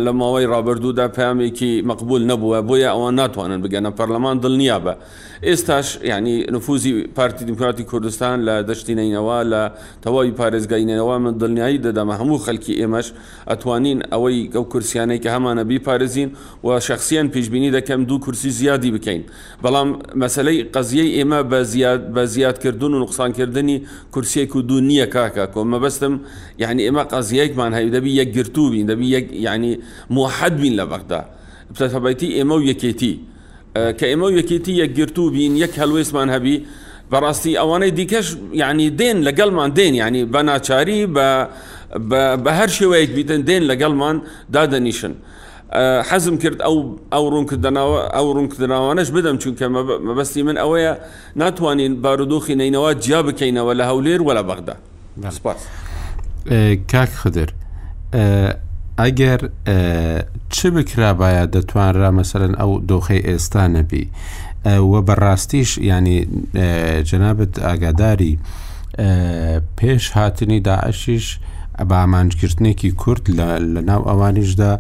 لە 0.05 0.12
ماوەی 0.20 0.45
ڕابردوودا 0.51 1.07
پامێکی 1.18 1.82
مەقبول 1.86 2.22
نەبووە 2.32 2.59
بۆیە 2.70 2.89
ئەوان 2.95 3.14
ناتوانن 3.16 3.59
بگەنە 3.66 3.91
پەرلەمان 3.99 4.38
دڵنییا 4.43 4.80
بە 4.86 4.93
ئێستاش 5.47 5.88
یعنی 6.03 6.45
نفوزی 6.51 7.03
پارتی 7.16 7.45
دیموکراتی 7.45 7.84
کوردستان 7.84 8.36
لە 8.47 8.68
دەشتینینەوە 8.70 9.38
لە 9.51 9.62
تەواوی 10.03 10.32
پارێزگاینەوە 10.39 11.16
من 11.24 11.34
دڵنیایی 11.41 11.80
دەدەمە 11.86 12.16
هەموو 12.22 12.38
خەلکی 12.45 12.74
ئێمەش 12.82 13.07
ئەتوانین 13.51 13.99
ئەوەی 14.14 14.49
گەو 14.53 14.64
کورسیانەی 14.72 15.20
کە 15.24 15.30
هەمانە 15.36 15.64
بیپارێزین 15.72 16.30
و 16.64 16.80
شخصیان 16.80 17.28
پێشببینی 17.36 17.72
دەکەم 17.78 18.01
دوو 18.09 18.20
کورسی 18.26 18.49
زیادی 18.59 18.91
بکەین 18.95 19.22
بەڵام 19.64 19.88
مەسلەی 20.24 20.59
قەزیەی 20.76 21.09
ئێمە 21.18 21.39
بە 22.16 22.22
زیادکردن 22.34 22.93
و 22.93 22.99
نقصانکردنی 23.03 23.78
کورسێک 24.16 24.51
و 24.55 24.62
دوو 24.70 24.80
نییە 24.89 25.07
کاکە 25.16 25.45
کۆ 25.53 25.59
مەبەستم 25.74 26.14
یعنی 26.64 26.82
ئێمە 26.88 27.03
قەزیەکمان 27.14 27.72
هەوی 27.78 27.89
دەبی 27.97 28.12
یەکگرتوبین 28.22 28.86
دەبی 28.91 29.11
یەک 29.14 29.26
یعنی 29.47 29.72
مححد 30.18 30.53
بین 30.62 30.74
لە 30.80 30.86
بەغدا 30.93 31.20
بتەتەبەتی 31.74 32.30
ئێمە 32.38 32.55
و 32.59 32.64
یەکێتی 32.72 33.14
کە 33.99 34.05
ئێمە 34.12 34.26
و 34.30 34.34
یەکێتی 34.39 34.74
یەکگرتو 34.84 35.24
بین 35.36 35.53
یەک 35.64 35.74
هەلوێسمان 35.82 36.28
هەبی 36.36 36.55
بەڕاستی 37.12 37.53
ئەوانەی 37.62 37.91
دیکەش 37.99 38.28
یعنی 38.62 38.88
دێن 38.99 39.18
لەگەڵمان 39.28 39.70
دێن 39.78 39.93
یعنی 40.01 40.22
بە 40.34 40.41
ناچاری 40.49 40.99
بە 42.43 42.51
هەر 42.59 42.70
شێوەیەک 42.78 43.12
بیتن 43.18 43.41
دێن 43.49 43.64
لەگەڵمان 43.72 44.16
دادەنیشن. 44.55 45.14
حەزم 46.09 46.36
کرد 46.43 46.59
ئەو 46.66 46.78
ئەو 47.14 47.26
ڕوونکردنەوە 47.34 47.99
ئەو 48.16 48.28
ڕوونکردناوانش 48.38 49.09
بدەم 49.18 49.36
چونکە 49.43 49.66
مەبستی 50.07 50.41
من 50.47 50.55
ئەوەیە 50.64 50.93
ناتوانین 51.41 51.93
بارودۆخی 52.03 52.55
نینەوە 52.62 52.91
جیا 53.03 53.20
بکەینەوە 53.28 53.74
لە 53.80 53.86
هەولێر 53.91 54.20
وەلا 54.28 54.43
بەغدا 54.49 54.76
سپاس 55.38 55.59
کاک 56.91 57.09
خدر 57.22 57.49
ئەگەر 59.01 59.39
چ 60.55 60.57
بکرا 60.75 61.11
باە 61.21 61.43
دەتوانرا 61.55 62.09
مەسەرن 62.17 62.53
ئەو 62.61 62.71
دۆخی 62.91 63.21
ئێستا 63.27 63.63
نەبی 63.75 64.05
وە 64.91 64.99
بەڕاستیش 65.07 65.69
ینی 65.91 66.19
جەنابەت 67.09 67.53
ئاگاداری 67.65 68.33
پێش 69.77 70.03
هاتنی 70.17 70.59
داعشیش 70.69 71.25
بە 71.89 71.95
ئامانجگررتنێکی 72.01 72.89
کورد 73.01 73.25
لە 73.37 73.45
ناو 73.89 74.01
ئەوانیشدا 74.09 74.71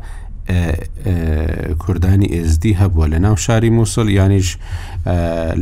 کوردانی 1.85 2.27
ئێزدی 2.35 2.73
هەبووە 2.81 3.07
لە 3.13 3.19
ناو 3.25 3.35
شاری 3.35 3.69
مووسڵ 3.77 4.07
یانیش 4.09 4.49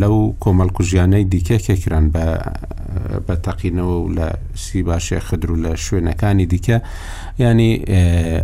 لەو 0.02 0.16
کۆمەڵکوژیانەی 0.44 1.24
دیکەکێکران 1.34 2.06
بە 3.28 3.36
تەقینەوە 3.46 3.96
و 4.04 4.10
لە 4.18 4.28
سی 4.56 4.80
باشێ 4.90 5.20
خدر 5.28 5.52
و 5.52 5.56
لە 5.64 5.72
شوێنەکانی 5.84 6.46
دیکە 6.54 6.78
ینی 7.46 7.72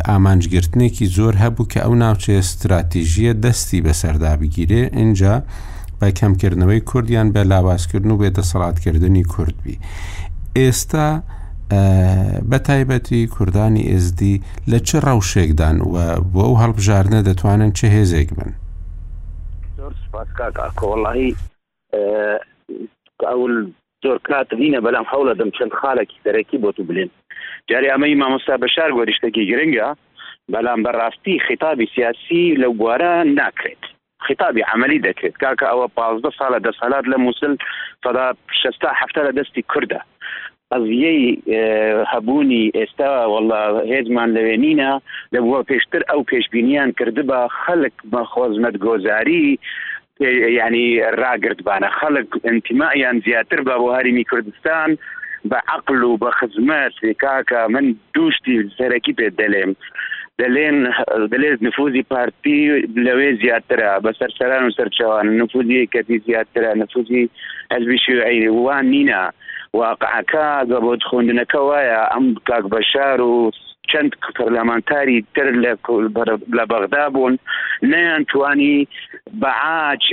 ئامانجگررتنێکی 0.10 1.06
زۆر 1.18 1.34
هەبوو 1.44 1.70
کە 1.72 1.80
ئەو 1.84 1.96
ناوچێ 2.04 2.34
استراتیژیە 2.42 3.34
دەستی 3.44 3.84
بەسەردا 3.86 4.32
بگیرێ 4.42 4.82
اینجا 5.00 5.44
بە 6.02 6.08
کەمکردنەوەی 6.20 6.82
کوردیان 6.90 7.28
بە 7.34 7.40
لاوازکردن 7.52 8.12
و 8.12 8.18
بێتە 8.22 8.44
سەڵاتکردنی 8.52 9.24
کوردبی. 9.34 9.78
ئێستا 10.58 11.10
بە 12.49 12.57
تایبەتی 12.68 13.28
کوردانی 13.28 13.84
ئێزدی 13.89 14.41
لە 14.70 14.80
چه 14.88 14.97
ڕەوشێکدان 15.07 15.78
و 15.93 15.97
بۆ 16.32 16.41
ئەو 16.45 16.53
هەڵبژارنە 16.61 17.22
دەتوانن 17.30 17.72
چه 17.80 17.88
هێزێک 17.88 18.30
بن 18.38 18.51
کۆڵی 20.80 21.32
ئەول 23.24 23.53
زۆر 24.03 24.18
کات 24.28 24.47
بینە 24.61 24.80
بەلام 24.86 25.05
هەوڵە 25.11 25.34
دەم 25.39 25.49
چەند 25.57 25.74
خاڵێکی 25.80 26.20
دەرەکی 26.26 26.57
بۆ 26.63 26.70
تو 26.76 26.84
بلێن 26.89 27.09
جاری 27.70 27.91
ئەمەی 27.93 28.16
مامۆستا 28.22 28.55
بەشار 28.63 28.89
گۆریشتێکی 28.97 29.45
گرنگە 29.51 29.88
بەلام 30.53 30.80
بەڕاستی 30.86 31.39
خیتابی 31.47 31.88
سیاسی 31.95 32.43
لەو 32.61 32.74
گوارە 32.82 33.11
ناکرێت 33.39 33.84
خیتابی 34.28 34.63
عملی 34.74 34.99
دەکرێت 35.07 35.36
کاکە 35.43 35.66
ئەوە 35.72 35.88
پازدە 35.97 36.30
ساڵە 36.39 36.59
دە 36.66 36.72
سالات 36.80 37.05
لە 37.11 37.18
مووسل 37.26 37.53
فدا 38.03 38.26
شستا 38.61 38.89
هەفتە 39.01 39.22
لە 39.28 39.32
دەستی 39.39 39.63
کووردە 39.72 39.99
قضیەی 40.74 41.28
هەبوونی 42.13 42.63
ئێستا 42.78 43.11
وڵا 43.34 43.63
هێزمان 43.93 44.30
لەوێنینە 44.38 44.91
لە 45.34 45.39
بووە 45.43 45.61
پێشتر 45.70 46.01
ئەو 46.09 46.20
پێشببینیان 46.32 46.89
کردبا 46.99 47.41
خەلک 47.63 47.95
بەخۆزمەت 48.11 48.76
گۆزاری 48.86 49.47
ینی 50.59 50.88
ڕاگررتبانە 51.22 51.89
خەڵک 51.99 52.30
انتیمایان 52.51 53.16
زیاتر 53.26 53.59
بە 53.68 53.76
بۆ 53.82 53.88
هەرمی 53.97 54.26
کوردستان 54.32 54.89
بە 55.49 55.57
عقل 55.76 55.99
و 56.03 56.18
بە 56.24 56.30
خزمەت 56.39 56.95
کاکە 57.24 57.59
من 57.74 57.86
دوشتی 58.16 58.55
سەرەکی 58.78 59.13
پێ 59.18 59.28
دەلێم 59.41 59.72
دەلێن 60.41 60.78
دەلێت 61.34 61.59
نفوزی 61.68 62.03
پارتی 62.11 62.59
لەوێ 63.05 63.30
زیاترە 63.41 63.91
بە 64.03 64.11
سەرسەران 64.20 64.63
و 64.66 64.76
سەرچوان 64.78 65.28
نفوزی 65.41 65.89
کەتی 65.93 66.18
زیاترە 66.28 66.72
نفوزی 66.84 67.24
هەزبی 67.74 67.97
شوعی 68.05 68.47
وان 68.47 68.86
نینە. 68.95 69.24
واقعەکە 69.84 70.46
گە 70.70 70.78
بۆ 70.86 70.94
خوندنەکە 71.10 71.60
وایە 71.70 72.02
ئەم 72.14 72.26
کاک 72.48 72.66
بەشار 72.74 73.20
و 73.32 73.36
چەند 73.90 74.12
پەرلەمانتاری 74.38 75.18
تر 75.36 75.48
لە 76.56 76.64
بەغدا 76.72 77.04
بوون 77.14 77.34
نیان 77.92 78.24
توانی 78.32 78.78
بەعاج 79.42 80.04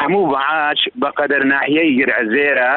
هەموو 0.00 0.24
بەعاج 0.32 0.78
بەقەدەر 1.02 1.42
ناحیەی 1.54 1.92
گرعزێرە 1.98 2.74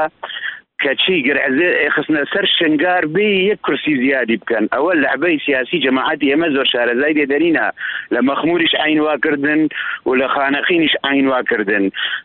کەچی 0.83 1.15
گرعزێ 1.27 1.69
خستنە 1.95 2.23
سەر 2.31 2.45
شنگار 2.57 3.03
بێ 3.15 3.27
یەک 3.49 3.59
کورسی 3.65 3.93
زیادی 4.03 4.37
بکەن 4.41 4.65
ئەوە 4.75 4.91
لەعبەی 5.03 5.41
سیاسی 5.45 5.81
جەماعاتی 5.85 6.29
ئێمە 6.31 6.47
زۆر 6.55 6.67
شارەزای 6.73 7.15
دێدەرینە 7.17 7.67
لە 8.13 8.19
مەخموریش 8.29 8.73
عینواکردن 8.85 9.61
و 10.07 10.11
لە 10.19 10.27
خانەخینیش 10.33 10.93
عینواکردن 11.09 11.83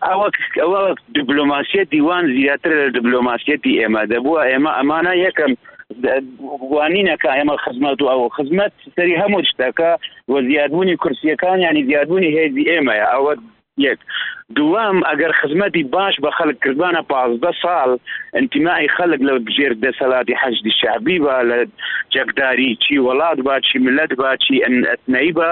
ئەوە 0.08 0.26
ئەوە 0.62 0.80
دیبلۆماسیەت 1.14 1.88
دیوان 1.94 2.24
زیاتر 2.36 2.72
لە 2.80 2.86
دیبلۆماسیەتی 2.96 3.76
ئێمە 3.80 4.02
دەبووە 4.12 4.42
ئێمە 4.50 4.70
ئەمانە 4.78 5.14
یەکەم 5.26 5.52
وانینەکە 6.74 7.30
ئێمە 7.36 7.54
خزمەت 7.64 7.98
و 8.02 8.10
ئەوە 8.12 8.28
خزمەت 8.36 8.72
سەری 8.96 9.20
هەموو 9.22 9.46
شتەکە 9.50 9.90
وە 10.32 10.38
زیادبوونی 10.48 10.96
کورسیەکان 11.02 11.58
ینی 11.66 11.82
زیادبوونی 11.90 12.34
هێزی 12.36 12.64
ئێمەیە 12.70 13.06
ئەوە 13.14 13.32
یەک 13.82 13.98
دوام 14.56 14.98
ئەگەر 15.10 15.32
خزمەتی 15.38 15.82
باش 15.94 16.14
بە 16.24 16.30
خەلک 16.38 16.58
کردوانە 16.64 17.02
پازدە 17.10 17.50
ساڵ 17.62 17.90
انتیمای 18.40 18.88
خەلک 18.96 19.20
لە 19.28 19.32
بژێر 19.46 19.72
دەسەڵاتی 19.86 20.38
حەجدی 20.42 20.72
شعبی 20.80 21.18
بە 21.24 21.36
لە 21.50 21.58
جەکداری 22.14 22.78
چی 22.82 22.94
وڵات 23.06 23.38
با 23.46 23.60
چی 23.60 23.78
ملت 23.78 24.12
با 24.20 24.36
چی 24.44 24.54
ئەتنایی 24.64 25.32
بە 25.38 25.50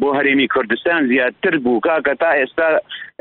بۆ 0.00 0.08
هەرێمی 0.18 0.46
کوردستان 0.54 1.02
زیاتر 1.12 1.54
بوو 1.64 1.80
کاکە 1.86 2.14
تا 2.20 2.30
ئێستا 2.38 2.68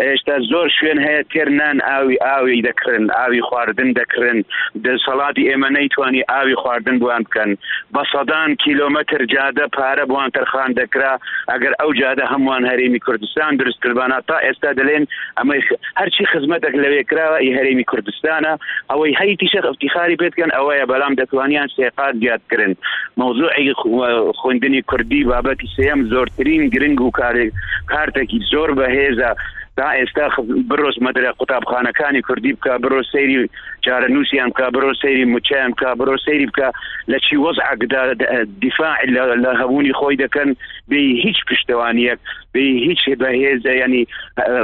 ئێشتا 0.07 0.35
زۆر 0.51 0.67
شوێن 0.77 0.99
هەیە 1.07 1.21
تێرنان 1.31 1.77
ئاوی 1.89 2.15
ئاوی 2.27 2.59
دەکردن 2.67 3.05
ئاوی 3.19 3.41
خواردن 3.47 3.89
دەکردن 3.99 4.37
دەسەڵاتی 4.85 5.43
ئێمە 5.49 5.69
نەیتوانی 5.77 6.23
ئاوی 6.31 6.55
خواردن 6.61 6.97
بوان 7.03 7.21
بکەن 7.27 7.49
بە 7.93 8.01
سەدان 8.13 8.49
کیلومتر 8.63 9.21
جادە 9.33 9.65
پارە 9.75 10.05
بوان 10.09 10.29
تەرخان 10.35 10.71
دەکرا 10.81 11.13
ئەگەر 11.51 11.73
ئەو 11.81 11.89
جادە 12.01 12.25
هەمووان 12.33 12.63
هەرێمی 12.71 12.99
کوردستان 13.05 13.51
دروستکردبانە 13.59 14.17
تا 14.29 14.37
ئێستا 14.45 14.71
دەلێن 14.79 15.03
ئەمە 15.39 15.53
هەرچی 15.99 16.23
خزمەتێک 16.31 16.75
لەوێ 16.83 17.01
کراوە 17.09 17.37
ئی 17.43 17.51
هەرێمی 17.57 17.85
کوردستانە 17.91 18.53
ئەوەی 18.91 19.13
هەیتی 19.21 19.47
شەخ 19.53 19.65
افتیخاری 19.71 20.19
پێتکەن 20.21 20.51
ئەوەیە 20.57 20.85
بەڵام 20.91 21.13
دەتوانیان 21.21 21.67
سێقات 21.75 22.13
زیادکردن 22.23 22.73
مۆزوعی 23.19 23.69
خوندنی 24.41 24.81
کوردی 24.91 25.23
بابەتی 25.31 25.67
سێم 25.77 25.99
زۆرترین 26.11 26.63
گرنگ 26.73 26.99
و 27.01 27.11
کارێک 27.19 27.51
کارتێکی 27.91 28.39
زۆر 28.51 28.69
بەهێزە 28.79 29.29
تا 29.81 29.89
ئێستا 29.97 30.25
برۆز 30.69 30.95
مەدرە 31.05 31.31
قوتابخانەکانی 31.39 32.21
کوردی 32.27 32.53
بکە 32.57 32.73
برۆ 32.83 33.01
سەیری 33.13 33.41
جارە 33.85 34.07
نووسیان 34.15 34.49
بکە 34.53 34.67
برۆ 34.75 34.91
سەیری 35.03 35.25
مچیان 35.33 35.69
بکە 35.75 35.89
برۆ 35.99 36.15
سەیری 36.27 36.45
بکە 36.51 36.67
لە 37.11 37.17
چی 37.25 37.35
وەزعکدا 37.45 38.01
دیفاع 38.63 38.97
لە 39.43 39.49
هەبوونی 39.61 39.93
خۆی 39.99 40.17
دەکەن 40.23 40.49
بێ 40.89 41.01
هیچ 41.25 41.37
پشتوانیەک 41.49 42.19
بێ 42.53 42.63
هیچ 42.87 43.01
بەهێزە 43.21 43.73
ینی 43.83 44.03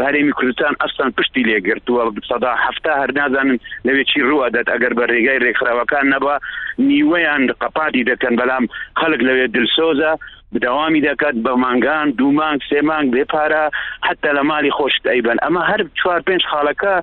هەرێمی 0.05 0.33
کوردستان 0.37 0.73
ئەستان 0.83 1.09
پشتی 1.17 1.43
لێگرتووە 1.49 2.01
سەدا 2.29 2.51
هەفتا 2.65 2.93
هەر 3.01 3.09
نازانن 3.19 3.57
لەوێ 3.87 4.03
چی 4.11 4.19
ڕوادات 4.29 4.67
ئەگەر 4.73 4.93
بە 4.97 5.03
ڕێگای 5.11 5.41
ڕێکخراوەکان 5.45 6.05
نەبا 6.13 6.35
نیوەیان 6.89 7.43
قپادی 7.61 8.03
دەکەن 8.11 8.33
بەڵام 8.39 8.65
خەک 8.99 9.19
لەوێ 9.27 9.45
دلسۆزە 9.55 10.13
بەداوامی 10.53 11.01
دەکات 11.01 11.35
بە 11.45 11.53
مانگان 11.65 12.07
دوو 12.17 12.31
مانگ 12.39 12.59
سێ 12.69 12.81
مانگ 12.89 13.07
بێ 13.15 13.23
پارە 13.33 13.63
حتا 14.07 14.29
لە 14.37 14.43
مالی 14.51 14.69
خۆشت 14.77 15.03
ئەیبەن 15.11 15.37
ئەمە 15.43 15.63
هەر 15.71 15.81
چوار 15.99 16.19
پێنج 16.27 16.41
خاڵەکە 16.51 16.95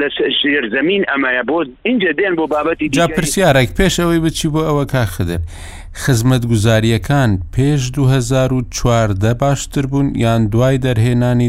لە 0.00 0.08
شێر 0.42 0.64
زمین 0.76 1.02
ئەمەیە 1.10 1.42
بۆ 1.48 1.56
اینجا 1.88 2.08
دێن 2.18 2.34
بۆ 2.38 2.44
بابەتی 2.52 2.88
جا 2.96 3.06
پرسیارێک 3.16 3.68
پێشەوەی 3.78 4.20
بچی 4.24 4.48
بۆ 4.52 4.60
ئەوە 4.68 4.84
کا 4.92 5.04
خدر 5.06 5.38
خزمەت 6.02 6.42
گوزاریەکان 6.50 7.30
پێش 7.56 7.82
2014 7.94 9.34
باشتر 9.34 9.86
بوون 9.86 10.14
یان 10.16 10.48
دوای 10.48 10.76
دەرهێنانی 10.78 11.48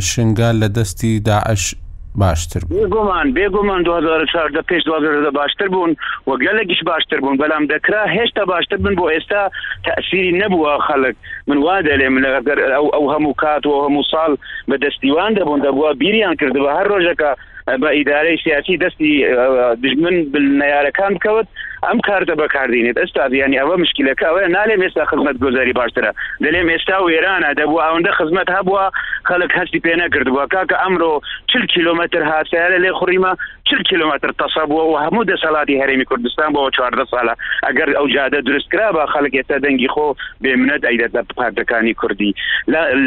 شنگال 0.00 0.56
لە 0.64 0.68
دەستی 0.76 1.20
داعش 1.26 1.74
باشتر 2.16 2.60
بێگومان 2.70 3.32
بێگومان 3.34 3.82
2014 3.84 4.60
پێش 4.68 4.82
دوگەردە 4.82 5.30
باشتر 5.30 5.68
بوون 5.68 5.96
و 6.26 6.30
گەلێکیش 6.44 6.82
باشتر 6.82 7.20
بوون 7.20 7.36
بەلام 7.36 7.64
دەکرا 7.72 8.04
هێشتا 8.16 8.44
باشتر 8.44 8.76
بن 8.76 8.94
بۆ 8.98 9.04
ئێستا 9.14 9.50
تەسیری 9.86 10.32
نەبووە 10.40 10.74
خەڵک 10.86 11.14
من 11.48 11.58
وا 11.64 11.76
دەلێ 11.88 12.08
من 12.14 12.22
لەگەر 12.34 12.58
ئەو 12.76 12.86
ئەو 12.94 13.04
هەموو 13.14 13.34
کات 13.42 13.62
و 13.66 13.72
هەموو 13.86 14.04
ساڵ 14.12 14.32
بە 14.70 14.76
دەستیوان 14.84 15.32
دەبوون 15.38 15.60
دەبووە 15.66 15.90
بیریان 16.00 16.34
کردەوە 16.40 16.70
هەر 16.78 16.86
ڕۆژەکە 16.92 17.30
بە 17.82 17.88
ئیدارەی 17.98 18.36
سیاسی 18.44 18.78
دەستی 18.84 19.12
دژمن 19.82 20.14
نارەکان 20.60 21.12
بکەوت 21.16 21.46
ئەم 21.88 21.98
کارتە 22.06 22.34
بەکاردێنێت 22.42 22.96
ئێستا 23.02 23.24
بیانی 23.32 23.56
ئەوە 23.62 23.76
مشکلەکەوە 23.82 24.42
نالێم 24.56 24.80
ئێستا 24.84 25.04
خزمەت 25.10 25.36
گۆزاری 25.44 25.74
باشترە 25.80 26.12
دەلێم 26.44 26.66
ئێستا 26.74 26.96
وێرانە 27.06 27.50
دەبوو 27.58 27.82
ئەوەندە 27.84 28.12
خزمەت 28.18 28.48
هەبووە 28.56 28.84
خەڵک 29.28 29.50
هەستی 29.58 29.80
پێ 29.84 29.94
نەکردبووە 30.02 30.44
کاکە 30.54 30.76
ئەمڕۆ 30.82 31.12
چل 31.50 31.64
کیلومتر 31.74 32.22
هاسیارە 32.32 32.76
لێ 32.84 32.90
خوڕیمە 32.98 33.32
چل 33.68 33.82
کیلومتر 33.90 34.30
تەسە 34.40 34.62
بووە 34.70 34.84
و 34.90 34.94
هەموو 35.04 35.24
دەسەڵاتی 35.32 35.80
هەرێمی 35.82 36.06
کوردستان 36.10 36.48
بۆەوە 36.54 36.70
چواردە 36.76 37.04
ساڵە 37.12 37.34
ئەگەر 37.66 37.88
ئەو 37.96 38.06
جادە 38.14 38.40
درستکرا 38.48 38.88
بە 38.96 39.02
خەڵک 39.12 39.34
ئێستا 39.38 39.56
دەنگی 39.64 39.88
خۆ 39.94 40.06
بێمنەت 40.42 40.82
ئەیدە 40.88 41.08
پارتەکانی 41.38 41.94
کوردی 42.00 42.32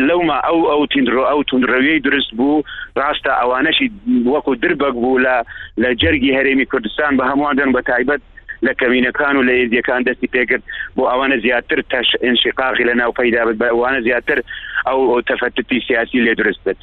لەوما 0.07 0.37
ئەو 0.47 0.59
ئەو 0.71 0.81
تندرۆ 0.93 1.23
ئەو 1.29 1.39
تندرەوەی 1.49 1.99
درست 2.07 2.31
بوو 2.37 2.63
ڕاستە 3.01 3.31
ئەوانەشی 3.41 3.87
وەکو 4.33 4.51
دربەک 4.63 4.93
بوو 5.03 5.19
لە 5.25 5.35
لە 5.81 5.89
جەرگی 6.01 6.35
هەرێمی 6.37 6.65
کوردستان 6.71 7.11
بە 7.19 7.23
هەمووان 7.31 7.55
دەن 7.59 7.71
بە 7.75 7.81
تایبەت 7.89 8.21
لە 8.65 8.73
کەوینەکان 8.81 9.35
و 9.37 9.41
لە 9.47 9.53
یزیەکان 9.63 10.01
دەستی 10.07 10.29
پێکرد 10.35 10.63
بۆ 10.97 11.03
ئەوانە 11.11 11.37
زیاتر 11.45 11.79
تەش 11.91 12.07
انشقاقی 12.27 12.83
لە 12.89 12.93
ناو 12.99 13.11
پیدابێت 13.19 13.57
بە 13.61 13.65
ئەوانە 13.71 14.01
زیاتر 14.07 14.39
ئەو 14.87 15.21
تەفەتی 15.29 15.79
سیاسی 15.87 16.23
لێ 16.25 16.33
درست 16.39 16.59
بێت 16.65 16.77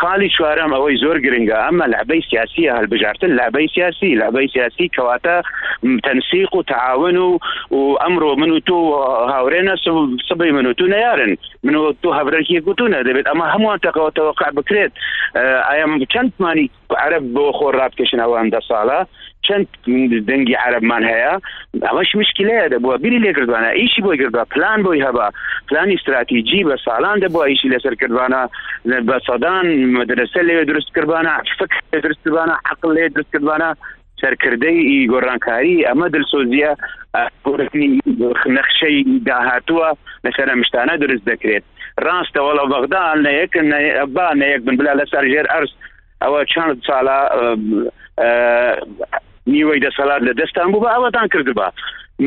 خاڵی 0.00 0.28
چوارم 0.36 0.70
ئەوەی 0.76 0.96
زۆر 1.02 1.16
گرنگە 1.24 1.56
ئەمە 1.64 1.86
لابەی 1.94 2.22
سیاسی 2.30 2.68
هەلبژارتن 2.76 3.30
لابەی 3.38 3.68
سیاسی 3.74 4.14
لابەی 4.20 4.48
سیاسی 4.54 4.86
کەواتە 4.96 5.34
تەنسیق 6.06 6.54
و 6.54 6.62
تعاون 6.62 7.16
و 7.16 7.28
و 7.74 7.80
ئەمڕۆ 8.04 8.30
من 8.40 8.50
و 8.50 8.58
تۆ 8.68 8.76
هاورێنە 9.34 9.74
سبی 10.28 10.50
من 10.50 10.66
و 10.66 10.72
تو 10.72 10.86
نارن 10.86 11.36
من 11.62 11.74
و 11.74 11.92
تۆ 12.02 12.08
هەبرەکی 12.18 12.56
گوتونە 12.68 12.98
دەبێت 13.08 13.26
ئەمە 13.30 13.46
هەمووان 13.54 13.78
تەقەوە 13.86 14.10
تەوەقع 14.18 14.50
بکرێت 14.58 14.92
ئایا 15.68 15.86
چەندمانی 16.12 16.66
عرب 17.04 17.22
بۆ 17.34 17.44
خۆ 17.58 17.66
ڕابکەشن 17.80 18.20
ئەوەندە 18.24 18.60
ساڵە 18.68 19.00
چەند 19.42 19.66
دەنگی 20.28 20.54
عربمان 20.66 21.02
هەیە 21.10 21.32
ئەمەش 21.88 22.10
مشکلەیە 22.20 22.68
دەبووە 22.74 22.96
بری 23.04 23.18
لێکردوانە 23.24 23.70
ئیشی 23.80 24.02
بۆی 24.04 24.18
کردوە 24.22 24.44
پلان 24.54 24.78
بۆی 24.84 25.02
هەبە 25.06 25.26
پلانی 25.68 25.94
استراتیجی 25.98 26.66
بە 26.68 26.76
ساڵان 26.86 27.16
دەبووە 27.24 27.46
ئیشی 27.50 27.72
لەسەر 27.74 27.94
کردوانە 28.00 28.42
بە 29.08 29.16
سەدان 29.26 29.66
مدرسە 29.98 30.40
لێ 30.48 30.64
درست 30.70 30.88
کردوانە 30.94 31.32
فک 31.58 31.70
درست 32.02 32.20
کردوانە 32.24 32.54
عقل 32.70 32.88
لێ 32.96 33.06
درست 33.14 33.30
کردوانە 33.34 33.68
سەرکردەی 34.20 35.08
گۆڕانکاری 35.12 35.76
ئەمە 35.88 36.06
دلسۆزیە 36.14 36.72
نەخشەی 38.56 38.98
داهاتووە 39.28 39.88
لەسەر 40.24 40.48
مشتانە 40.60 40.94
دروست 41.04 41.24
دەکرێت 41.30 41.64
ڕاستەوە 42.06 42.52
لە 42.58 42.64
بەغدان 42.72 43.16
لە 43.26 43.30
یەک 43.40 43.52
با 44.16 44.26
نەیەک 44.40 44.62
بن 44.66 44.76
بلا 44.78 44.92
لەسەر 45.00 45.24
ژێر 45.32 45.46
ئەرز 45.52 45.70
ئەوە 46.22 46.40
چەند 46.52 46.78
ساڵە 46.88 47.18
نیوەی 49.50 49.80
دەسەلات 49.84 50.22
لە 50.26 50.32
دەستان 50.40 50.70
بوو 50.72 50.82
بە 50.84 50.88
ئەوەتان 50.92 51.26
کردبا 51.32 51.72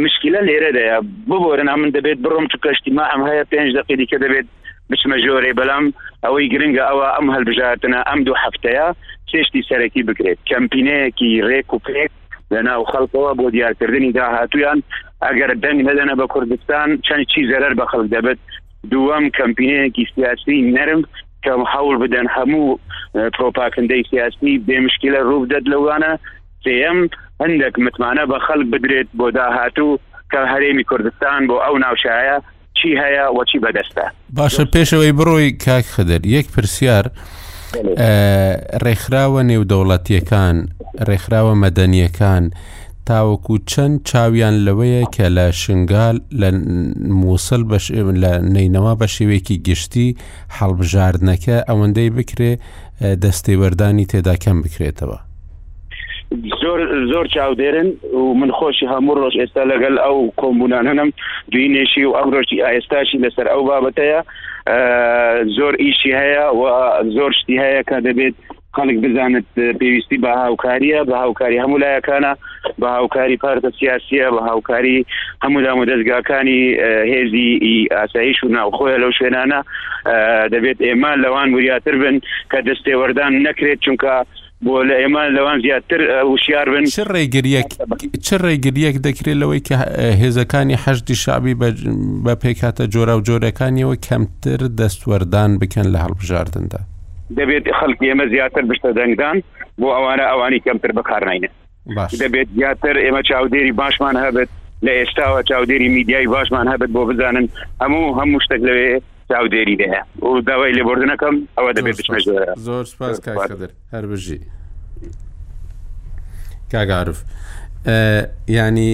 مشکلە 0.04 0.42
لێرە 0.50 0.72
دەیە 0.78 0.96
ببرن 1.30 1.68
ئەم 1.72 1.90
دەبێت 1.98 2.20
بڕۆم 2.26 2.46
تو 2.52 2.58
کەشتیما 2.64 3.06
ئەم 3.12 3.22
هەیە 3.30 3.44
پێنج 3.52 3.70
دقیدی 3.78 4.06
کە 4.12 4.18
دەبێت 4.26 4.48
بچمە 4.90 5.18
ژۆرێ 5.26 5.52
بەڵام 5.60 5.86
ئەوەی 6.24 6.50
گرنگە 6.54 6.84
ئەوە 6.90 7.08
ئەم 7.16 7.28
هەلبژاتنە 7.36 8.00
ئەم 8.10 8.20
دوو 8.26 8.38
هەفتەیە 8.46 8.88
چێشتی 9.30 9.62
سەرەکی 9.70 10.02
بکرێت 10.10 10.38
کەمپینەیەکی 10.50 11.30
ڕێک 11.50 11.70
و 11.74 11.80
پێک 11.88 12.12
لەناو 12.54 12.82
خەڵکەوە 12.92 13.32
بۆ 13.40 13.46
دیارکردنی 13.56 14.12
داهاتویان 14.18 14.80
ئەگەر 15.26 15.50
دەنگ 15.64 15.80
هەدەنە 15.90 16.14
بە 16.20 16.26
کوردستان 16.34 16.90
چەند 17.08 17.26
چی 17.32 17.42
زەرەر 17.52 17.74
بە 17.80 17.86
خەڵک 17.92 18.08
دەبێت 18.16 18.40
دووەم 18.92 19.26
کەمپینەیەکی 19.40 20.06
سیاسی 20.16 20.58
نەرم 20.78 21.02
کە 21.44 21.52
هەوڵ 21.74 21.96
بدەن 22.04 22.28
هەموو 22.36 22.70
پرۆپاکندەی 23.36 24.04
سیاسی 24.12 24.54
بێمشکیلە 24.68 25.22
ڕوو 25.30 25.46
دەد 25.52 25.66
لەوانە 25.74 26.14
سێم 26.66 27.00
هەندێک 27.44 27.76
متمانە 27.86 28.26
بە 28.32 28.38
خەلک 28.48 28.68
بدرێت 28.74 29.08
بۆ 29.20 29.28
داهاتوو 29.38 29.94
کە 30.32 30.40
هەرێمی 30.52 30.84
کوردستان 30.90 31.40
بۆ 31.50 31.56
ئەو 31.66 31.76
ناوشایە 31.84 32.38
چی 32.78 32.90
هەیە 33.02 33.26
وەچی 33.38 33.60
بەدەستە 33.64 34.06
باشە 34.40 34.64
پێشەوەی 34.74 35.14
بڕۆی 35.20 35.50
کاک 35.66 35.86
خدر 35.96 36.22
یەک 36.38 36.48
پرسیار 36.56 37.06
ڕێکخراوە 38.84 39.42
نێودەوڵەتیەکان 39.50 40.56
ڕێکخراوە 41.08 41.54
مەدەنیەکان 41.64 42.44
تاوەکو 43.10 43.56
چەند 43.72 43.96
چاویان 44.10 44.56
لەوەیە 44.66 45.02
کە 45.16 45.26
لە 45.38 45.48
شنگال 45.62 46.18
لە 46.42 46.50
مووسل 47.20 47.62
لە 48.24 48.32
نینەوە 48.56 48.94
بە 49.00 49.08
شێوێکی 49.16 49.58
گشتی 49.68 50.16
هەڵبژاردنەکە 50.58 51.58
ئەوەندەی 51.70 52.10
بکرێ 52.18 52.52
دەستێوەردانی 53.24 54.06
تێدا 54.12 54.36
کەم 54.44 54.58
بکرێتەوە 54.64 55.18
زۆر 56.62 57.06
زۆر 57.12 57.26
چاودێرن 57.28 57.94
و 58.16 58.34
من 58.34 58.52
خۆشی 58.52 58.86
هەموو 58.94 59.16
ڕۆژ 59.20 59.36
ئێستا 59.40 59.64
لەگەل 59.72 59.96
ئەو 60.06 60.18
کۆمبونان 60.42 60.86
هەنم 60.92 61.10
دوینێشی 61.52 62.04
و 62.06 62.16
ئەم 62.18 62.30
ڕۆژی 62.36 62.62
ئاێستاشی 62.66 63.22
لەسەر 63.26 63.48
ئەو 63.52 63.62
بابەتەیە 63.70 64.20
زۆر 65.58 65.74
ئیشی 65.84 66.12
هەیە 66.22 66.46
و 66.58 66.62
زۆر 67.16 67.32
شتی 67.40 67.58
هەیە 67.66 67.82
کە 67.90 67.98
دەبێت 68.08 68.36
خەڵک 68.78 68.98
بزانت 69.06 69.46
پێویستی 69.80 70.18
بە 70.26 70.32
هاوکاریە 70.46 71.00
بە 71.10 71.16
هاوکاری 71.24 71.62
هەموو 71.64 71.78
لایەکانە 71.84 72.34
بە 72.82 72.88
هاوکاری 72.98 73.38
پارتە 73.44 73.70
سیاسیە 73.80 74.28
بە 74.36 74.42
هاوکاری 74.50 75.06
هەمودا 75.44 75.72
مدەستگاکانی 75.80 76.60
هێزی 77.14 77.50
ئاساییش 77.98 78.44
و 78.44 78.48
ناوخۆیە 78.56 78.98
لەو 79.04 79.12
شوێنانە 79.18 79.60
دەبێت 80.54 80.80
ئێمە 80.88 81.12
لەوان 81.24 81.50
وریاتر 81.54 81.96
بن 82.04 82.16
کە 82.52 82.58
دەستێوەردان 82.68 83.32
نەکرێت 83.48 83.80
چونکە 83.86 84.14
بۆ 84.66 84.76
لە 84.90 84.96
ئێمە 85.02 85.22
لەوان 85.38 85.58
زیاتر 85.64 86.02
وشار 86.34 86.66
بن 86.74 86.84
چ 86.98 87.00
ڕێگریەک 87.14 87.70
چ 88.26 88.30
ڕێگریەک 88.46 88.96
دەکرێت 89.08 89.38
لەوەی 89.42 89.62
کە 89.68 89.76
هێزەکانی 90.22 90.78
حەشتی 90.86 91.16
شابی 91.24 91.54
بە 92.26 92.34
پێکاتە 92.44 92.84
جۆرا 92.94 93.14
و 93.18 93.22
جۆرەکانیەوە 93.28 93.96
کەمتر 94.08 94.60
دەستوەردان 94.80 95.52
بکەن 95.62 95.88
لە 95.94 96.00
هەڵبژاردندا 96.06 96.80
دەبێت 97.40 97.66
خەڵک 97.80 98.00
ئێمە 98.10 98.26
زیاتر 98.34 98.64
بشتە 98.70 98.90
دەنگدان 98.98 99.38
بۆ 99.80 99.88
ئەوانە 99.98 100.26
ئەوانی 100.32 100.60
کەمتر 100.66 100.92
بەکارناینە 100.98 101.50
دەبێت 102.24 102.48
زیاتر 102.60 102.96
ئێمە 103.06 103.22
چاودێری 103.30 103.72
باشمان 103.82 104.16
هەبێت 104.26 104.50
لە 104.86 104.92
ئێستاوە 105.00 105.40
چاودێری 105.50 105.90
میدیای 105.98 106.28
باشمان 106.28 106.66
هەبێت 106.74 106.92
بۆ 106.96 107.02
بزانن 107.10 107.46
هەموو 107.82 108.16
هەموو 108.20 108.40
شتێک 108.46 108.62
لەوێ 108.68 108.90
چاودێری 109.30 109.78
دەیە 109.82 110.02
و 110.24 110.28
داوای 110.48 110.74
لێبوردنەکەم 110.78 111.36
ئەوە 111.58 111.72
دەبێت 111.78 111.98
زۆر 112.68 112.86
سپاس 112.92 113.16
کاکەدر 113.28 113.72
هەر 113.94 114.06
بژی 114.12 114.40
کاگاعرف 116.72 117.20
ینی 118.58 118.94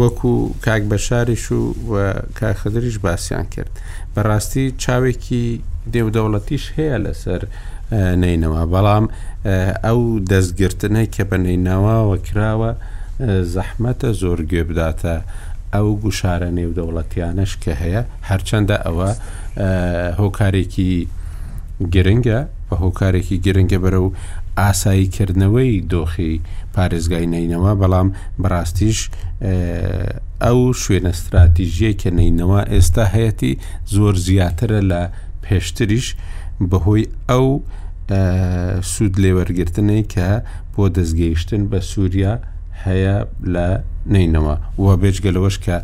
وەکو 0.00 0.32
کاک 0.66 0.82
بەشاریش 0.92 1.44
و 1.92 1.94
کاخدریش 2.40 2.96
باسییان 3.06 3.46
کرد 3.54 3.72
بەڕاستی 4.14 4.64
چاوێکی 4.82 5.44
دێودەوڵەتیش 5.92 6.64
هەیە 6.76 6.98
لەسەر 7.04 7.40
نینەوە 8.22 8.62
بەڵام 8.72 9.06
ئەو 9.86 10.00
دەستگرتنەی 10.32 11.06
کە 11.14 11.22
بە 11.30 11.36
نینەوە 11.46 11.96
وەکراوە 12.10 12.72
زەحمەتە 13.54 14.08
زۆر 14.20 14.38
گوێبداتە 14.50 15.16
ئەو 15.76 15.88
گوشارە 16.02 16.50
نێودەوڵەتیانش 16.58 17.52
کە 17.62 17.72
هەیە 17.82 18.02
هەرچەندە 18.28 18.76
ئەوە 18.86 19.10
هۆکارێکی 20.20 20.92
گرنگە 21.94 22.40
بە 22.68 22.74
هۆکارێکی 22.84 23.36
گرنگە 23.46 23.78
بەرە 23.84 24.00
و 24.04 24.08
ئاساییکردنەوەی 24.60 25.72
دۆخی 25.92 26.32
پارێزگای 26.74 27.26
نینەوە 27.32 27.72
بەڵام 27.80 28.08
بەڕاستیش 28.42 28.98
ئەو 30.44 30.60
شوێنە 30.82 31.10
استراتیژیە 31.14 31.92
کە 32.00 32.08
نینەوە 32.18 32.60
ئێستا 32.72 33.04
هەیەی 33.14 33.54
زۆر 33.94 34.14
زیاترە 34.26 34.80
لە 34.90 35.02
پێشتریش 35.44 36.06
بەهۆی 36.70 37.04
ئەو 37.30 37.46
سوود 38.92 39.14
لێوەرگرتنی 39.22 40.02
کە 40.12 40.28
بۆ 40.74 40.84
دەستگەیشتن 40.96 41.62
بە 41.70 41.78
سووریا 41.90 42.34
هەیە 42.88 43.16
لە 43.54 43.66
نینەوە 44.14 44.56
وە 44.84 44.92
بێژگەلەوەش 45.02 45.56
کە 45.66 45.76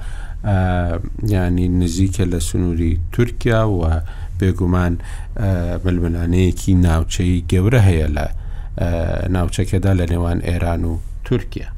ینی 1.35 1.67
نزیکە 1.81 2.25
لە 2.33 2.39
سنووری 2.49 2.93
تورکیا 3.15 3.63
و 3.71 3.83
بێگومان 4.41 4.95
ململانەیەکی 5.85 6.73
ناوچەی 6.87 7.37
گەورە 7.51 7.81
هەیە 7.89 8.09
لە 8.17 8.27
ناوچەکەدا 9.35 9.93
لە 10.01 10.05
نێوان 10.13 10.39
ئێران 10.49 10.83
و 10.91 10.95
تورکیا 11.27 11.69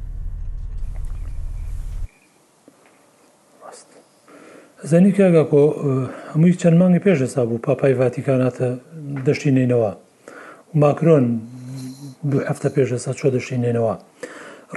زانی 4.89 5.11
کاگاکۆ 5.17 5.63
هەمووی 6.31 6.57
چەند 6.61 6.77
مانگی 6.81 7.01
پێش 7.05 7.19
ئێستا 7.23 7.41
بوو 7.47 7.57
پاپای 7.67 7.93
ڤاتیکاناتە 7.99 8.67
دەشتینینەوە 9.25 9.91
ماکرۆن 10.81 11.25
دوو 12.31 12.41
هەفتە 12.49 12.67
پێش 12.75 12.89
ئێستا 12.95 13.13
چۆ 13.19 13.27
دەشتینێنەوە 13.35 13.93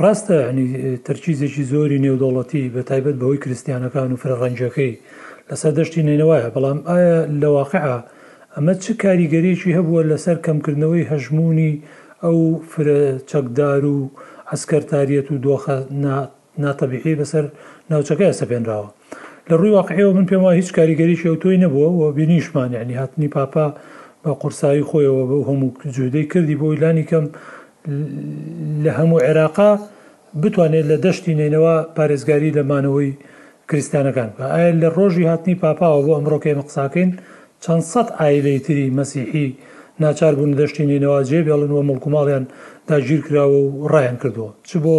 ڕاستە 0.01 0.36
هەنی 0.49 0.68
تەرچیزێکی 1.07 1.62
زۆری 1.72 2.03
نێودوڵەتی 2.05 2.70
بە 2.74 2.82
تایبەت 2.88 3.16
بەهۆی 3.20 3.40
کریسیانەکان 3.45 4.09
و 4.12 4.20
فرەڕەنجەکەی 4.22 4.93
لەسەر 5.51 5.72
دەشتی 5.78 6.07
نینەوەیە 6.09 6.49
بەڵام 6.57 6.78
ئایا 6.88 7.18
لە 7.40 7.49
واقعە 7.57 7.97
ئەمە 8.55 8.74
چه 8.84 8.93
کاریگەریێکی 9.05 9.76
هەبووە 9.78 10.01
لەسەر 10.11 10.36
کەمکردنەوەی 10.47 11.09
هەژمونی 11.12 11.72
ئەو 12.24 12.38
چەکدار 13.30 13.82
و 13.95 13.99
ئەسکەرتاریەت 14.51 15.28
و 15.30 15.40
دۆخە 15.47 15.76
ناتەبیحی 16.62 17.18
بەسەر 17.20 17.45
ناوچەکەی 17.90 18.38
سەپێنراوە 18.40 18.88
لە 19.49 19.55
ڕووی 19.61 19.74
واقعەوە 19.78 20.12
من 20.16 20.26
پێم 20.30 20.43
وای 20.45 20.57
هیچ 20.61 20.70
کاریگەریشی 20.78 21.28
ئەو 21.28 21.36
تۆی 21.43 21.61
نەبووە 21.64 21.88
و 21.99 22.03
بینیشمانیانی 22.18 22.99
هاتنی 23.01 23.28
پاپا 23.36 23.66
بە 24.24 24.30
قورسایی 24.43 24.86
خۆیەوە 24.88 25.22
بە 25.30 25.36
هەموو 25.49 25.70
جودەی 25.97 26.26
کردی 26.32 26.57
بۆ 26.61 26.66
ئیلانی 26.72 27.05
کەم 27.11 27.24
لە 28.85 28.91
هەموو 28.99 29.18
عێراقا 29.26 29.70
بتوانێت 30.43 30.87
لە 30.93 30.97
دەشتی 31.05 31.39
نینەوە 31.41 31.74
پارێزگاری 31.97 32.55
لەمانەوەی 32.59 33.11
کریسیانەکان 33.68 34.30
ئایا 34.55 34.70
لە 34.83 34.89
ڕۆژی 34.97 35.28
هاتنی 35.30 35.61
پاپاوە 35.62 36.01
بۆ 36.07 36.12
ئەمڕۆکەی 36.16 36.59
مەقساکەین 36.61 37.11
چەند 37.64 37.83
سەد 37.93 38.09
ئایلەی 38.18 38.59
تری 38.66 38.87
مەسیحی 38.99 39.47
ناچار 40.05 40.33
بوون 40.39 40.53
دەشتی 40.61 40.89
نینەوە 40.91 41.18
جێبێڵنەوە 41.28 41.83
مڵکوماڵیان 41.91 42.45
داگیر 42.89 43.20
کراوە 43.26 43.59
و 43.66 43.68
ڕایان 43.93 44.16
کردووە 44.22 44.51
چ 44.68 44.70
بۆ 44.85 44.97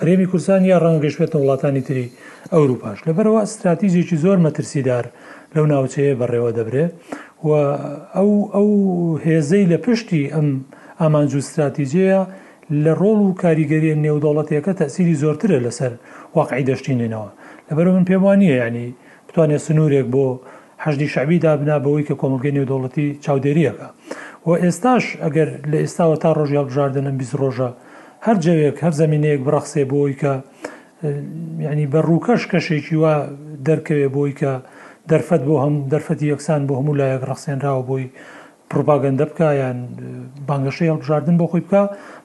هەرێمی 0.00 0.28
کوردستان 0.30 0.62
یا 0.72 0.76
ڕەنگەشێتە 0.84 1.36
وڵاتانی 1.38 1.82
تری 1.88 2.06
ئەوروپاش 2.54 2.98
لەبەرەوە 3.08 3.40
استراتیژێکی 3.46 4.16
زۆر 4.24 4.38
مەترسیدار 4.46 5.04
لەو 5.54 5.64
ناوچەیە 5.72 6.14
بەڕێوە 6.20 6.50
دەبرێت 6.58 6.92
و 7.46 7.50
ئەو 8.16 8.30
ئەو 8.54 8.68
هێزەی 9.24 9.68
لە 9.72 9.78
پشتی 9.84 10.22
ئەم 10.34 10.48
ئامانج 11.02 11.34
و 11.34 11.38
استراتیژەیە 11.44 12.20
لە 12.84 12.92
ڕۆڵ 13.00 13.18
و 13.26 13.34
کاریگەری 13.42 13.90
نێودەوڵەتەکە 14.04 14.72
تەسیری 14.80 15.14
زۆرترە 15.22 15.58
لەسەر 15.66 15.92
واقعی 16.34 16.66
دەشتینێنەوە 16.70 17.28
لەبەر 17.68 17.86
من 17.94 18.04
پێم 18.10 18.22
وانە 18.26 18.46
ینی 18.62 18.88
بتوانێت 19.28 19.62
سنوورێک 19.68 20.06
بۆ 20.14 20.26
هەشتی 20.84 21.06
شعبی 21.14 21.38
دابنا 21.44 21.76
بەوەی 21.84 22.06
کە 22.08 22.14
کۆمەلگەی 22.20 22.56
نێودەوڵەتی 22.58 23.06
چاودێریەکە 23.24 23.86
و 24.46 24.50
ئێستاش 24.62 25.04
ئەگەر 25.24 25.48
لە 25.70 25.76
ئێستاوە 25.82 26.16
تا 26.22 26.28
ڕۆژی 26.38 26.58
هەڵبژاردنم 26.60 27.14
بیست 27.20 27.34
ڕۆژە 27.42 27.70
هەر 28.26 28.36
جەوێک 28.44 28.76
هەر 28.84 28.92
زمینەیەک 29.00 29.40
بڕخسێ 29.46 29.82
بۆی 29.92 30.12
کە 30.20 30.32
ینی 31.72 31.86
بەڕووکەش 31.92 32.42
کەشێکی 32.52 32.96
وا 33.02 33.14
دەرکەوێ 33.66 34.08
بۆی 34.16 34.32
کە 34.40 34.52
دەرفەت 35.10 35.42
بۆ 35.48 35.54
هەم 35.64 35.74
دەرفەتی 35.92 36.26
یەکسان 36.32 36.60
بۆ 36.68 36.72
هەموو 36.80 36.98
لایەک 37.00 37.22
ڕخسێنراوە 37.30 37.82
بۆی 37.88 38.04
پروپاگەندە 38.72 39.24
بکە 39.30 39.48
یان 39.62 39.78
بانگەشەی 40.48 40.88
هەڵبژاردن 40.92 41.36
بۆ 41.40 41.46
خۆی 41.50 41.62
بکە 41.66 41.82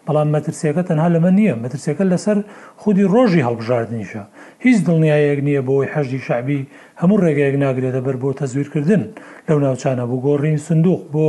بەڵام 0.07 0.27
مەترسیەکە 0.35 0.83
تەنها 0.89 1.07
لەمە 1.15 1.31
نییە 1.39 1.55
مەترسیەکە 1.63 2.05
لەسەر 2.11 2.37
خودی 2.81 3.05
ڕۆژی 3.13 3.45
هەڵبژاردنیشە 3.47 4.21
هیچ 4.65 4.77
دڵنیایەک 4.87 5.39
نییە 5.47 5.61
بۆی 5.67 5.87
حەشی 5.93 6.19
شعبی 6.27 6.59
هەموو 7.01 7.21
ڕێگەیەک 7.23 7.55
ناگرێتە 7.63 8.01
بەر 8.07 8.15
بۆ 8.21 8.29
تەزویرکردن 8.41 9.03
لەو 9.47 9.57
ناوچانە 9.65 10.05
بۆ 10.09 10.15
گۆڕین 10.25 10.57
سندوق 10.67 11.01
بۆ 11.13 11.27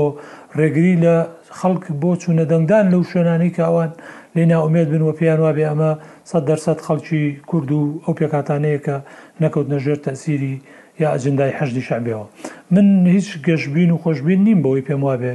ڕێگری 0.58 0.94
لە 1.04 1.14
خەڵک 1.58 1.82
بۆ 2.02 2.10
چوونە 2.22 2.44
دەنگدان 2.50 2.84
لەو 2.92 3.02
شوێنانی 3.10 3.50
کاوان 3.58 3.90
لێ 4.36 4.44
ناومێت 4.52 4.88
بن 4.92 5.02
وە 5.08 5.12
پیان 5.18 5.40
وابێ 5.44 5.64
ئەمە 5.70 5.92
سە 6.30 6.38
دەرسەد 6.48 6.78
خەڵکی 6.86 7.22
کورد 7.50 7.70
و 7.72 7.82
ئەو 8.04 8.14
پێکاتانەیە 8.20 8.80
کە 8.86 8.96
نەکەوت 9.42 9.66
نەژێر 9.72 9.98
تەسیری 10.06 10.56
یا 11.00 11.10
ئەجندای 11.14 11.50
هەشتی 11.58 11.82
شعبەوە 11.88 12.24
من 12.70 13.06
هیچ 13.06 13.38
گەشتبین 13.46 13.90
و 13.92 13.98
خۆشببین 14.04 14.40
نیم 14.48 14.58
بەوەی 14.62 14.82
پێم 14.88 15.02
وابێ 15.04 15.34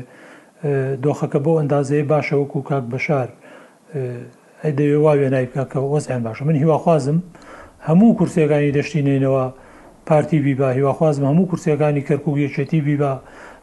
دۆخەکە 1.04 1.40
بۆ 1.46 1.52
ئەندازەیە 1.60 2.06
باشە 2.12 2.36
وەکو 2.42 2.60
کاک 2.70 2.84
بەشار 2.94 3.28
دەوێ 4.80 4.98
واوێ 5.06 5.28
نایبکەکە 5.36 5.80
وەزیان 5.94 6.22
باشە 6.28 6.42
من 6.42 6.56
هیواخوازم 6.56 7.18
هەموو 7.88 8.16
کورسەکانی 8.20 8.72
دەشتینێنەوە 8.78 9.44
پارتی 10.06 10.40
بیبا 10.40 10.70
هیواخوازم 10.70 11.24
هەموو 11.32 11.46
کورسەکانی 11.52 12.02
کەرکک 12.08 12.28
یەکێتی 12.46 12.80
بیبا 12.88 13.12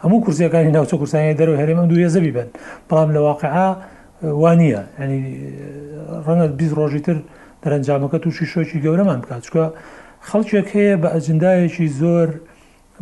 هەموو 0.05 0.19
کورسەکانی 0.25 0.71
ناوچە 0.77 0.97
کورسانی 1.01 1.35
دەرەوە 1.41 1.59
هەرێمە 1.63 1.83
دوێ 1.93 2.09
زەبی 2.15 2.31
بن 2.37 2.49
بەڵام 2.89 3.11
لە 3.17 3.21
واقعا 3.29 3.77
وانە 4.43 4.65
ینی 5.03 5.21
ڕەنگە 6.27 6.49
بیست 6.59 6.75
ڕۆژی 6.79 7.01
تر 7.07 7.17
دەرەنجامەکە 7.65 8.19
تووشی 8.23 8.47
شۆکی 8.53 8.81
گەورەمان 8.85 9.21
بکات 9.23 9.43
چکە 9.47 9.65
خەڵکێک 10.29 10.69
هەیە 10.77 10.95
بە 11.03 11.09
ئەجندایەکی 11.15 11.89
زۆر 12.01 12.29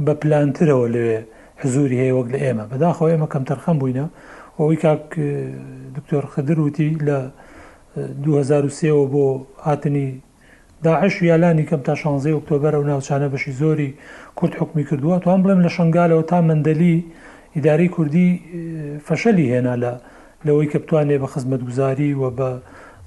بە 0.07 0.13
پلانترەوە 0.23 0.87
لەوێ 0.95 1.19
حزوری 1.61 1.99
هەیە 2.03 2.15
وەک 2.19 2.29
لە 2.35 2.39
ئێمە 2.45 2.65
بەداخۆ 2.71 3.05
ئێمە 3.11 3.27
کەم 3.33 3.45
تەرخەم 3.51 3.77
بووینە 3.81 4.07
ئەوی 4.59 4.77
کاک 4.85 5.05
دکتۆر 5.97 6.25
خدر 6.33 6.59
وتی 6.65 6.91
لە 7.07 7.19
2023ەوە 8.25 9.05
بۆ 9.13 9.25
هاتنی 9.67 10.09
داعش 10.87 11.15
یالانی 11.31 11.65
کەم 11.71 11.81
تا 11.87 11.95
16 11.95 12.31
ئۆکتۆبەر 12.37 12.75
و 12.81 12.85
ناوچانە 12.91 13.29
بەشی 13.33 13.53
زۆری 13.61 13.91
کورد 14.39 14.55
حکمی 14.61 14.85
کردووە 14.89 15.17
توان 15.25 15.41
بڵێم 15.43 15.61
لە 15.67 15.71
شنگالەوە 15.77 16.25
تا 16.31 16.41
مندەلی 16.49 16.97
ئیداری 17.57 17.89
کوردی 17.97 18.29
فەشەلی 19.07 19.47
هێنا 19.53 19.75
لە 19.83 19.93
لەوەی 20.47 20.69
کە 20.73 20.79
بتوانێ 20.83 21.17
بە 21.23 21.27
خزمەت 21.35 21.61
گوزاری 21.69 22.11
و 22.21 22.25
بە 22.39 22.51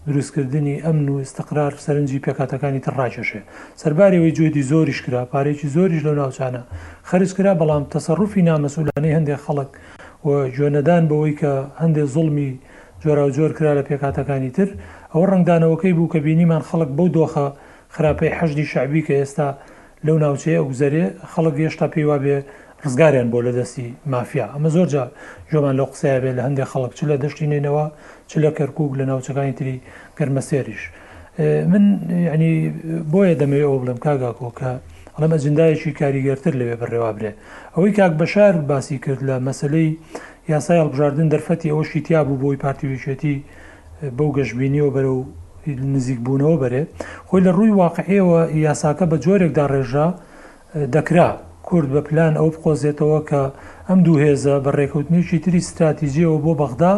دروستکردنی 0.07 0.81
ئەمن 0.81 1.09
و 1.09 1.15
استقرار 1.17 1.73
سەرنجی 1.85 2.19
پێکاتەکانی 2.25 2.79
تڕاکێشێ 2.85 3.41
سەربارەوەی 3.81 4.33
جوێدی 4.37 4.63
زۆریش 4.71 4.99
کرا 5.05 5.21
پارێکی 5.33 5.67
زۆریش 5.75 6.01
لە 6.07 6.11
ناوچانە 6.19 6.61
خرج 7.09 7.29
کرا 7.37 7.53
بەڵام 7.61 7.83
تەسەڕوفی 7.95 8.41
نامەسولانەی 8.49 9.15
هەندێک 9.17 9.39
خەڵک 9.45 9.69
و 10.25 10.29
جوێنەدان 10.55 11.03
بەوەی 11.09 11.35
کە 11.41 11.53
هەندێک 11.81 12.07
زڵمی 12.15 12.51
جۆرا 13.03 13.23
و 13.25 13.33
جۆر 13.37 13.51
کرا 13.57 13.71
لە 13.79 13.83
پێکاتەکانی 13.89 14.51
تر 14.57 14.69
ئەوە 15.13 15.25
ڕنگدانەوەکەی 15.33 15.93
بوو 15.97 16.11
کە 16.13 16.19
بینیمان 16.25 16.61
خەڵک 16.69 16.89
بەو 16.97 17.07
دۆخە 17.17 17.47
خراپەی 17.95 18.35
حەشدی 18.39 18.65
شعبی 18.71 19.01
کە 19.07 19.13
ئێستا 19.19 19.47
لەو 20.05 20.17
ناوچەیە 20.23 20.59
ئەوگزەرێ 20.61 21.05
خەڵک 21.31 21.55
هێشتا 21.63 21.85
پێی 21.93 22.05
وا 22.09 22.17
بێ 22.23 22.37
ڕزگاریان 22.85 23.29
بۆ 23.33 23.39
لە 23.45 23.51
دەستی 23.59 23.87
مافیا 24.13 24.45
ئەمە 24.53 24.67
زۆرجار 24.75 25.07
ژۆمان 25.51 25.75
لە 25.79 25.83
قسەیە 25.91 26.19
بێت 26.23 26.35
لە 26.37 26.41
هەندێک 26.47 26.67
خەڵک 26.73 26.91
چ 26.97 27.01
لە 27.11 27.15
دەشتینێنەوە 27.23 27.85
چ 28.29 28.31
لە 28.43 28.49
کەرکک 28.57 28.91
لە 28.99 29.05
ناوچەکانی 29.09 29.53
تری 29.59 29.75
گەرمەسێریش 30.19 30.83
من 31.71 31.83
ینی 32.33 32.53
بۆیە 33.13 33.33
دەمەوێت 33.41 33.67
ئەو 33.69 33.77
بڵم 33.81 33.97
کاگاکۆ 34.05 34.49
کە 34.59 34.71
ئەڵەمە 35.15 35.37
جندایەکی 35.43 35.91
کاریگەرتر 36.01 36.53
لەوێ 36.59 36.75
بەڕێوا 36.81 37.11
برێ 37.15 37.31
ئەوەی 37.75 37.91
کاک 37.99 38.13
بەشار 38.21 38.53
باسی 38.71 38.97
کرد 39.03 39.21
لە 39.27 39.35
مەسلەی 39.47 39.89
یاسای 40.53 40.79
هەڵبژاردن 40.81 41.27
دەرفەتی 41.33 41.67
ئەوە 41.73 41.83
شیتیا 41.91 42.19
بوو 42.27 42.41
بۆی 42.43 42.57
پارتیویچێتی 42.65 43.35
بەو 44.17 44.29
گەشتبینیەوە 44.37 44.91
بەرە 44.95 45.11
و 45.17 45.21
نزیک 45.93 46.19
بوونەوە 46.25 46.57
بەرێ 46.61 46.83
خۆی 47.27 47.41
لە 47.45 47.51
ڕووی 47.57 47.73
واقعەوە 47.83 48.37
یاساکە 48.65 49.05
بە 49.11 49.17
جۆرێکدا 49.25 49.65
ڕێژا 49.73 50.07
دەکرا 50.95 51.29
کورد 51.71 51.89
بە 51.95 52.01
پلان 52.09 52.33
ئەو 52.39 52.49
بخۆزێتەوە 52.53 53.19
کە 53.29 53.43
ئەم 53.89 53.99
دوو 54.05 54.17
هێزە 54.25 54.55
بە 54.65 54.71
ڕێکوتنیشی 54.79 55.39
تری 55.45 55.57
استراتیژیەوە 55.65 56.37
بۆ 56.45 56.51
بەغدا 56.61 56.93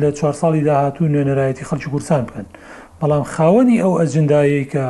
لە 0.00 0.08
چوار 0.18 0.34
ساڵی 0.40 0.62
داهاتوو 0.68 1.08
نوێنەرایەتی 1.12 1.64
خەلکی 1.68 1.88
کورسان 1.94 2.22
بکەن 2.28 2.46
بەڵام 3.00 3.24
خاوەنی 3.34 3.78
ئەو 3.82 3.92
ئەجندایی 4.00 4.64
کە 4.72 4.84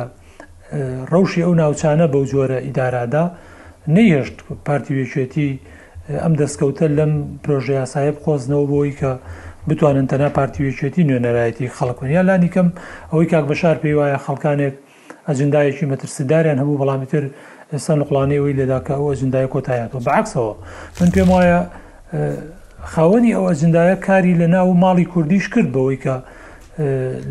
ڕەوشی 1.11 1.41
ئەو 1.45 1.53
ناوچانە 1.61 2.05
بەو 2.13 2.23
جۆرە 2.31 2.57
ئیدارادا 2.65 3.23
نەیەشت 3.95 4.37
پارتی 4.67 4.93
وێچێتی 4.97 5.49
ئەم 6.23 6.33
دەستکەوتە 6.41 6.85
لەم 6.97 7.11
پرۆژه 7.43 7.73
یاسایب 7.81 8.15
خۆزنەوە 8.23 8.65
بۆی 8.71 8.93
کە 8.99 9.11
بتوانن 9.69 10.05
تەنها 10.11 10.29
پارتیوێچێتی 10.37 11.01
نوێنەرایەتی 11.09 11.67
خەڵکنیا 11.77 12.21
لانی 12.29 12.49
کەم 12.55 12.67
ئەوەی 13.11 13.27
کاک 13.31 13.45
بەشار 13.51 13.77
پێی 13.81 13.93
وایە 13.99 14.19
خەڵکانێک 14.25 14.75
ئەجندایەکی 15.27 15.85
مەترسیداریان 15.91 16.57
هەبوو 16.61 16.79
بەڵامیتر 16.81 17.23
ئێستا 17.73 17.93
نقلانەوەی 18.01 18.53
لێداکە 18.59 18.93
ئەوە 18.99 19.11
زیندای 19.21 19.47
کۆتایەتەوە 19.53 20.01
بەعکسەوە 20.07 20.53
من 20.99 21.09
پێم 21.15 21.29
وایە 21.35 21.59
خاوەنی 22.91 23.31
ئەوە 23.37 23.51
زیندایە 23.61 23.95
کاری 24.07 24.33
لە 24.41 24.47
ناو 24.55 24.69
ماڵی 24.83 25.05
کوردیش 25.13 25.45
کرد 25.53 25.69
بەوەی 25.75 25.97
کە 26.03 26.15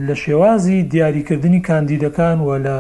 لە 0.07 0.15
شێوازی 0.23 0.79
دیاریکردنی 0.93 1.61
کاندیدەکان 1.69 2.39
و 2.47 2.51
لە 2.65 2.77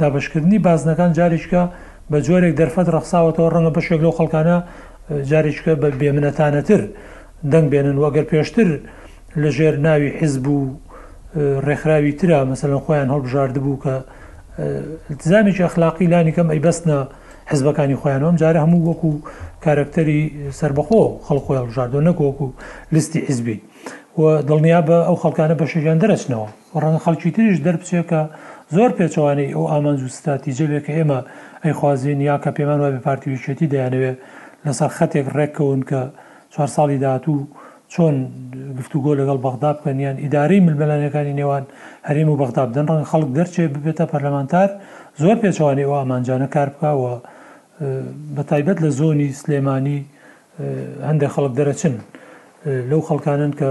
دابشکردنی 0.00 0.58
بازنەکان 0.66 1.10
جارێککە 1.18 1.62
بە 2.10 2.18
جۆرێک 2.26 2.52
دەرفەت 2.60 2.86
ڕخساوەتەوە 2.94 3.48
ڕەنگە 3.54 3.72
بەشێک 3.76 4.00
لەو 4.04 4.12
خەڵکانە 4.18 4.56
جارێککە 5.30 5.72
بە 5.82 5.88
بێمنەتانەتر 6.00 6.82
دەنگ 7.52 7.66
بێنن 7.72 7.96
وەگەر 8.02 8.24
پێشتر 8.32 8.68
لە 9.42 9.48
ژێر 9.56 9.74
ناوی 9.86 10.08
حیزب 10.18 10.44
و 10.56 10.58
ڕێکخراوی 11.66 12.12
ترا 12.18 12.38
مەمثلەن 12.48 12.80
خۆیان 12.86 13.08
هەڵبژاردبوو 13.14 13.76
کە 13.84 13.94
زامێکی 15.30 15.62
ئەخلاقی 15.66 16.06
لانی 16.12 16.32
کەم 16.36 16.48
ئەی 16.52 16.60
بەستە 16.66 16.96
حزبەکانی 17.52 17.96
خۆیانەوەم 18.00 18.36
جارە 18.40 18.58
هەموو 18.64 18.86
وەکو 18.90 19.10
کارکتەری 19.64 20.20
سربەخۆ 20.60 21.02
خەڵخۆی 21.26 21.56
هەڵژاردۆ 21.60 21.98
نەکۆکو 22.08 22.46
لیستی 22.94 23.20
حزبی 23.28 23.56
و 24.20 24.22
دڵنیا 24.48 24.80
بە 24.88 24.96
ئەو 25.08 25.16
خەڵکانە 25.22 25.54
بە 25.60 25.66
شەژیان 25.72 25.98
دەرەچنەوە 26.02 26.48
ڕەنە 26.82 26.98
خەڵکی 27.04 27.30
تریش 27.36 27.58
دەرپچێکە 27.66 28.22
زۆر 28.74 28.90
پێچوانەی 28.98 29.54
ئەو 29.56 29.64
ئامانز 29.70 30.00
و 30.04 30.08
ستاتیجلێککە 30.18 30.92
ئێمە 30.98 31.18
ئەی 31.64 31.72
خوازیین 31.78 32.20
یا 32.30 32.36
کە 32.44 32.50
پێمان 32.56 32.78
وای 32.80 32.92
بە 32.96 33.00
پارتیویچێتی 33.08 33.66
دەیانەوێت 33.72 34.16
لەسەر 34.66 34.90
خەتێک 34.96 35.26
ڕێککەون 35.36 35.80
کە 35.90 36.02
چوار 36.54 36.68
ساڵی 36.76 36.98
داهاتوو 37.04 37.40
چۆن 37.94 38.16
گفتوگۆ 38.78 39.12
لەگەڵ 39.20 39.38
بەغدا 39.44 39.70
بکەنیان 39.76 40.16
ئیدارەی 40.24 40.60
ملمەلانەکانی 40.66 41.34
نێوان 41.38 41.64
هەرێم 42.08 42.28
و 42.32 42.36
بەغدا 42.40 42.62
بدەن 42.70 42.86
ڕەنگ 42.90 43.06
خەڵک 43.12 43.30
دەرچێ 43.36 43.62
ببێتە 43.74 44.04
پەرلەمانتار 44.12 44.68
زۆر 45.22 45.36
پێچوانی 45.42 45.84
و 45.90 45.92
ئامانجانە 46.00 46.48
کار 46.54 46.68
بکەوە 46.74 47.12
بە 48.36 48.42
تایبەت 48.50 48.78
لە 48.84 48.90
زۆنی 49.00 49.28
سلێمانی 49.40 49.98
هەندێک 51.08 51.30
خەڵک 51.34 51.52
دەرەچن 51.58 51.94
لەو 52.90 53.00
خەڵکانن 53.08 53.52
کە 53.58 53.70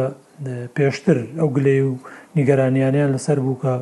پێشتر 0.76 1.18
ئەو 1.40 1.50
گلێ 1.56 1.76
و 1.90 1.92
نیگەرانیانیان 2.38 3.10
لەسەر 3.16 3.38
بوو 3.46 3.58
کە 3.64 3.74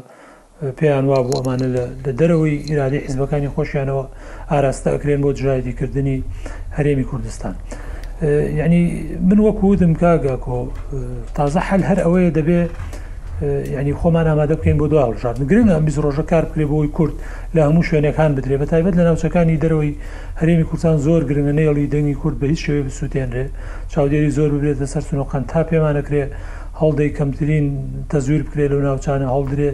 پێیان 0.79 1.05
وا 1.11 1.19
بوو 1.25 1.37
ئەمانە 1.39 1.67
لە 2.05 2.11
دەرەوەی 2.19 2.55
ئیرادی 2.69 2.99
حیزبەکانی 3.07 3.49
خۆشیانەوە 3.55 4.03
ئاراستە 4.51 4.89
ئەکرێن 4.95 5.19
بۆ 5.23 5.29
جایدیکردنی 5.43 6.17
هەرێمی 6.77 7.05
کوردستان. 7.09 7.55
یعنی 8.61 8.81
من 9.29 9.39
وەکوودم 9.47 9.93
کاگا 10.01 10.35
کۆ 10.45 10.57
تازە 11.37 11.59
حل 11.69 11.81
هەر 11.89 11.99
ئەوەیە 12.05 12.31
دەبێ 12.39 12.61
ینی 13.41 13.93
خۆمان 13.99 14.25
ئامادە 14.31 14.55
بکەین 14.59 14.77
بۆ 14.81 14.85
دو 14.91 14.97
ژات 15.21 15.35
گرنگ 15.51 15.69
ئەم 15.75 15.83
بیست 15.87 15.99
ڕۆژە 16.05 16.23
کار 16.31 16.43
بکرێ 16.49 16.65
بۆی 16.71 16.87
کورت 16.97 17.13
لە 17.55 17.61
هەموو 17.67 17.87
شوێنەکان 17.89 18.31
بدرێ 18.35 18.55
بە 18.61 18.65
تایبەت 18.71 18.93
لە 18.99 19.03
ناوچەکانی 19.07 19.57
دەرەوەی 19.63 19.93
هەرێمی 20.41 20.65
کوردستان 20.69 20.97
زۆر 21.05 21.21
گرنگە 21.29 21.53
نێڵی 21.59 21.85
دەنگی 21.93 22.15
کورد 22.21 22.37
بە 22.41 22.45
هیچ 22.53 22.61
شوێ 22.65 22.79
بسووتێنرێ 22.85 23.45
چاودێری 23.91 24.29
زۆر 24.37 24.49
ببرێتە 24.53 24.85
سەر 24.93 25.03
سنوقان 25.09 25.43
تا 25.51 25.61
پێمانەکرێ 25.69 26.23
هەڵدەی 26.81 27.09
کەمترین 27.17 27.65
تەزویر 28.11 28.41
بکرێت 28.47 28.69
لەو 28.73 28.79
ناوچانە 28.87 29.25
هەڵدرێ 29.35 29.71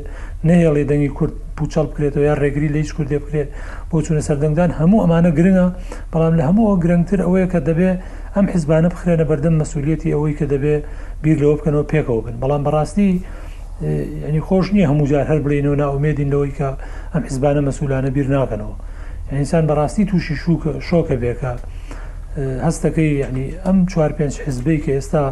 نهێڵێ 0.48 0.84
دەنگی 0.92 1.12
کورد 1.18 1.34
پوچەڵ 1.58 1.86
بکرێتەوە 1.92 2.24
یا 2.30 2.36
ڕێگری 2.42 2.70
لە 2.74 2.80
هیچ 2.84 2.92
کوردێ 2.98 3.18
بکرێت 3.24 3.50
بۆ 3.90 3.98
چونە 4.06 4.22
سەردەنگدان 4.28 4.70
هەموو 4.80 5.02
ئەمانە 5.04 5.32
گرنگە 5.38 5.68
بەڵام 6.14 6.34
لە 6.40 6.44
هەموو 6.50 6.74
گرنگتر 6.84 7.20
ئەوەیە 7.26 7.48
کە 7.54 7.60
دەبێت 7.70 7.98
ئەم 8.36 8.46
حیزبانە 8.54 8.90
بخرێنە 8.94 9.26
بەردەم 9.30 9.56
مەسوولەتی 9.62 10.14
ئەوەی 10.16 10.34
کە 10.40 10.46
دەبێت 10.54 10.82
بیر 11.24 11.38
لەوە 11.44 11.56
بکەنەوە 11.60 11.86
پێکەوە 11.92 12.22
بن 12.26 12.36
بەڵام 12.42 12.62
بەڕاستی 12.68 13.12
ینی 13.82 14.42
خۆش 14.48 14.66
نییە 14.74 14.86
هەمووجار 14.92 15.24
هەر 15.32 15.40
بڵێنەوە 15.46 15.78
ناومێدین 15.84 16.30
لەوەی 16.34 16.54
کە 16.58 16.70
ئەم 17.14 17.24
حزبانە 17.30 17.62
مەسولانە 17.68 18.10
بیر 18.16 18.28
ناکەنەوە 18.36 18.76
ئینسان 19.40 19.64
بەڕاستی 19.70 20.08
تووشی 20.10 20.36
شوکە 20.44 20.72
شۆکە 20.88 21.16
بێکە 21.24 21.52
هەستەکەی 22.68 23.12
ینی 23.26 23.48
ئەم 23.66 23.78
چوار 23.92 24.12
پێنج 24.18 24.34
حزبەی 24.46 24.80
کە 24.86 24.92
ئێستا 24.98 25.24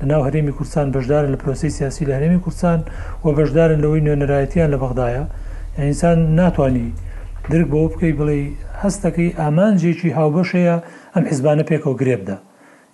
لە 0.00 0.04
ناو 0.10 0.22
هەرێمی 0.26 0.52
کوردستان 0.56 0.86
بەشدارن 0.94 1.30
لە 1.34 1.38
پرۆسی 1.42 1.70
سیاسی 1.78 2.04
لە 2.08 2.12
هەرێمی 2.16 2.40
کوردستان 2.44 2.78
و 3.24 3.28
بەشدارن 3.38 3.78
لەوەی 3.84 4.02
نوێنەرایەتیان 4.06 4.68
لە 4.74 4.78
بەغدایە 4.82 5.24
ئینسان 5.80 6.18
ناتوانانی 6.40 6.88
درک 7.50 7.66
بۆ 7.72 7.80
بکەی 7.92 8.14
بڵێ 8.18 8.40
هەستەکەی 8.82 9.36
ئامانجێکی 9.40 10.14
هاوبەشەیە 10.18 10.76
ئەم 11.14 11.24
حیزبانە 11.30 11.64
پێکەوە 11.70 11.94
گرێبدا 12.00 12.36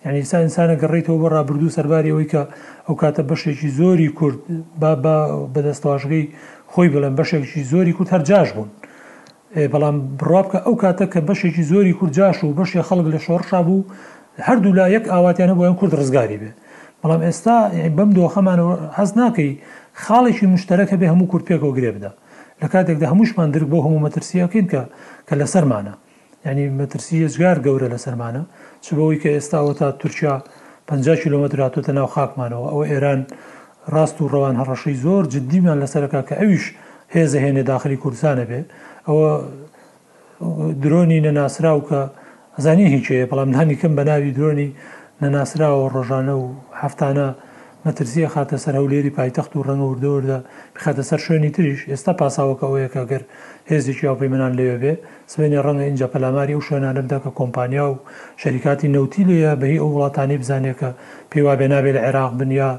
یعنی 0.04 0.18
ئستا 0.22 0.36
ئینسانە 0.42 0.74
گەڕێتەوە 0.82 1.18
بە 1.22 1.28
ڕابردوو 1.34 1.74
سەرباریەوەی 1.76 2.28
کە 2.32 2.42
ئەو 2.86 2.94
کاتە 3.02 3.22
بەشێکی 3.30 3.68
زۆری 3.78 4.08
کورد 4.18 4.38
بەدەستواژگەی 5.54 6.24
خۆی 6.72 6.88
بڵێن 6.94 7.14
بەشێکی 7.18 7.62
زۆری 7.72 7.92
کورد 7.96 8.08
هەرجاش 8.14 8.48
بوون 8.56 8.68
بەڵام 9.72 9.96
بڕابکە 10.20 10.58
ئەو 10.66 10.74
کاتە 10.82 11.04
کە 11.12 11.20
بەشێکی 11.28 11.64
زۆری 11.72 11.92
کورجاش 11.98 12.36
و 12.44 12.54
بەشی 12.58 12.82
خەڵک 12.88 13.06
لە 13.14 13.18
شۆڕشا 13.26 13.60
بوو 13.66 13.82
هەردوو 14.48 14.72
لا 14.78 14.84
یەک 14.96 15.04
ئاواتیانە 15.12 15.54
بۆیان 15.58 15.76
کورد 15.80 15.92
ڕزگاری 16.00 16.38
بێ 16.42 16.50
بەڵام 17.02 17.20
ئێستا 17.26 17.56
بەم 17.96 18.10
دۆخەمانەوە 18.18 18.74
حەز 18.98 19.10
ناکەی 19.20 19.50
خاڵێکی 20.02 20.46
مشتەکە 20.54 20.94
بێ 21.00 21.06
هەموو 21.12 21.30
کورد 21.32 21.44
پێکەوە 21.50 21.72
گرێ 21.78 21.90
بدە 21.96 22.10
لە 22.62 22.66
کاتێکدا 22.72 23.06
هەمووشمان 23.12 23.48
درک 23.54 23.68
بۆ 23.72 23.78
هەموو 23.86 24.04
مەترسیەکەین 24.06 24.66
کە 24.72 24.82
کە 25.28 25.34
لەسەرمانە 25.40 25.94
ینی 26.46 26.64
مەترسی 26.78 27.16
ێزگار 27.28 27.56
گەورە 27.66 27.88
لە 27.94 27.98
سەرمانە 28.04 28.42
چ 28.84 28.86
بەوەی 28.96 29.18
کە 29.22 29.28
ئێستاوە 29.36 29.72
تا 29.80 29.88
تورکیا 30.00 30.34
50 30.86 31.16
کیلومتراتۆتە 31.22 31.90
ناو 31.98 32.06
خاکمانەوە 32.14 32.66
ئەوە 32.72 32.84
ئێران 32.92 33.20
ڕاست 33.94 34.16
و 34.20 34.30
ڕەوان 34.32 34.54
هەڕەشەی 34.60 34.96
زۆر 35.04 35.22
جددیمان 35.34 35.78
لەسەرەکە 35.82 36.20
کە 36.28 36.34
ئەویش 36.40 36.64
هێزە 37.14 37.38
هێنێ 37.44 37.62
داخلی 37.72 37.96
کوردسانە 38.02 38.44
بێ 38.50 38.60
ئەوە 39.08 39.30
درۆنی 40.82 41.20
نەناسرا 41.26 41.72
و 41.78 41.82
کە 41.88 42.00
ئەزانی 42.56 42.86
هیچەیە 42.94 43.24
بەڵام 43.30 43.50
هەنی 43.60 43.76
کەم 43.80 43.92
بە 43.98 44.02
ناوی 44.08 44.32
درۆنی 44.38 44.68
نەناسرا 45.22 45.68
و 45.78 45.84
ڕۆژانە 45.94 46.34
و 46.40 46.44
هەفتانە 46.82 47.26
مەترسیە 47.86 48.28
خاتە 48.34 48.56
سەر 48.64 48.74
هەولێری 48.80 49.14
پایتەخت 49.18 49.52
و 49.56 49.64
ڕەنگە 49.66 49.86
وردەوەدا 49.90 50.38
بخاتە 50.76 51.02
سەر 51.10 51.20
شوێنی 51.26 51.50
تریش 51.56 51.80
ئێستا 51.92 52.12
پاساوەکە 52.20 52.64
ئەوەیەکە 52.66 53.02
گەر 53.10 53.22
هێزیی 53.70 54.04
یاپی 54.08 54.28
منان 54.32 54.52
لێوێ 54.58 54.76
بێ 54.82 54.92
سوێنێ 55.32 55.58
ڕەنگە 55.66 55.84
اینجا 55.90 56.06
پەلاماری 56.12 56.54
و 56.58 56.64
شوێنانەمدا 56.66 57.18
کە 57.24 57.30
کۆمپانیا 57.38 57.84
و 57.92 57.96
شەریکاتی 58.42 58.88
نەوتی 58.94 59.24
لە 59.28 59.40
بەهی 59.60 59.80
ئەو 59.82 59.90
وڵاتانی 59.94 60.38
بزانێکە 60.42 60.90
پێوا 61.32 61.52
بێ 61.58 61.66
نابێت 61.74 61.94
لە 61.96 62.00
عێراق 62.06 62.30
بنیا 62.40 62.70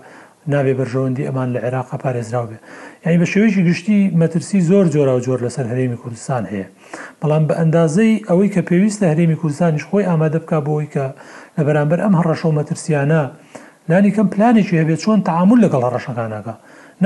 نابێ 0.54 0.74
بەرژەوەندی 0.80 1.28
ئەمان 1.28 1.50
لە 1.56 1.60
عێراقا 1.66 1.98
پارێزراو 2.04 2.46
بێ 2.50 2.58
یعنی 3.06 3.18
بە 3.22 3.28
شێوەیەکی 3.34 3.62
گشتی 3.70 4.00
مەترسی 4.22 4.60
زۆر 4.70 4.86
جۆرا 4.94 5.14
و 5.16 5.24
جۆر 5.26 5.40
لەسەر 5.46 5.66
هەرێمی 5.72 5.98
کوردستان 6.02 6.44
هەیە 6.52 6.68
بەڵام 7.22 7.44
بە 7.50 7.54
ئەندازەی 7.60 8.14
ئەوەی 8.30 8.50
کە 8.56 8.62
پێویست 8.70 9.00
لە 9.04 9.08
هەرێمی 9.12 9.38
کوردستانیش 9.42 9.84
خۆی 9.90 10.08
ئامادە 10.10 10.40
بک 10.44 10.52
بۆەوەی 10.66 10.90
کە 10.94 11.06
لە 11.58 11.62
بەرامبەر 11.68 12.00
ئەم 12.04 12.14
هەڕەشەو 12.20 12.52
مەترسیانە 12.60 13.24
لانی 13.90 14.12
کەم 14.16 14.28
پلانێکی 14.36 14.80
هەبێت 14.82 15.00
چۆن 15.04 15.20
تعامل 15.30 15.58
لەگەڵ 15.66 15.82
هەڕەشەکانەکە 15.88 16.54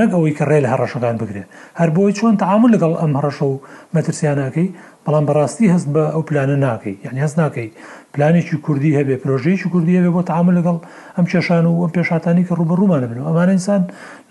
نەگەوەی 0.00 0.34
کە 0.38 0.44
ڕێ 0.50 0.58
لە 0.64 0.68
هەڕەشەکان 0.72 1.14
بگرێت 1.20 1.48
هەر 1.80 1.90
بۆی 1.96 2.12
چۆن 2.18 2.34
تعامل 2.42 2.70
لەگەڵ 2.74 2.92
ئەم 3.02 3.12
هەڕەشە 3.18 3.44
و 3.52 3.56
مەترسیانناکەی 3.94 4.68
بەڵام 5.04 5.24
بەڕاستی 5.28 5.66
هەست 5.74 5.88
بە 5.94 6.02
ئەو 6.14 6.22
پلانە 6.28 6.56
ناکەی 6.66 6.96
یعنی 7.04 7.20
هەست 7.24 7.36
ناکەی 7.42 7.68
پلانێکی 8.14 8.56
کوردی 8.66 8.92
هەبێ 8.98 9.14
پرۆژەیەکی 9.22 9.68
کوردی 9.74 9.94
هەبێ 9.98 10.10
بۆ 10.16 10.22
تعامل 10.30 10.54
لەگەڵ 10.58 10.78
ئەم 11.16 11.26
کێشان 11.32 11.64
و 11.70 11.74
ئەم 11.84 11.92
پێشاتانی 11.96 12.44
کە 12.48 12.52
ڕوبەڕوومانە 12.58 13.06
بن 13.10 13.18
و 13.22 13.26
ئەمانە 13.30 13.52
ئینسان 13.56 13.82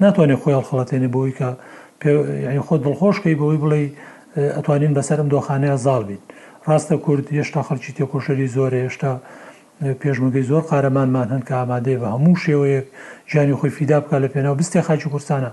ناتوانێت 0.04 0.40
خۆیان 0.44 0.64
خڵەتێنێ 0.70 1.10
بۆی 1.16 1.32
کە 1.40 1.48
ینی 2.48 2.62
خۆت 2.68 2.82
دڵخۆشکەی 2.86 3.36
بەوەی 3.40 3.60
بڵێ 3.64 3.82
ئەتوانین 4.58 4.94
بەسەرم 4.98 5.28
دۆخانەیە 5.34 5.76
زاڵ 5.86 6.02
بین 6.10 6.22
ڕاستە 6.68 6.96
کورد 7.06 7.26
هێشتا 7.38 7.62
خەلکی 7.70 7.92
تێکۆشەری 7.98 8.48
زۆر 8.56 8.72
هێشتا 8.84 9.14
پێشمەگەی 9.82 10.44
زۆر 10.50 10.62
قارەمانمان 10.70 11.28
هەن 11.34 11.42
کە 11.48 11.54
ئامادەی 11.62 11.98
بە 12.02 12.08
هەموو 12.14 12.36
شێوەیەک 12.46 12.86
ژیانی 13.32 13.56
خۆی 13.60 13.72
فیدا 13.78 13.98
بکە 14.02 14.16
لە 14.24 14.28
پێێنەوە 14.34 14.58
بستێ 14.62 14.80
خاچی 14.88 15.08
کوردستانە 15.14 15.52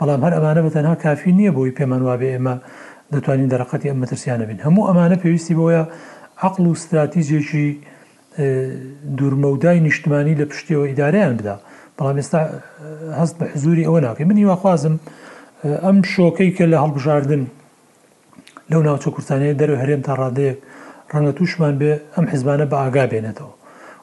بەڵام 0.00 0.20
هەر 0.24 0.32
ئەمانە 0.36 0.60
بە 0.66 0.70
تەنها 0.76 0.94
کافی 1.04 1.32
نییە 1.38 1.50
بۆی 1.56 1.72
پێمانوابێ 1.78 2.28
ئێمە 2.34 2.54
دەتوانین 3.14 3.48
دەرەقەتی 3.52 3.88
ئەمە 3.92 4.06
ترسیانە 4.10 4.44
بین 4.50 4.58
هەموو 4.66 4.88
ئەمانە 4.88 5.16
پێویستی 5.22 5.54
بۆیە 5.60 5.82
عقل 6.46 6.64
و 6.66 6.70
استراتیزیێکی 6.76 7.66
دوورمەودای 9.18 9.78
نیشتمانی 9.86 10.34
لە 10.40 10.44
پشتیەوە 10.50 10.86
ئیداریان 10.90 11.34
بدا 11.40 11.56
بەڵام 11.98 12.16
ئێستا 12.20 12.40
هەست 13.20 13.34
بە 13.38 13.44
حزوری 13.54 13.84
ئەوە 13.88 14.00
ناکەی 14.06 14.24
منی 14.30 14.44
واخوازم 14.50 14.94
ئەم 15.84 15.96
شۆکەی 16.14 16.50
کە 16.56 16.64
لە 16.72 16.76
هەڵبژاردن 16.82 17.42
لەو 18.70 18.80
ناوچە 18.88 19.08
کوردستانەیە 19.14 19.54
دەرو 19.60 19.76
هەرێم 19.82 20.00
تا 20.06 20.12
ڕادەیەک 20.20 20.58
ڕەنگە 21.12 21.32
تووشمان 21.38 21.74
بێ 21.80 21.92
ئەم 22.16 22.26
حیزبانە 22.32 22.66
بە 22.70 22.76
ئاگا 22.82 23.06
بێنێتەوە 23.12 23.52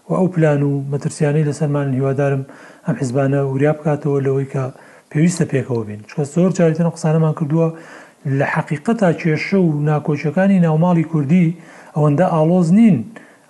و 0.09 0.13
ئەو 0.13 0.27
پلان 0.35 0.61
و 0.63 0.71
مەترسیانەی 0.91 1.45
لەسەرمان 1.49 1.93
هیوادارم 1.97 2.45
ئەم 2.87 2.95
حیزبانە 3.01 3.39
وریا 3.51 3.73
بکاتەوە 3.77 4.19
لەوەی 4.25 4.47
کە 4.53 4.61
پێویستە 5.11 5.45
پێکەوە 5.51 5.83
بین 5.87 5.99
چکە 6.09 6.23
زۆر 6.35 6.51
جاریتەنە 6.57 6.91
قسانەمان 6.95 7.33
کردووە 7.39 7.67
لە 8.37 8.45
حقیقەتا 8.53 9.09
کێشە 9.21 9.53
و 9.63 9.71
ناکۆچەکانی 9.89 10.63
ناوماڵی 10.65 11.03
کوردی 11.11 11.47
ئەوەندە 11.95 12.21
ئالۆز 12.33 12.69
نین 12.79 12.97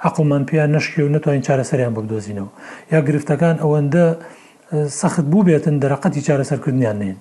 عقلمان 0.08 0.44
پێیان 0.50 0.70
نشکی 0.76 1.02
و 1.02 1.10
نتوانین 1.16 1.44
چارەسەریان 1.48 1.94
ببدۆزینەوە 1.96 2.52
یا 2.94 3.00
گرفتەکان 3.08 3.56
ئەوەندە 3.64 4.06
سەخت 5.00 5.26
بوو 5.32 5.44
بێتن 5.48 5.76
دەرەقەتی 5.84 6.26
چارەسەرکردنیان 6.28 6.98
نین 7.04 7.16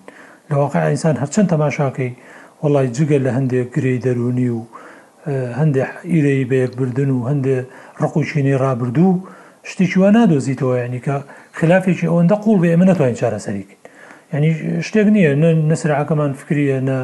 لە 0.50 0.54
واقع 0.62 0.80
ئینسان 0.88 1.14
هەرچەند 1.22 1.48
تەماشاکەی 1.52 2.10
وڵی 2.64 2.88
جگە 2.96 3.18
لە 3.26 3.30
هەندێک 3.36 3.68
گرەی 3.76 3.98
دەرونی 4.04 4.48
و 4.56 4.60
هەندێک 5.60 5.90
ئیرەی 6.12 6.44
بەیەکبردن 6.50 7.10
و 7.14 7.18
هەندێک 7.30 7.66
ڕق 8.02 8.16
و 8.16 8.22
چینی 8.30 8.54
ڕابردوو 8.62 9.12
شتێکیوە 9.70 10.08
نادۆزیتەوە 10.16 10.74
ینیکە 10.84 11.16
خلافێکی 11.58 12.08
ئەوەندە 12.10 12.36
قوڵ 12.42 12.58
بێ 12.62 12.68
ئەمە 12.72 12.86
نتوانین 12.90 13.18
چارەسەریکە 13.22 13.76
ینی 14.34 14.50
شتێک 14.86 15.06
نییە 15.14 15.32
نەسرعەکەمان 15.70 16.32
فکریە 16.40 16.78
نە 16.88 16.98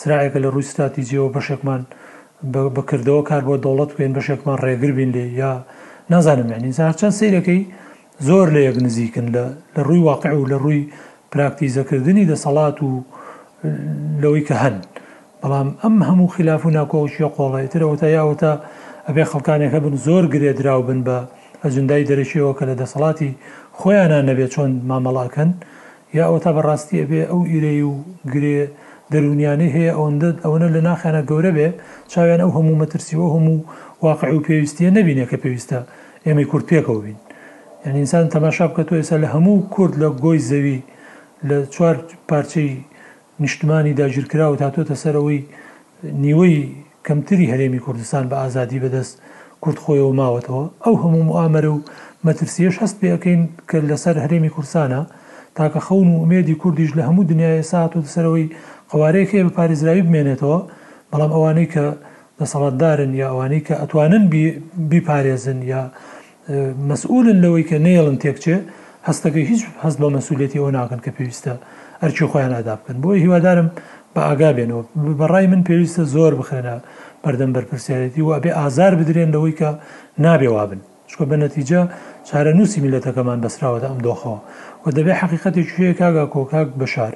سرایەکە 0.00 0.38
لە 0.44 0.48
ڕوویستاتی 0.54 1.06
جێەوە 1.08 1.30
بەشێکمان 1.36 1.82
بەکردەوە 2.76 3.22
کار 3.28 3.42
بۆ 3.46 3.54
دەوڵەت 3.64 3.90
بێن 3.98 4.12
بەشێکمان 4.18 4.56
ڕێگربین 4.64 5.10
لێ 5.16 5.24
یا 5.40 5.52
نازانم 6.12 6.48
یانی 6.54 6.72
زار 6.78 6.92
چەند 7.00 7.14
سیرەکەی 7.20 7.62
زۆر 8.28 8.46
لە 8.54 8.60
یەک 8.68 8.76
نزیکن 8.86 9.26
لە 9.34 9.44
ڕووی 9.86 10.02
واقع 10.08 10.32
و 10.42 10.48
لە 10.52 10.56
ڕووی 10.62 10.82
پراکتیزەکردنی 11.32 12.28
دەسەڵات 12.30 12.76
و 12.86 12.90
لەوەی 14.22 14.44
کە 14.48 14.54
هەن 14.62 14.76
بەڵام 15.42 15.68
ئەم 15.82 15.96
هەموو 16.08 16.32
خلاف 16.36 16.62
و 16.66 16.70
ناکۆشیە 16.78 17.28
قۆڵێترەوە 17.36 17.96
تا 18.00 18.08
یاوە 18.18 18.34
تا 18.42 18.52
ئەبێ 19.08 19.24
خەڵکانێک 19.30 19.72
هەبن 19.76 19.94
زۆر 20.06 20.24
گرێدرااو 20.34 20.82
بن 20.88 21.00
بە 21.06 21.16
ئەجندای 21.62 22.06
دەرەشیەوە 22.10 22.52
کە 22.58 22.64
لە 22.70 22.74
دەسەڵاتی 22.80 23.30
خۆیانان 23.78 24.22
نەبێت 24.30 24.50
چۆن 24.54 24.70
مامەڵاکەن 24.88 25.50
یا 26.18 26.24
ئەو 26.28 26.38
تا 26.44 26.50
بەڕاستی 26.56 27.00
ئەبێ 27.02 27.20
ئەو 27.30 27.40
ئیرەی 27.50 27.80
و 27.88 27.92
گرێ 28.32 28.58
دەرونیانەی 29.12 29.72
هەیە 29.76 29.92
ئەوەندە 29.96 30.30
ئەوەنە 30.44 30.68
لە 30.74 30.80
ناخیانە 30.88 31.22
گەورە 31.30 31.50
بێ 31.56 31.68
چاویان 32.12 32.40
ئەو 32.44 32.50
هەموو 32.56 32.80
مەترسیەوە 32.82 33.28
هەموو 33.34 33.58
واقع 34.04 34.28
و 34.36 34.40
پێویستیە 34.46 34.90
نبینێ 34.98 35.24
کە 35.30 35.36
پێویستە 35.42 35.78
ئێمەی 36.26 36.46
کورت 36.50 36.66
پێکەوە 36.70 37.00
بین 37.04 37.18
یعنی 37.84 37.98
ئینسان 38.02 38.24
تەماشا 38.34 38.64
بکە 38.70 38.82
تۆ 38.88 38.92
ئێستا 39.00 39.16
لە 39.24 39.28
هەموو 39.34 39.56
کورد 39.74 39.94
لە 40.02 40.08
گۆی 40.24 40.40
زەوی 40.50 40.78
لە 41.48 41.56
چوار 41.74 41.96
پارچەی 42.28 42.70
نیشتمانی 43.42 43.96
داگیرکرا 44.00 44.46
و 44.52 44.56
تاتۆتە 44.62 44.94
سەرەوەی 45.02 45.40
نیوەی 46.24 46.56
کەمتری 47.06 47.46
هەرێمی 47.52 47.80
کوردستان 47.86 48.24
بە 48.30 48.36
ئازادی 48.42 48.78
بەدەست 48.84 49.14
کورد 49.62 49.78
خۆیەوە 49.84 50.12
ماوەتەوە 50.20 50.64
ئەو 50.84 50.94
هەموو 51.02 51.36
ئامەرە 51.38 51.70
و 51.74 51.78
مەترسیەش 52.26 52.76
هەست 52.82 52.96
پێەکەین 53.02 53.42
کە 53.68 53.76
لەسەر 53.90 54.16
هەرێمی 54.24 54.50
کورسانە 54.56 55.00
تاکە 55.58 55.80
خەون 55.86 56.08
و 56.12 56.16
ئومێدی 56.22 56.54
کوردیش 56.62 56.90
لە 56.98 57.02
هەموو 57.08 57.28
دنیای 57.32 57.62
ساات 57.72 57.92
و 57.96 58.02
دەسەرەوەی 58.06 58.46
قوارەیەکی 58.92 59.42
بە 59.46 59.52
پارێزراوی 59.58 60.06
بمێنێتەوە 60.06 60.58
بەڵام 61.12 61.30
ئەوانەی 61.34 61.68
کە 61.74 61.84
دەسەڵاتدارن 62.40 63.10
یا 63.22 63.26
ئەوانەی 63.30 63.62
کە 63.66 63.74
ئەتوانن 63.80 64.24
بیپارێزن 64.90 65.58
یا 65.72 65.82
مەسئولن 66.90 67.38
لەوەی 67.44 67.64
کە 67.70 67.76
نێڵن 67.86 68.16
تێکچێ 68.22 68.56
هەستەکە 69.08 69.40
هیچ 69.50 69.60
هەست 69.82 69.98
بە 70.02 70.08
مەسوولێتی 70.16 70.58
ئەو 70.62 70.68
ناکەن 70.78 71.00
کە 71.04 71.10
پێویستە 71.16 71.54
ئەرچی 72.02 72.24
خۆیان 72.30 72.52
ئادا 72.56 72.74
بکەن 72.80 72.96
بۆی 73.02 73.18
هیوادارم 73.24 73.68
بە 74.16 74.20
ئاگا 74.28 74.50
بێنەوە 74.56 74.84
بەڕای 75.20 75.46
من 75.52 75.60
پێویستە 75.68 76.02
زۆر 76.14 76.32
بخێنە 76.40 76.76
بەردەم 77.24 77.50
بەرپرسیارەتی 77.56 78.22
و 78.26 78.30
ئەبێ 78.36 78.50
ئازار 78.58 78.92
بدرێن 79.00 79.30
لەوەی 79.34 79.54
کە 79.60 79.70
نابێوا 80.24 80.64
بن 80.70 80.80
شکۆ 81.10 81.24
بە 81.30 81.36
نەتیجە 81.44 81.80
چارە 82.28 82.52
نووسی 82.58 82.78
میلەتەکەمان 82.84 83.38
بەسراوەدا 83.44 83.88
ئەم 83.90 84.00
دۆخەوە 84.06 84.38
و 84.82 84.86
دەبێ 84.96 85.12
حقیقەتی 85.20 85.62
کوێ 85.72 85.92
کاگا 86.00 86.24
کۆکاک 86.34 86.68
بەشار 86.80 87.14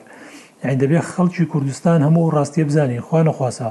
یعنی 0.62 0.76
دەبێت 0.82 1.06
خەڵکی 1.14 1.44
کوردستان 1.52 1.98
هەموو 2.06 2.32
ڕاستیە 2.34 2.64
بزانین 2.68 3.02
خوا 3.06 3.20
نەخواسا 3.28 3.70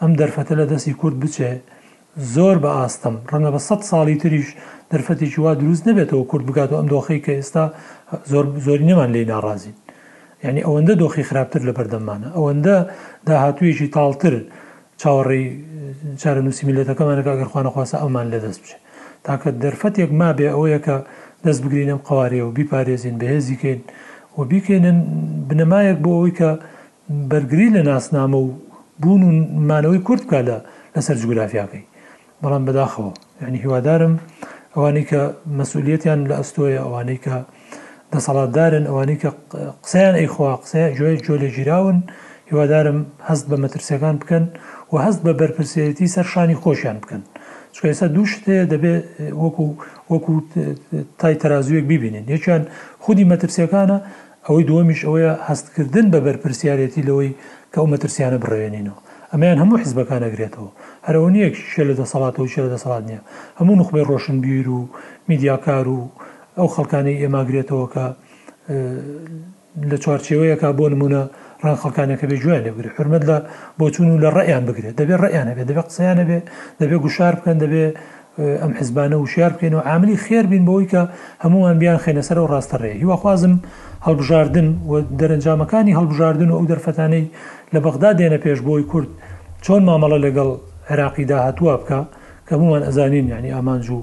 ئەم 0.00 0.12
دەرفەتە 0.20 0.54
لە 0.60 0.64
دەستی 0.72 0.94
کورد 1.00 1.16
بچێ 1.24 1.52
زۆر 2.34 2.56
بە 2.64 2.68
ئاستەم 2.78 3.14
ڕەنە 3.30 3.50
بە 3.54 3.58
100 3.58 3.82
ساڵی 3.90 4.16
تریش 4.22 4.48
دەرفەتێکی 4.92 5.38
وا 5.44 5.52
دروست 5.62 5.84
نەبێتەوە 5.88 6.24
کورد 6.30 6.46
بگات 6.48 6.70
و 6.72 6.76
ئەم 6.78 6.86
دۆخی 6.92 7.20
کە 7.24 7.32
ئێستا 7.38 7.64
زۆر 8.30 8.44
زۆری 8.66 8.86
نەمان 8.90 9.10
لی 9.14 9.24
ناڕازین 9.32 9.74
ینی 10.44 10.62
ئەوەندە 10.66 10.92
دۆخی 11.02 11.24
خراپتر 11.28 11.60
لە 11.68 11.72
بەردەمانە 11.78 12.28
ئەوەندە 12.36 12.76
داهاتوویەکی 13.26 13.88
تاڵتر 13.96 14.34
چاوەڕێی 15.00 15.46
چارە 16.20 16.40
نووسی 16.46 16.62
میلەتەکەمانەکە 16.68 17.32
گەرخواانە 17.40 17.70
خواستە 17.74 17.96
ئەمان 18.04 18.26
لە 18.32 18.38
دەست 18.44 18.60
بچێت 18.64 18.80
تاکە 19.26 19.48
دەرفەتێک 19.62 20.10
ما 20.20 20.30
بێ 20.38 20.48
ئەوەیەکە 20.54 20.96
دەست 21.44 21.60
بگرینم 21.64 22.00
قوارێ 22.08 22.40
و 22.46 22.50
بیپارێزین 22.56 23.16
بەهێزیکەین 23.20 23.80
و 24.36 24.40
بیکەێنن 24.50 24.98
بنەمایەک 25.48 25.98
بۆ 26.04 26.10
ئەوی 26.18 26.32
کە 26.38 26.50
بەرگری 27.30 27.68
لە 27.76 27.82
ناسنامە 27.90 28.38
و 28.44 28.48
بوون 29.02 29.22
و 29.26 29.30
مانەوەی 29.68 30.00
کورت 30.06 30.22
بکە 30.26 30.40
لە 30.48 30.56
لەسەر 30.94 31.16
جوگرافیاکەی 31.22 31.84
بەڵام 32.42 32.62
بەداخەوە 32.68 33.10
ینی 33.48 33.58
هیوادارم 33.64 34.14
ئەوانەی 34.74 35.06
کە 35.10 35.20
مەسوولیتیان 35.58 36.20
لە 36.30 36.34
ئەستۆیە 36.40 36.80
ئەوانەی 36.86 37.20
کە 37.24 37.36
دەسەڵاتدارن 38.16 38.84
ئەوانەی 38.90 39.18
کە 39.22 39.30
قسەیان 39.84 40.14
ئەیخوا 40.20 40.52
قسەیە 40.62 40.88
جوێ 40.96 41.12
جۆ 41.26 41.34
لە 41.42 41.48
گیراون 41.56 41.96
هیوادارم 42.50 42.98
هەست 43.28 43.44
بە 43.50 43.56
مەترسیەکان 43.64 44.16
بکەن 44.22 44.44
و 44.92 44.96
هەست 45.04 45.20
بە 45.26 45.32
بەرپرسەتی 45.40 46.12
سەرشانی 46.14 46.56
خۆشیان 46.62 46.98
بکەن 47.02 47.22
چکە 47.74 47.86
ئێستا 47.90 48.06
دوو 48.16 48.26
شتەیە 48.32 48.64
دەبێت 48.72 49.02
وەکو 49.42 49.64
وەکو 50.12 50.32
تای 51.20 51.34
تەازویەک 51.42 51.84
ببینین 51.92 52.24
یەکیان 52.34 52.62
خودی 53.04 53.24
مەترسیەکانە 53.32 53.98
ئەوەی 54.46 54.64
دووەمیش 54.68 55.00
ئەوەیە 55.06 55.32
هەستکردن 55.48 56.06
بە 56.12 56.18
بەرپرسیارەتی 56.26 57.02
لەوەی 57.08 57.30
کە 57.72 57.76
ئەو 57.80 57.86
مەترسیانە 57.92 58.38
بڕێنینەوە 58.44 59.00
ئەمیان 59.32 59.58
هەموو 59.62 59.80
حزبەکان 59.82 60.22
ئەگرێتەوە 60.26 60.70
هەرەوە 61.06 61.28
نیەک 61.34 61.54
شە 61.72 61.82
لە 61.88 61.94
دەسەڵات 62.00 62.34
و 62.38 62.50
شە 62.52 62.60
لە 62.66 62.70
دەسەڵات 62.74 63.04
نیە 63.10 63.20
هەموو 63.58 63.76
نخبەی 63.80 64.04
ڕۆشنبیر 64.10 64.66
و 64.76 64.80
میدیاکار 65.28 65.86
و 65.96 66.00
ئەو 66.58 66.66
خەڵکانەی 66.74 67.16
ئێماگرێتەوە 67.22 67.86
کە 67.94 68.06
لە 69.90 69.96
چوارچێوەیەکە 70.02 70.68
بۆ 70.78 70.86
نمونە 70.92 71.22
ڕان 71.64 71.76
خەکانەکە 71.82 72.24
بێ 72.30 72.36
جوێن 72.42 72.62
لەبگرێت 72.66 72.94
حرمەت 72.98 73.22
لە 73.30 73.36
بۆچون 73.78 74.08
و 74.14 74.18
لە 74.24 74.28
ڕێیان 74.36 74.64
بگرێت 74.68 74.94
دەبێت 75.00 75.18
ڕێیانە 75.24 75.52
بێت 75.56 75.66
دەبێت 75.70 75.86
قسەیانە 75.90 76.24
بێ 76.28 76.38
دەبێت 76.80 77.00
گوشار 77.04 77.32
بکەن 77.38 77.56
دەبێت 77.64 77.92
ئەم 78.62 78.72
حزبانە 78.78 79.16
وشار 79.24 79.50
بکەین 79.54 79.74
و 79.76 79.80
عاملی 79.88 80.16
خێر 80.24 80.44
بین 80.52 80.64
بەوەی 80.68 80.86
کە 80.92 81.02
هەمووان 81.44 81.76
بیان 81.82 81.98
خێنەسەر 82.04 82.38
و 82.42 82.46
ڕاستە 82.52 82.76
ڕێ 82.82 82.92
هیواخوازم 83.02 83.54
هەڵبژاردن 84.06 84.66
و 84.90 84.92
دەرەنجامەکانی 85.20 85.96
هەڵبژاردن 85.98 86.48
و 86.50 86.56
ئەو 86.58 86.66
دەرفەتانەی 86.72 87.24
لە 87.74 87.78
بەغدا 87.84 88.10
دێنە 88.18 88.38
پێش 88.44 88.58
بۆی 88.68 88.84
کورد 88.90 89.10
چۆن 89.64 89.82
مامەڵە 89.88 90.18
لەگەڵ 90.26 90.50
عێراقی 90.90 91.24
داهتووە 91.30 91.74
بکە 91.80 92.00
کە 92.46 92.52
هەمووان 92.56 92.82
ئەزانین 92.88 93.26
ینی 93.34 93.52
ئامانج 93.54 93.86
و 93.94 93.98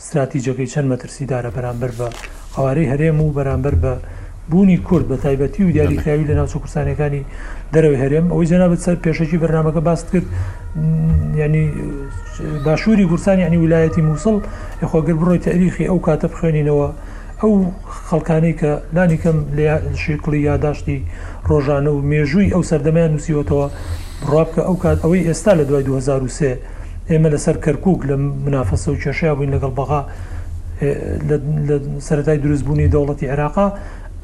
استراتیجەکەی 0.00 0.70
چەند 0.72 0.88
مەترسیدارە 0.92 1.50
بەرامبەر 1.56 1.90
بە 1.98 2.08
ئەوارەی 2.56 2.86
هەرێم 2.92 3.18
و 3.20 3.32
بەرامبەر 3.36 3.74
بە 3.82 3.92
بوونی 4.50 4.76
کورد 4.88 5.04
بە 5.10 5.16
تایبەتی 5.24 5.62
و 5.64 5.70
دیاریکراوی 5.76 6.24
لە 6.30 6.34
ناوچە 6.38 6.58
کوردستانەکانی 6.62 7.22
دەرەوەی 7.72 7.98
هەرێم 8.02 8.26
ئەوەی 8.32 8.46
جەنابەت 8.52 8.80
سەر 8.86 8.96
پێشەکی 9.04 9.38
بەرنمەکە 9.42 9.80
باست 9.88 10.06
کرد 10.12 10.26
ینی 11.42 11.64
باشووری 12.64 13.04
گورسانی 13.10 13.42
ینی 13.46 13.56
ویلایەتی 13.62 14.02
مووسڵ 14.08 14.36
یخواگر 14.82 15.14
بڕۆی 15.20 15.38
تاریخی 15.46 15.88
ئەو 15.90 15.98
کاتە 16.06 16.26
بخوێنینەوە 16.32 16.88
ئەو 17.40 17.52
خەڵکانەی 18.08 18.54
کە 18.60 18.70
لانیکەم 18.96 19.36
لە 19.56 19.68
شیقلی 20.02 20.40
یاداشتی 20.50 20.98
ڕۆژانە 21.50 21.90
و 21.94 22.00
مێژووی 22.10 22.52
ئەو 22.54 22.62
سەردەمایان 22.70 23.10
نووسیوەتەوە 23.14 23.66
ڕابکە 24.32 24.62
ئەو 24.68 24.76
کات 24.82 24.98
ئەوەی 25.04 25.22
ئێستا 25.28 25.52
لە 25.58 25.64
دوای 25.68 25.84
2023 25.84 26.58
ئێمە 27.12 27.28
لەسەر 27.34 27.56
کەرکک 27.64 28.00
لە 28.08 28.16
منافەسە 28.44 28.88
و 28.92 28.96
کێشەیە 29.02 29.34
بووین 29.36 29.52
لەگەڵ 29.56 29.72
بەغا 29.80 30.00
سەتای 32.08 32.38
دروستبوونی 32.44 32.90
دەوڵەتی 32.94 33.26
عێراقا 33.32 33.66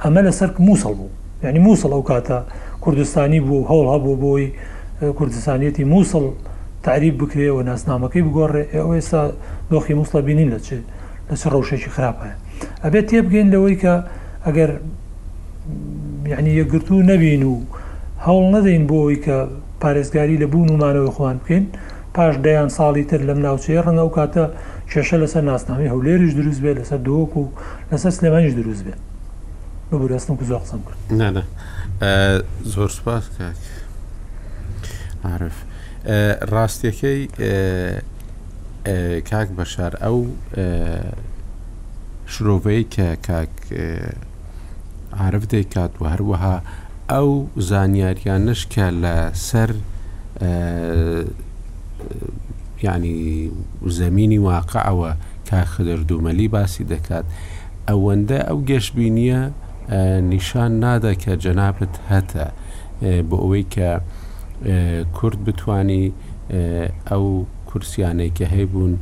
ئەمە 0.05 0.21
لەسەر 0.27 0.49
مووسڵ 0.67 0.93
بوو 0.99 1.11
یعنی 1.45 1.61
مووسڵ 1.67 1.91
ئەو 1.97 2.03
کاتە 2.11 2.39
کوردستانی 2.85 3.41
بوو 3.49 3.61
هەوڵ 3.71 3.87
هەبوو 3.95 4.15
بۆی 4.25 4.45
کوردستانیەتی 5.19 5.85
مووسڵ 5.93 6.25
تعریب 6.87 7.15
بکرێەوە 7.21 7.61
ناسنامەکەی 7.71 8.23
بگۆڕێ 8.27 8.63
ئەو 8.77 8.89
ئێستا 8.97 9.23
دۆخی 9.71 9.95
مووسڵە 9.99 10.21
بینین 10.29 10.49
لە 10.55 10.59
چێت 10.67 10.85
لەس 11.31 11.43
ڕەوشێکی 11.53 11.91
خراپە 11.97 12.27
ئەبێت 12.85 13.05
تێبگەین 13.11 13.49
لەوەی 13.55 13.77
کە 13.83 13.95
ئەگەر 14.47 14.71
یعنی 16.33 16.51
یەگرتو 16.61 16.97
نەبین 17.11 17.43
و 17.51 17.55
هەوڵ 18.27 18.45
نەدەین 18.55 18.85
بۆ 18.89 18.97
ئەوی 19.05 19.19
کە 19.27 19.37
پارێزگاری 19.83 20.37
لە 20.43 20.47
بوون 20.53 20.69
ومانەوەی 20.75 21.13
خۆوان 21.17 21.37
بکەین 21.43 21.65
پاش 22.15 22.35
دەیان 22.47 22.69
ساڵی 22.75 23.03
تر 23.11 23.21
لەم 23.27 23.39
ناوچەیە 23.47 23.83
ڕەنگە 23.87 24.05
و 24.07 24.13
کاتە 24.17 24.45
کێشە 24.91 25.17
لەسەر 25.23 25.43
ناسنامی 25.51 25.89
هەولێریش 25.91 26.33
دروست 26.39 26.61
بێ 26.65 26.73
لەسەر 26.81 26.99
دۆک 27.09 27.33
و 27.39 27.47
لەسەر 27.93 28.11
سلێمانش 28.19 28.53
دروست 28.53 28.85
بێ 28.85 28.95
بەبورستم 29.91 30.37
کو 30.39 30.45
زۆ 30.51 30.59
قسم 30.63 30.81
کرد 30.87 30.99
نادە 31.21 31.43
زۆر 32.65 32.89
سپاس 32.99 33.25
کاک 33.39 33.57
عرف 35.25 35.57
ڕاستیەکەی 36.55 37.21
کاک 39.31 39.49
بەشار 39.59 39.93
ئەو 40.05 40.19
شرۆڤەی 42.33 42.83
کە 42.95 43.09
کاک 43.29 43.57
عرف 45.21 45.43
دەیکات 45.55 45.93
و 46.01 46.05
هەروەها 46.15 46.55
ئەو 47.13 47.31
زانیاریان 47.69 48.43
نشکە 48.53 48.87
لە 49.03 49.15
سەر 49.49 49.71
ینی 52.83 53.51
زمینی 53.87 54.39
واقع 54.39 54.83
ئەوە 54.89 55.11
کا 55.51 55.65
خدر 55.73 55.97
دوومەلی 56.09 56.49
باسی 56.55 56.85
دەکات 56.93 57.25
ئەوەندە 57.91 58.39
ئەو 58.49 58.59
گەشتبینیە 58.71 59.41
نیشان 60.33 60.71
نادا 60.83 61.13
کە 61.23 61.33
جەنابەت 61.45 61.95
هەتە 62.11 62.45
بۆ 63.29 63.37
ئەوەی 63.43 63.65
کە 63.75 63.91
کورد 65.17 65.39
بتانی 65.47 66.05
ئەو 67.11 67.25
کورسیانەی 67.71 68.31
کە 68.39 68.45
هەیبوون 68.57 68.93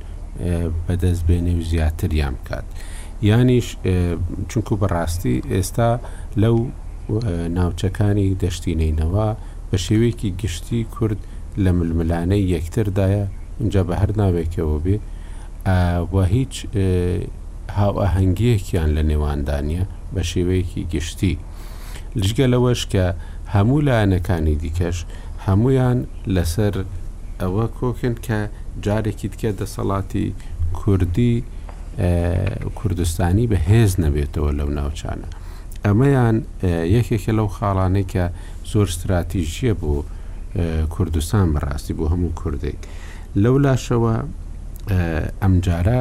بەدەست 0.86 1.22
بێنێ 1.28 1.52
و 1.58 1.62
زیاتریان 1.70 2.34
بکات 2.40 2.66
یانیش 3.28 3.66
چونکو 4.50 4.72
بەڕاستی 4.82 5.36
ئێستا 5.54 5.90
لەو 6.42 6.56
ناوچەکانی 7.56 8.28
دەشتینەوە 8.42 9.28
بە 9.70 9.76
شێوەیەکی 9.86 10.30
گشتی 10.42 10.80
کورد 10.94 11.20
لە 11.56 11.70
ململانەی 11.76 12.42
یەکتردایە 12.54 13.24
اینجا 13.60 13.82
بە 13.88 13.94
هەر 14.00 14.10
ناوێکەوە 14.20 14.76
بێ 14.84 14.96
وە 16.14 16.24
هیچ 16.36 16.54
هاوەهنگگیەکیان 17.78 18.90
لە 18.96 19.02
نێواندانە 19.10 19.82
بە 20.14 20.22
شێوەیەکی 20.30 20.82
گشتی 20.92 21.34
لژگە 22.20 22.46
لەوەش 22.52 22.82
کە 22.92 23.06
هەموو 23.54 23.84
لایەنەکانی 23.88 24.56
دیکەش 24.64 24.98
هەمویان 25.46 25.98
لەسەر 26.34 26.74
ئەوە 27.40 27.64
کۆکن 27.78 28.14
کە 28.26 28.38
جارێکی 28.84 29.28
تکە 29.32 29.50
دەسەڵاتی 29.60 30.26
کوردی 30.78 31.34
کوردستانی 32.78 33.46
بەهێز 33.52 33.92
نەبێتەوە 34.04 34.50
لەو 34.58 34.68
ناوچانە 34.78 35.28
ئەمەیان 35.86 36.36
یەکێکە 36.96 37.32
لەو 37.38 37.48
خاڵانەی 37.56 38.06
کە 38.12 38.24
زۆر 38.70 38.86
استراتیژیە 38.92 39.74
بوو 39.80 39.98
کوردستان 40.96 41.52
بەڕاستی 41.54 41.94
بۆ 41.98 42.06
هەموو 42.12 42.34
کوردێک 42.40 42.78
لەو 43.42 43.56
لاشەوە 43.64 44.14
ئەمجارە 45.42 46.00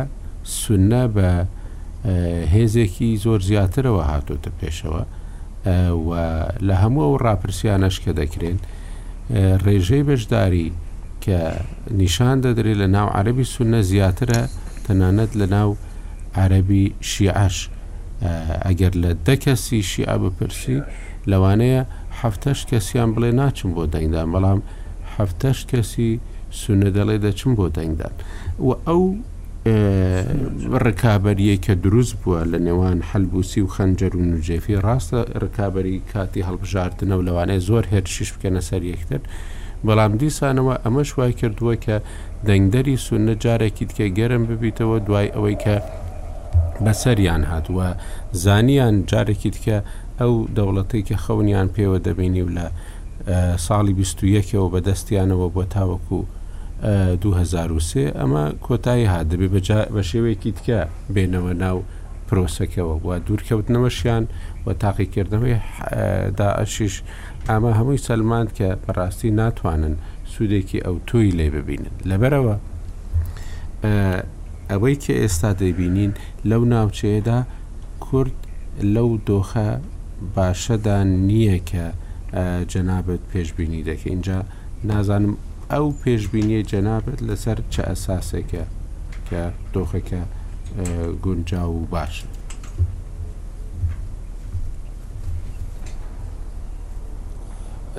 سونە 0.61 1.05
بە 1.15 1.29
هێزێکی 2.55 3.09
زۆر 3.23 3.39
زیاترەوە 3.49 4.03
هاتۆتە 4.11 4.49
پێشەوە 4.61 5.01
لە 6.67 6.75
هەموو 6.81 7.03
ئەو 7.05 7.15
ڕاپرسیانەش 7.25 7.97
کە 8.03 8.11
دەکرێن 8.19 8.57
ڕێژەی 9.65 10.03
بەشداری 10.09 10.69
کە 11.25 11.39
نیشان 12.01 12.35
دەدرێت 12.45 12.77
لە 12.83 12.87
ناو 12.95 13.07
عەربی 13.17 13.45
سونە 13.53 13.79
زیاترە 13.91 14.41
تەنانەت 14.85 15.31
لە 15.39 15.45
ناو 15.55 15.69
عەربی 16.35 16.83
شیعش 17.11 17.57
ئەگەر 18.67 18.93
لە 19.03 19.09
دەکەسی 19.27 19.81
شیع 19.91 20.17
بپرسی 20.23 20.77
لەوانەیە 21.31 21.81
هەفتەش 22.23 22.59
کەسیان 22.71 23.09
بڵێ 23.15 23.31
ناچم 23.41 23.69
بۆ 23.75 23.83
دەنگدان 23.93 24.27
بەڵام 24.33 24.59
هەفتەش 25.17 25.59
کەسی 25.71 26.09
سونە 26.61 26.89
دەڵێ 26.97 27.17
دەچم 27.25 27.51
بۆ 27.57 27.65
دەنگدان 27.77 28.13
و 28.67 28.69
ئەو 28.87 29.03
ڕکابەریە 30.85 31.55
کە 31.65 31.73
دروست 31.85 32.13
بووە 32.21 32.39
لە 32.51 32.59
نێوان 32.67 32.97
هەلبوسی 33.11 33.59
و 33.65 33.71
خەنجەر 33.75 34.13
و 34.17 34.21
نوجێفی 34.31 34.79
ڕاستە 34.85 35.19
ڕکابی 35.43 36.01
کاتی 36.11 36.45
هەڵبژاردنەوە 36.47 37.23
لەوانەیە 37.27 37.61
زۆر 37.69 37.83
هێرشش 37.91 38.29
بکەنە 38.33 38.61
سەر 38.69 38.81
یەکتر 38.93 39.21
بەڵام 39.87 40.11
دیسانەوە 40.21 40.73
ئەمەش 40.83 41.09
وای 41.17 41.33
کردووە 41.39 41.75
کە 41.85 41.95
دەنگدەری 42.47 42.95
سونە 43.05 43.33
جارێکی 43.43 43.85
تکە 43.89 44.05
گەرم 44.17 44.43
ببیتەوە 44.49 44.97
دوای 45.07 45.31
ئەوەی 45.35 45.57
کە 45.63 45.75
بەسەریان 46.83 47.43
هاتووە 47.51 47.87
زانیان 48.43 48.95
جارێکی 49.11 49.51
تکە 49.55 49.77
ئەو 50.21 50.33
دەوڵەتێکی 50.57 51.17
خەونیان 51.23 51.67
پێوە 51.75 51.99
دەبینی 52.07 52.41
و 52.47 52.49
لە 52.57 52.65
ساڵی 53.65 53.93
21ەوە 54.03 54.67
بەدەستیانەوە 54.73 55.47
بۆ 55.55 55.63
تاوەکو 55.75 56.19
2023 57.21 58.11
ئەمە 58.19 58.45
کۆتایی 58.67 59.07
هادەبێ 59.13 59.47
بە 59.95 60.01
شێوەیەکی 60.09 60.51
تکە 60.57 60.79
بێنەوە 61.13 61.53
ناو 61.63 61.77
پرۆسەکەەوە 62.27 62.95
و 63.05 63.09
دوورکەوتنەوەشیان 63.27 64.23
و 64.65 64.73
تاقیکردنەوەی 64.83 65.55
داعشیش 66.37 66.95
ئامە 67.49 67.71
هەمووی 67.79 68.03
سەلمان 68.07 68.47
کە 68.57 68.67
بەڕاستی 68.85 69.29
ناتوانن 69.39 69.95
سوودێکی 70.33 70.79
ئەو 70.85 70.95
تۆی 71.07 71.31
لێ 71.37 71.47
ببینن 71.55 71.91
لەبەرەوە 72.09 72.55
ئەوەی 74.71 74.95
کە 75.03 75.13
ئێستا 75.21 75.51
دەیبینین 75.61 76.11
لەو 76.49 76.61
ناوچەیەدا 76.73 77.39
کورد 78.05 78.37
لەو 78.95 79.09
دۆخە 79.27 79.69
باشەدا 80.35 80.97
نییە 81.27 81.57
کە 81.71 81.85
جەنابەت 82.71 83.21
پێشببینی 83.33 83.83
دەکە 83.89 84.07
اینجا 84.13 84.39
نازانم 84.89 85.33
ئەو 85.71 85.85
پێشببینیە 86.03 86.61
جەنابەت 86.71 87.19
لەسەر 87.27 87.57
چه 87.73 87.81
ئەساسێکە 87.89 88.63
کە 89.29 89.41
دۆخەکە 89.73 90.21
گونجا 91.23 91.63
و 91.71 91.79
باش. 91.93 92.13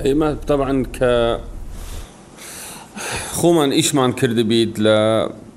ئێمە 0.05 0.29
طبعاً 0.49 0.75
کە 0.97 1.11
خۆمان 3.37 3.71
ئیشمان 3.77 4.11
کردبیت 4.19 4.73
لە 4.85 4.97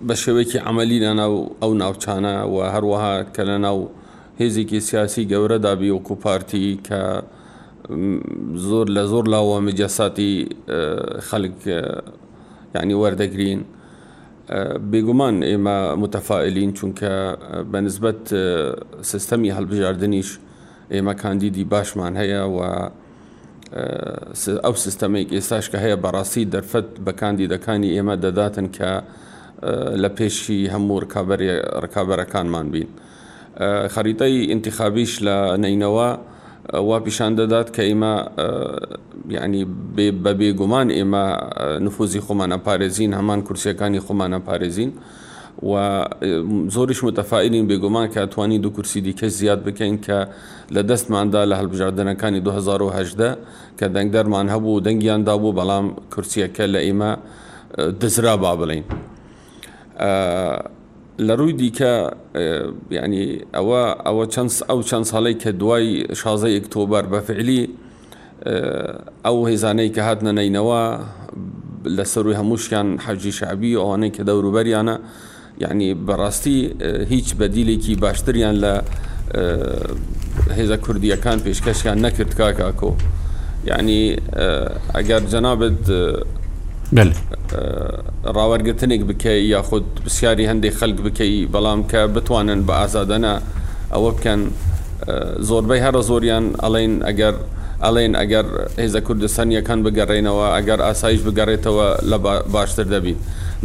بە 0.07 0.15
شێوەیەکی 0.23 0.59
ئەعملی 0.65 0.99
لە 1.05 1.13
ناو 1.21 1.35
ئەو 1.63 1.73
ناوچانە 1.81 2.35
و 2.53 2.57
هەروەها 2.75 3.15
کە 3.35 3.43
لە 3.51 3.57
ناو 3.67 3.79
هێزێکی 4.43 4.81
سیاسی 4.89 5.23
گەورە 5.33 5.57
دابی 5.67 5.91
وەکو 5.97 6.15
پارتی 6.25 6.67
کە 6.89 7.01
زۆر 8.69 8.87
لە 8.97 9.03
زۆر 9.13 9.25
لاوە 9.35 9.59
مجەساتی 9.69 10.35
خەک 11.29 11.57
یعنی 12.75 12.95
وەردەگرین 13.03 13.61
بێگومان 14.91 15.37
ئێمە 15.49 15.77
متەفائلین 16.03 16.71
چونکە 16.79 17.15
بەنسبت 17.73 18.21
سیستەمی 19.11 19.51
هەڵبژاردننیش 19.57 20.29
ئێمە 20.95 21.15
کاندیدی 21.23 21.65
باشمان 21.73 22.13
هەیە 22.23 22.43
و 22.57 22.59
ئەو 24.65 24.75
سیستەمێک 24.85 25.29
ئێستاش 25.37 25.67
کە 25.73 25.79
هەیە 25.85 25.97
بەڕاستی 26.05 26.45
دەرفەت 26.55 26.89
بە 27.07 27.13
کاندیدەکانی 27.21 27.91
ئێمە 27.97 28.15
دەداتن 28.25 28.67
کە 28.77 28.91
لە 30.03 30.09
پێشی 30.19 30.59
هەموو 30.73 31.01
ڕکابەرەکانمان 31.83 32.67
بین. 32.75 32.91
خەریتەی 33.95 34.39
انتخابیش 34.53 35.13
لە 35.19 35.37
نینەوە 35.65 36.09
وا 36.89 37.01
پیشان 37.01 37.33
دەدات 37.41 37.69
کە 37.77 37.83
ئێمە 37.89 38.15
یعنی 39.37 39.65
بە 40.25 40.33
بێگومان 40.41 40.89
ئێمە 40.97 41.25
نفوزی 41.87 42.21
خۆمانە 42.27 42.59
پارێزین 42.67 43.11
هەمان 43.19 43.41
کورسەکانی 43.47 44.01
خۆمانە 44.07 44.41
پارێزین 44.49 44.91
و 45.71 45.75
زۆریش 46.75 47.01
متەفائلین 47.09 47.65
بێگومان 47.71 48.07
کە 48.15 48.21
توانی 48.33 48.59
دو 48.59 48.71
کورسی 48.77 49.01
دیکە 49.07 49.27
زیاد 49.39 49.61
بکەین 49.69 49.99
کە 50.07 50.19
لە 50.75 50.83
دەستماندا 50.91 51.43
لە 51.51 51.55
هەلبژاردنەکانی 51.61 52.41
2010 52.41 53.37
کە 53.81 53.87
دەنگ 53.95 54.11
دەرمان 54.13 54.49
هەبوو 54.55 54.81
دەنگیاندا 54.85 55.35
بوو 55.41 55.55
بەڵام 55.59 55.87
کورسیەکە 56.15 56.67
لە 56.75 56.81
ئێمە 56.81 57.11
دزرا 58.01 58.37
با 58.37 58.53
بڵین. 58.57 58.85
لە 61.19 61.35
ڕووی 61.39 61.53
دیکە 61.63 61.93
ینی 62.97 63.25
ئەوە 63.57 63.83
ئەوە 64.07 64.25
چەند 64.35 64.51
ئەو 64.69 64.81
چەند 64.89 65.05
ساڵی 65.13 65.35
کە 65.43 65.51
دوای 65.61 65.87
شازە 66.21 66.49
ئۆکتۆبەر 66.57 67.05
بەفعلی 67.15 67.63
ئەو 69.27 69.37
هێزانەی 69.51 69.91
کە 69.95 70.03
هات 70.09 70.21
نەنینەوە 70.27 70.83
لە 71.97 72.05
سەروی 72.13 72.37
هەمووشیان 72.41 72.89
حەجی 73.05 73.33
شعبی 73.39 73.75
ئەوانەی 73.81 74.11
کە 74.17 74.23
دەوروبەریانە 74.29 74.97
یعنی 75.65 75.89
بەڕاستی 76.09 76.59
هیچ 77.13 77.29
بەدیلێکی 77.41 77.95
باشتریان 78.05 78.55
لە 78.65 78.75
هێزە 80.59 80.77
کوردیەکان 80.85 81.39
پێشکەشیان 81.47 81.99
نەکرد 82.05 82.33
کاکاکۆ 82.41 82.91
یعنی 83.71 84.01
ئەگەر 84.97 85.23
جەنابێت 85.33 85.83
ڕاوەرگتنێک 86.95 89.03
بکەی 89.11 89.41
یاخود 89.55 89.85
پرسیاری 90.05 90.45
هەندێک 90.51 90.75
خەلک 90.81 90.99
بکەی 91.07 91.33
بەڵام 91.55 91.81
کە 91.91 92.01
بتوانن 92.15 92.61
بە 92.69 92.75
ئازادەنە 92.81 93.35
ئەوە 93.93 94.11
بکەن 94.17 94.41
زۆربەی 95.49 95.81
هەرە 95.87 96.01
زۆریان 96.11 96.45
ئەڵین 96.63 96.95
ئەگەر 97.09 97.35
ئەڵێن 97.85 98.13
ئەگەر 98.21 98.47
هێزە 98.83 99.01
کوردستان 99.07 99.49
یەکان 99.59 99.79
بگەڕێنەوە 99.87 100.47
ئەگەر 100.57 100.81
ئاسایش 100.87 101.21
بگەڕێتەوە 101.27 101.87
لە 102.11 102.17
باشتر 102.55 102.87
دەبیت 102.95 103.19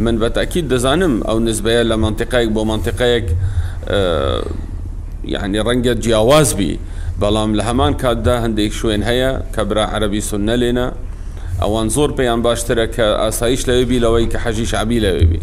من 0.04 0.14
بەتاکی 0.22 0.60
دەزانم 0.72 1.14
ئەو 1.28 1.38
نزبەیە 1.48 1.82
لە 1.90 1.96
منتیقایك 2.04 2.48
بۆ 2.56 2.62
منتیقایك 2.70 3.26
یعنی 5.34 5.58
ڕەنگە 5.66 5.92
جیاوازبی 6.04 6.72
بەڵام 7.20 7.50
لە 7.58 7.62
هەمان 7.68 7.92
کاتدا 8.02 8.34
هەندێک 8.44 8.72
شوێن 8.80 9.02
هەیە 9.10 9.30
کە 9.54 9.62
برا 9.68 9.84
عەربی 9.94 10.22
سنە 10.30 10.56
لێنە 10.62 10.88
ئەوان 11.62 11.88
زۆر 11.94 12.10
پێیان 12.18 12.42
باشترە 12.46 12.86
کە 12.96 13.06
ئاساییش 13.22 13.62
لەوێبی 13.68 14.02
لەوەی 14.04 14.26
کە 14.32 14.38
حەژی 14.44 14.66
شعبی 14.72 15.00
لەوێبی 15.04 15.40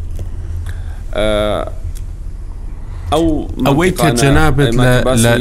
ئەو 3.12 3.26
ئەوەی 3.66 3.92
کە 4.02 4.10
جەنابێت 4.20 4.74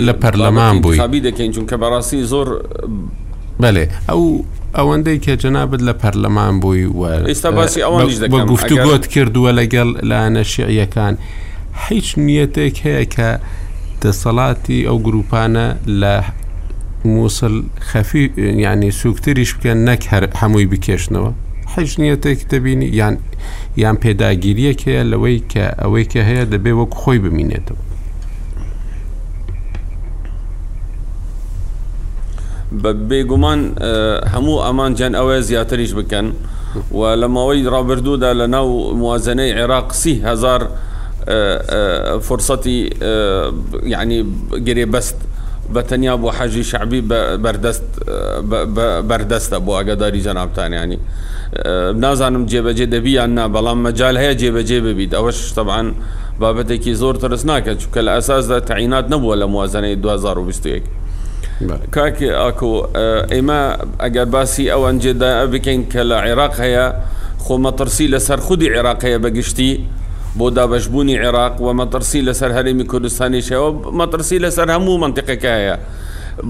لە 0.09 0.15
پەرلەمان 0.23 0.75
بووی 0.83 0.99
خبی 1.01 1.21
دەکەین 1.29 1.51
چونکە 1.57 1.77
بەڕاستی 1.83 2.21
زۆر 2.33 2.49
بەێ 3.63 3.85
ئەو 4.09 4.25
ئەوەندەی 4.79 5.19
کە 5.25 5.35
جەنابێت 5.43 5.83
لە 5.89 5.95
پەرلەمان 6.03 6.55
بووی 6.63 6.85
و 6.99 7.03
ئێستا 7.31 7.51
باسی 7.59 7.81
ئەوە 7.85 7.99
گفتو 8.53 8.77
گۆت 8.87 9.05
کردووە 9.13 9.51
لەگەڵ 9.59 9.89
لاەنە 10.11 10.43
شیعیەکان 10.53 11.15
هیچ 11.87 12.09
نیەتێک 12.27 12.77
هەیە 12.87 13.05
کە 13.15 13.31
دەسەڵاتی 14.03 14.81
ئەو 14.89 14.99
گروپانە 15.07 15.67
لە 16.01 16.17
مووسل 17.05 17.63
خەفی 17.93 18.23
ینی 18.67 18.91
سوکتریش 18.91 19.51
بکەن 19.57 19.79
نەک 19.89 20.03
هەر 20.13 20.25
هەمووی 20.41 20.67
بکێشنەوە 20.73 21.31
حەج 21.75 21.91
نیەتێک 22.01 22.39
دەبینی 22.53 22.89
یان 23.01 23.15
یان 23.83 23.97
پێداگیریەک 24.05 24.81
هەیە 24.89 25.03
لەوەی 25.13 25.39
کە 25.53 25.65
ئەوەی 25.83 26.05
کە 26.13 26.21
هەیە 26.29 26.45
دەبێ 26.53 26.73
وەک 26.79 26.93
خۆی 27.01 27.19
ببینێتەوە 27.25 27.81
بە 32.83 32.91
بێگومان 33.09 33.61
هەموو 34.33 34.63
ئەمان 34.67 34.93
جەن 34.99 35.13
ئەوەیە 35.19 35.41
زیاتریش 35.49 35.93
بکەن 36.01 36.27
و 36.99 37.01
لە 37.23 37.29
ماوەی 37.35 37.65
ڕابردوودا 37.73 38.31
لە 38.41 38.47
ناو 38.55 38.67
موازنەی 39.01 39.53
عێراقسی 39.61 40.15
هزار 40.31 40.61
فرسەتی 42.27 42.79
یعنی 43.95 44.19
گرێ 44.67 44.87
بەست 44.95 45.17
بەتەنیا 45.75 46.15
بۆ 46.23 46.29
حەژی 46.39 46.65
شعبی 46.71 47.01
بەردەستە 49.09 49.59
بۆ 49.67 49.73
ئاگداری 49.79 50.21
جەنابتانیانی 50.27 50.99
نازانم 52.05 52.45
جێبەجێ 52.51 52.87
دەبییان 52.95 53.31
نا 53.39 53.45
بەڵام 53.55 53.79
مەجال 53.87 54.17
هەیە 54.23 54.35
جێبەجێ 54.41 54.79
ببیت 54.87 55.13
ئەوە 55.19 55.31
شتەبان 55.49 55.87
بابەتێکی 56.41 56.93
زۆر 57.01 57.15
ترس 57.23 57.43
ناکە 57.51 57.73
چکە 57.81 58.01
لە 58.07 58.11
ئەساسدا 58.17 58.59
تەعینات 58.71 59.07
نەبووە 59.13 59.35
لە 59.43 59.47
موازنەی 59.55 59.97
2021 59.97 60.83
کاکێ 61.95 62.31
ئاکۆ 62.41 62.73
ئێمە 63.33 63.61
ئەگەر 64.05 64.27
باسی 64.35 64.65
ئەوەنجێدا 64.73 65.31
بکەین 65.53 65.81
کە 65.93 66.03
لە 66.11 66.17
عێراق 66.27 66.55
هەیە 66.65 66.87
خۆمەترسی 67.45 68.07
لەسەر 68.13 68.39
خودی 68.47 68.69
عێراقەیە 68.75 69.19
بەگشتی 69.25 69.73
بودا 70.39 70.67
بۆ 70.67 70.79
دابەشبوونی 70.79 71.19
عێراق 71.23 71.61
و 71.61 71.73
مەترسی 71.79 72.23
لەسەر 72.29 72.51
هەرێمی 72.57 72.87
کوردستانی 72.91 73.43
شەوە 73.49 73.71
مەترسی 73.99 74.39
لەسەر 74.45 74.69
هەموو 74.75 74.99
منطقەکەیە 75.05 75.75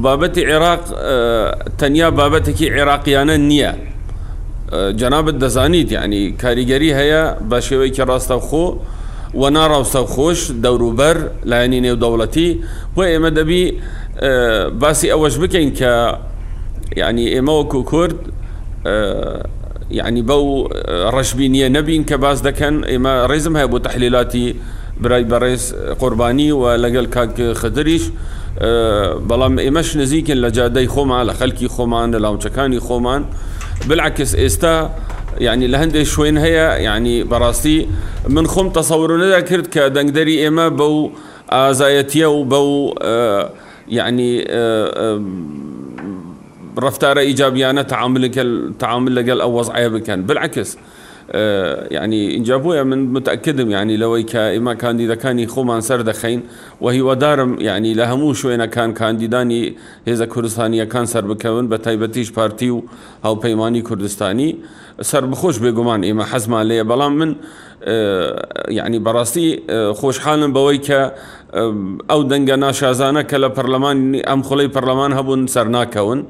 بابەتی 0.02 0.42
عێراق 0.50 0.82
تەنیا 1.78 2.08
بابەتێکی 2.18 2.66
عێراقیانە 2.74 3.36
نییە 3.50 3.72
جەنابەت 5.00 5.36
دەزانیت 5.42 5.88
یعنی 5.96 6.22
کاریگەری 6.42 6.90
هەیە 6.98 7.22
بە 7.50 7.58
شێوەیەکی 7.66 8.02
ڕاستەوخۆ 8.10 8.66
و 9.40 9.42
ناڕاوسەوخۆش 9.56 10.38
دەوروبەر 10.64 11.16
لایەنی 11.50 11.80
نێودەوڵەتی 11.86 12.48
بۆ 12.94 13.02
ئێمە 13.10 13.30
دەبی 13.38 13.62
باسی 14.82 15.06
ئەوەش 15.12 15.34
بکەین 15.42 15.70
کە 15.78 15.92
یعنی 17.00 17.24
ئێمە 17.34 17.52
وەکو 17.60 17.80
کورد 17.90 18.18
يعني 19.90 20.22
بو 20.22 20.66
آه، 20.72 21.10
رشبينية 21.10 21.68
نبي 21.68 21.98
كباز 21.98 22.40
دكن 22.40 22.84
إما 22.84 23.26
ريزم 23.26 23.56
هاي 23.56 23.66
بو 23.66 23.78
تحليلاتي 23.78 24.54
براي 25.00 25.24
بريس 25.24 25.72
آه، 25.74 25.92
قرباني 25.92 26.52
ولقل 26.52 27.06
كاك 27.06 27.52
خدريش 27.56 28.02
أه 28.60 29.14
بلام 29.14 29.58
إماش 29.58 29.96
نزيك 29.96 30.30
لجادي 30.30 30.86
خوما 30.86 31.14
على 31.16 31.34
خلكي 31.34 31.68
خوما 31.68 32.06
لاوچكاني 32.18 32.78
خوما 32.80 33.24
بالعكس 33.88 34.34
إستا 34.34 34.94
يعني 35.40 35.66
لهند 35.66 36.02
شوين 36.02 36.38
هي 36.38 36.54
يعني 36.54 37.22
براستي 37.24 37.86
من 38.28 38.46
خم 38.46 38.70
تصور 38.70 39.16
نذكرت 39.16 39.66
كدنجدري 39.66 40.48
إما 40.48 40.68
بو 40.68 41.10
آزايتيا 41.50 42.26
وبو 42.26 42.94
أه 43.02 43.50
يعني 43.88 44.42
أه 44.42 44.48
أه 45.14 45.20
ڕفتارە 46.76 47.22
ئیجابیانە 47.28 47.82
تعاملکە 47.92 48.44
تعامل 48.78 49.12
لەگەل 49.18 49.38
ئەو 49.42 49.52
وەزعە 49.60 49.88
بکەن 49.96 50.20
بالعکس. 50.28 50.76
یعنی 51.90 52.16
اینجا 52.16 52.58
بۆیە 52.62 52.82
من 52.90 52.98
متأکدم 52.98 53.70
یعنی 53.70 53.94
لەوەی 53.98 54.24
کە 54.32 54.42
ئێمە 54.54 54.74
کاندیدەکانی 54.82 55.46
خۆمان 55.54 55.80
سەر 55.88 56.00
دەخەین 56.10 56.40
و 56.80 56.88
هیوادارم 56.88 57.60
یعنی 57.60 57.94
لە 57.94 58.06
هەموو 58.10 58.34
شوێنەکان 58.40 58.90
کاندیدانی 59.00 59.74
هێزە 60.08 60.22
کوردستانیەکان 60.32 61.06
سەر 61.12 61.24
بکەون 61.30 61.70
بە 61.70 61.76
تایبەتیش 61.84 62.32
پارتی 62.32 62.68
و 62.70 62.82
هاوپەیمانی 63.24 63.82
کوردستانی 63.88 64.50
سەر 65.02 65.24
بخۆش 65.32 65.56
بێگومان 65.58 66.00
ئێمە 66.08 66.24
حەزمان 66.32 66.64
لێە 66.70 66.84
بەڵام 66.90 67.12
من 67.20 67.36
یعنی 68.68 68.98
بەڕاستی 69.06 69.48
خۆشحالم 70.00 70.50
بەوەی 70.56 70.78
کە 70.86 71.00
ئەو 72.10 72.22
دەنگە 72.30 72.56
ناشازانە 72.64 73.22
کە 73.30 73.36
لە 73.44 73.48
پەرلەمانی 73.56 74.20
ئەم 74.28 74.40
خڵی 74.42 74.68
پەرلەمان 74.76 75.12
هەبوون 75.18 75.46
سەر 75.54 75.66
ناکەون. 75.76 76.20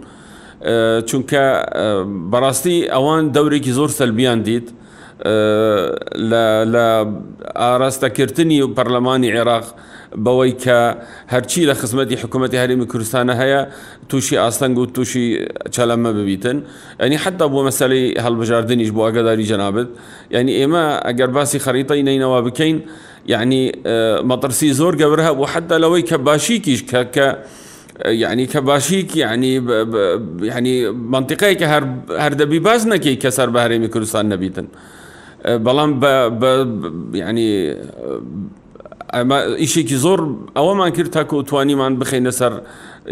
چونکە 0.63 1.43
اه، 1.55 2.07
بەڕاستی 2.31 2.89
ئەوان 2.93 3.25
دەورێکی 3.35 3.73
زۆر 3.79 3.91
سەلبیان 3.91 4.43
دیت 4.43 4.67
اه، 4.69 5.95
لە 6.31 7.07
ئاراستەکردنی 7.61 8.61
و 8.65 8.69
پەرلەمانی 8.77 9.31
عێراق 9.35 9.65
بەوەی 10.25 10.53
کە 10.65 10.79
هەرچی 11.33 11.63
لە 11.71 11.75
خزمەتی 11.81 12.17
حکوومەتی 12.23 12.57
هەرمی 12.63 12.87
کوردستانە 12.91 13.35
هەیە 13.43 13.61
تووشی 14.09 14.37
ئاستەنگ 14.43 14.77
و 14.79 14.87
تووشی 14.87 15.27
چەلەمە 15.75 16.11
ببیتن 16.19 16.59
ئەنی 17.01 17.17
حتا 17.25 17.47
بۆ 17.55 17.61
مەسلەی 17.69 18.15
هەڵبژاردننیش 18.25 18.91
بۆ 18.97 19.01
ئەگەداری 19.07 19.47
جەنابێت 19.53 19.89
یعنی 20.35 20.53
ئێمە 20.61 20.85
ئەگەر 21.09 21.31
باسی 21.37 21.59
خەریتای 21.65 22.03
نینەوە 22.09 22.41
بکەین 22.47 22.77
یعنی 23.27 23.73
اه، 23.75 24.21
مەترسی 24.31 24.73
زۆر 24.81 24.95
گەورە 25.01 25.23
هەبوو 25.29 25.47
حتا 25.53 25.77
لەوەی 25.83 26.03
کە 26.09 26.17
باشیکیش 26.27 26.81
کە 26.91 27.01
کە 27.15 27.29
یعنی 28.07 28.47
کە 28.47 28.57
باشیک 28.57 29.17
یعنی 29.17 29.53
ینی 30.57 30.87
منطقەیە 31.15 31.55
کە 31.61 31.67
هەر 32.23 32.35
دەبی 32.41 32.61
باز 32.63 32.87
نەکەی 32.87 33.17
کە 33.23 33.29
سەر 33.31 33.51
بە 33.51 33.59
هەرێمی 33.65 33.89
کوردستان 33.95 34.25
نەبیتن 34.33 34.67
بەڵام 35.67 35.91
ینی 37.15 37.49
ئیشێکی 39.63 39.95
زۆر 40.05 40.21
ئەوەمان 40.59 40.91
کرد 40.97 41.11
تاکە 41.17 41.33
و 41.35 41.43
توانیمان 41.43 41.93
بخینە 42.01 42.31
سەر 42.41 42.53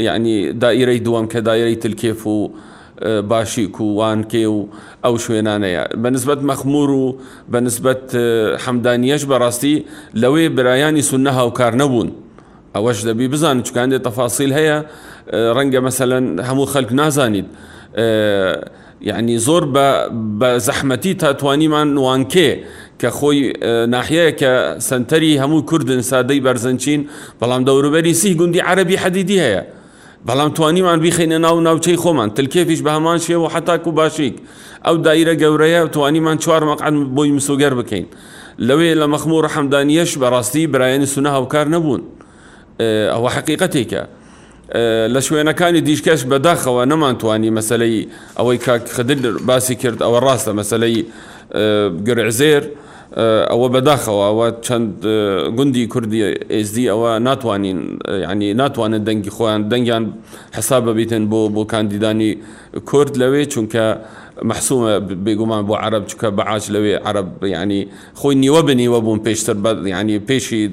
یعنی 0.06 0.52
دائیرەی 0.52 1.00
دووەم 1.06 1.26
کە 1.32 1.38
دایرەی 1.48 1.76
تلکێف 1.82 2.26
و 2.26 2.50
باشیک 3.30 3.80
و 3.80 3.86
وانکێ 3.98 4.44
و 4.56 4.68
ئەو 5.04 5.14
شوێنانەیە 5.24 5.82
بەنسبت 6.02 6.40
مەخمور 6.50 6.90
و 6.90 7.06
بەنسبت 7.52 8.02
حەمدانیەش 8.64 9.22
بەڕاستی 9.32 9.76
لەوێ 10.22 10.44
برایانی 10.56 11.02
سونە 11.10 11.32
هاوکار 11.38 11.74
نەبوون. 11.74 12.10
اوش 12.76 13.04
دبي 13.04 13.28
بزان 13.28 13.64
شو 13.64 13.74
دێت 13.86 14.02
تفاصيل 14.04 14.52
هي 14.52 14.84
ڕەنگە 15.28 15.74
آه، 15.74 15.78
مثلا 15.80 16.42
همو 16.50 16.64
خلق 16.64 16.92
نازانيد 16.92 17.44
آه، 17.94 18.70
یعنی 19.00 19.38
زور 19.38 19.62
بە 20.40 20.60
زەحمەتی 20.66 21.14
تاتوانیمان 21.18 21.88
وانکێ 21.96 22.50
کە 23.02 23.06
خۆی 23.18 23.52
آه، 23.62 23.86
ناحەیە 23.86 24.32
کە 24.40 24.80
سنتەری 24.80 25.38
هەموو 25.42 25.64
کوردن 25.70 26.02
سادەی 26.02 26.40
بەرزەنچین 26.46 27.00
بەڵام 27.42 27.62
دەوروبەری 27.66 28.12
سی 28.14 28.36
عربي 28.40 28.60
عربی 28.60 28.96
هي 28.96 29.26
هەیە 29.26 29.62
بەڵام 30.28 30.52
توانیمان 30.54 31.00
بیخینە 31.10 31.38
ناو 31.38 31.60
ناوچەی 31.60 31.96
خۆمان 31.96 32.30
تلکێفیش 32.34 32.80
بە 32.82 32.88
هەمان 32.96 33.18
شێوە 33.18 33.52
حتاکو 33.54 33.90
باشیک 33.92 34.34
دائرة 34.84 35.02
دایرە 35.34 35.38
گەورەیە 35.40 35.96
من 35.98 36.38
چوار 36.38 36.64
مقعد 36.64 36.94
بۆی 37.16 37.32
مسوگەر 37.40 37.74
بکەین 37.80 38.04
لەوێ 38.58 38.96
لمخمور 38.98 39.16
مەخمور 39.16 39.48
ڕەحەمدانیەش 39.48 40.18
بەڕاستی 40.20 40.66
برایەنی 40.66 41.26
وكار 41.28 41.68
نبون 41.68 42.02
ئەوە 43.14 43.30
حقیقەتێکە 43.36 44.02
لە 45.14 45.20
شوێنەکانی 45.26 45.80
دیشکەش 45.88 46.20
بەداخەوە 46.30 46.82
نەمانتوانی 46.92 47.50
مەسلەی 47.58 47.98
ئەوەی 48.38 48.58
کاک 48.66 48.82
خدر 48.96 49.18
باسی 49.48 49.74
کرد 49.82 49.98
ئەوە 50.06 50.18
ڕاستە 50.26 50.52
مەسلەی 50.60 50.96
گرعزێر 52.06 52.62
ئەوە 53.50 53.68
بەداخەوە 53.74 54.22
ئەوە 54.30 54.48
چەند 54.66 54.92
گوندی 55.56 55.84
کوردی 55.92 56.20
ئSD 56.60 56.76
ئەوە 56.92 57.10
ناتوانین 57.28 57.78
ینی 58.30 58.50
ناتوانن 58.60 59.02
دەنگی 59.08 59.32
خۆیان 59.36 59.60
دەنگیان 59.72 60.04
حساب 60.56 60.82
ببیتن 60.90 61.22
بۆ 61.30 61.40
بۆ 61.54 61.62
کاندیدانی 61.72 62.30
کورد 62.90 63.12
لەوێ 63.20 63.42
چونکە 63.52 63.84
مەحسومە 64.50 64.92
بێگومان 65.24 65.62
بۆ 65.68 65.74
عرب 65.84 66.02
چکە 66.10 66.28
بەعاج 66.38 66.64
لەوێ 66.74 66.94
عرب 67.08 67.28
ینی 67.54 67.82
خۆی 68.20 68.34
نیوە 68.44 68.60
بنیوە 68.68 68.98
بوون 69.04 69.20
پێشتر 69.26 69.56
ینی 69.98 70.18
پێشی 70.28 70.64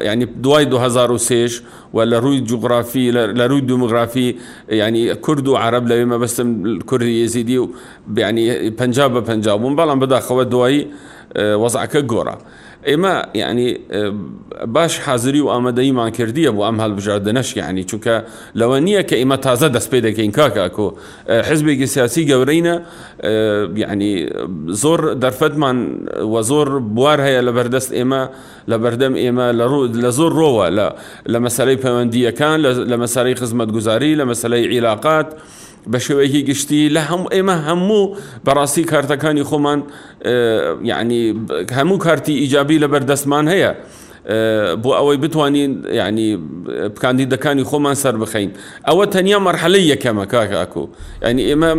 يعني 0.00 0.24
دواي 0.24 0.62
2006 0.64 1.62
ولا 1.92 2.18
روي 2.18 2.40
جغرافي 2.40 3.10
لروي 3.10 3.60
ديموغرافي 3.60 4.34
يعني 4.68 5.14
كرد 5.14 5.48
وعرب 5.48 5.88
لما 5.88 6.16
بس 6.18 6.40
الكردي 6.40 7.22
يزيدي 7.24 7.66
يعني 8.16 8.70
بنجاب 8.70 9.24
بنجاب 9.24 9.62
بەڵام 9.76 9.98
بەداخەوە 10.02 10.44
دوایی 10.52 10.80
وەزعکە 11.62 12.00
گۆرە. 12.12 12.34
ئێمە 12.88 13.26
یعنی 13.34 13.68
باش 14.66 14.98
حاضری 14.98 15.40
و 15.40 15.48
ئامادەیمان 15.54 16.10
کردیە 16.18 16.50
بۆ 16.56 16.62
ئەم 16.68 16.76
هەڵبژاردنەش 16.84 17.56
یعنی 17.56 17.82
چونکە 17.90 18.14
لەوە 18.60 18.78
نییە 18.86 19.02
کە 19.08 19.16
ئێمە 19.20 19.36
تازە 19.46 19.68
دەست 19.76 19.88
پێ 19.92 19.98
دەکەین 20.06 20.32
کاکاکۆ 20.38 20.88
حزبێکی 21.50 21.86
سیاسی 21.94 22.22
گەورەینە 22.30 22.76
یعنی 23.82 24.12
زۆر 24.82 25.00
دەرفەتمان 25.22 25.78
وە 26.32 26.40
زۆر 26.50 26.68
بوار 26.96 27.18
هەیە 27.26 27.40
لە 27.46 27.52
بەردەست 27.56 27.90
ئێمە 27.98 28.22
لە 28.70 28.76
بەردەم 28.82 29.14
ئێمە 29.22 29.46
لە 30.02 30.10
زۆر 30.18 30.32
ڕۆوە 30.40 30.66
لە 31.32 31.38
مەسەرەی 31.44 31.78
پەیوەندیەکان 31.84 32.58
لە 32.92 32.96
مەسەرەی 33.02 33.34
خزمەت 33.40 33.68
گوزاری 33.76 34.12
لە 34.20 34.24
مەسلەی 34.30 34.64
عیلاقات. 34.74 35.28
بە 35.90 35.98
شێوەیەکی 36.04 36.42
گشتی 36.48 36.90
لە 36.94 37.02
هەموو 37.10 37.30
ئێمە 37.34 37.56
هەموو 37.68 38.04
بەڕاستی 38.46 38.84
کارتەکانی 38.92 39.44
خۆمان 39.50 39.80
یعنی 40.90 41.20
هەموو 41.78 41.98
کارتی 42.04 42.32
ئیجابی 42.42 42.76
لە 42.82 42.88
بەردەستمان 42.92 43.46
هەیە. 43.52 43.72
بۆ 44.82 44.90
ئەوەی 44.98 45.16
بتوانین 45.18 45.70
ینی 45.98 46.38
بکاندیدەکانی 46.94 47.64
خۆمان 47.70 47.94
سەر 48.04 48.14
بخەین 48.22 48.50
ئەوە 48.88 49.04
تەنیا 49.14 49.38
مەرحەلەی 49.46 49.84
یەکەمە 49.92 50.24
کاکاکۆ 50.32 50.84
ینی 51.26 51.42
ئێمە 51.50 51.70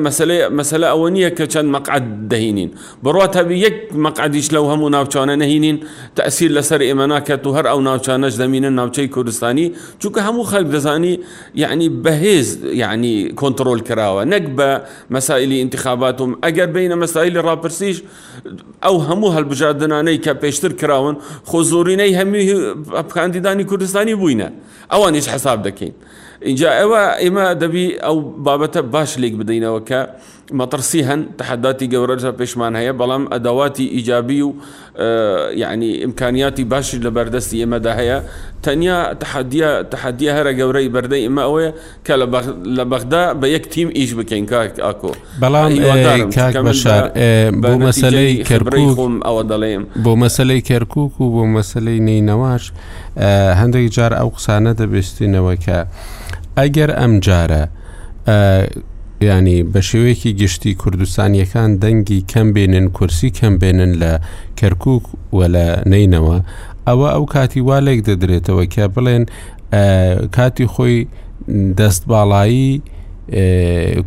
مەسلە 0.60 0.88
ئەوە 0.94 1.08
نییە 1.16 1.30
کە 1.38 1.46
چەند 1.54 1.70
مەقعد 1.76 2.04
دەهینین 2.32 2.70
بڕوا 3.04 3.28
تەبی 3.36 3.56
یەک 3.66 3.76
مەقعدیش 4.06 4.48
لەو 4.54 4.66
هەموو 4.72 4.90
ناوچانە 4.96 5.36
نەهینین 5.42 5.78
تەسیر 6.20 6.50
لەسەر 6.58 6.82
ئێمە 6.90 7.06
ناکات 7.14 7.48
و 7.48 7.54
هەر 7.56 7.66
ئەو 7.72 7.80
ناوچانەش 7.90 8.36
دەمینن 8.42 8.74
ناوچەی 8.80 9.08
کوردستانی 9.16 9.68
چونکە 10.02 10.20
هەموو 10.28 10.44
خەک 10.52 10.66
دەزانی 10.76 11.14
یعنی 11.64 11.88
بەهێز 12.06 12.48
یعنی 12.84 13.14
کۆنتترۆل 13.42 13.80
کراوە 13.88 14.22
نەک 14.34 14.46
بە 14.58 14.70
مەسائلی 15.16 15.62
انتخابات 15.62 16.22
و 16.22 16.24
ئەگەر 16.46 16.70
بینە 16.76 16.96
مەسائلی 17.04 17.40
ڕاپرسیش 17.48 17.98
ئەو 18.86 18.96
هەموو 19.08 19.32
هەلبژاردنانەی 19.36 20.18
کە 20.26 20.32
پێشتر 20.44 20.72
کراون 20.82 21.16
خۆ 21.50 21.60
زۆرینەی 21.72 22.14
هەمی 22.20 22.33
ئەکادمی 22.40 23.10
کاندیدانی 23.12 23.64
کوردستانی 23.72 24.16
بووینە 24.20 24.48
ئەوانیش 24.94 25.28
حساب 25.34 25.60
دەکەین 25.68 25.94
اینجا 26.46 26.70
ئێوە 26.82 27.04
ئێمە 27.24 27.48
دەبی 27.64 27.86
او 28.08 28.16
بابەتە 28.46 28.78
باش 28.94 29.18
ليك 29.18 29.34
بدەینەوە 29.42 29.76
وكا 29.82 30.02
مەترسی 30.60 31.02
هەن 31.10 31.20
تحداتی 31.38 31.88
گەورەجە 31.94 32.32
پێشمان 32.42 32.74
هەیە 32.80 32.94
بەڵام 33.00 33.24
ئەدەواتی 33.34 33.86
ئیجابی 33.96 34.42
و 34.42 34.50
یعنی 34.50 34.60
آه، 34.98 35.50
يعني 35.52 36.04
إمكانياتي 36.06 36.64
باش 36.64 36.96
لە 36.96 37.08
إما 37.08 37.40
ئێمەدا 37.54 38.22
تانية 38.64 39.14
تحديا 39.14 39.82
تحدیە 39.84 39.90
تحدیە 39.96 40.32
هەرە 40.38 40.54
گەورەی 40.60 40.90
بەردەی 40.96 41.24
ئمە 41.28 41.42
ئەوەیە 41.48 41.72
کە 42.08 42.14
لە 42.78 42.86
بەغدا 42.92 43.34
بە 43.42 43.46
یەک 43.48 43.68
تیم 43.68 43.90
ئیش 43.90 44.14
بکەین 44.14 44.46
کاک 44.50 44.80
ئاکۆ 44.86 45.12
بەڵام 45.42 45.72
بەشار 46.68 47.04
بۆ 47.64 47.72
مەسلەی 47.86 48.34
کەربڕی 48.50 48.88
خۆم 48.98 49.16
ئەوە 49.28 49.44
دەڵێم 49.52 49.84
بۆ 50.04 50.12
و 52.38 52.50
بۆ 53.16 53.76
آه، 53.76 53.88
جار 53.98 54.14
ئەو 54.14 54.30
قسانە 54.36 54.72
دەبستینەوە 54.80 55.54
ئەگەر 56.62 56.90
ئەم 57.00 57.14
جارە 57.26 57.64
ینی 59.28 59.60
بە 59.74 59.82
شێوەیەکی 59.90 60.32
گشتی 60.42 60.74
کوردستانیەکان 60.82 61.70
دەنگی 61.84 62.20
کەم 62.32 62.48
بێنن 62.56 62.86
کورسی 62.98 63.30
کەم 63.40 63.54
بێنن 63.62 63.94
لە 64.02 64.14
کەرکک 64.60 65.04
و 65.38 65.40
لە 65.54 65.68
نینەوە 65.92 66.38
ئەوە 66.88 67.08
ئەو 67.16 67.26
کاتی 67.36 67.62
والێک 67.70 68.00
دەدرێتەوە 68.08 68.66
کە 68.74 68.86
بڵێن 68.94 69.24
کاتی 70.36 70.66
خۆی 70.74 70.98
دەست 71.80 72.04
باڵایی 72.12 72.72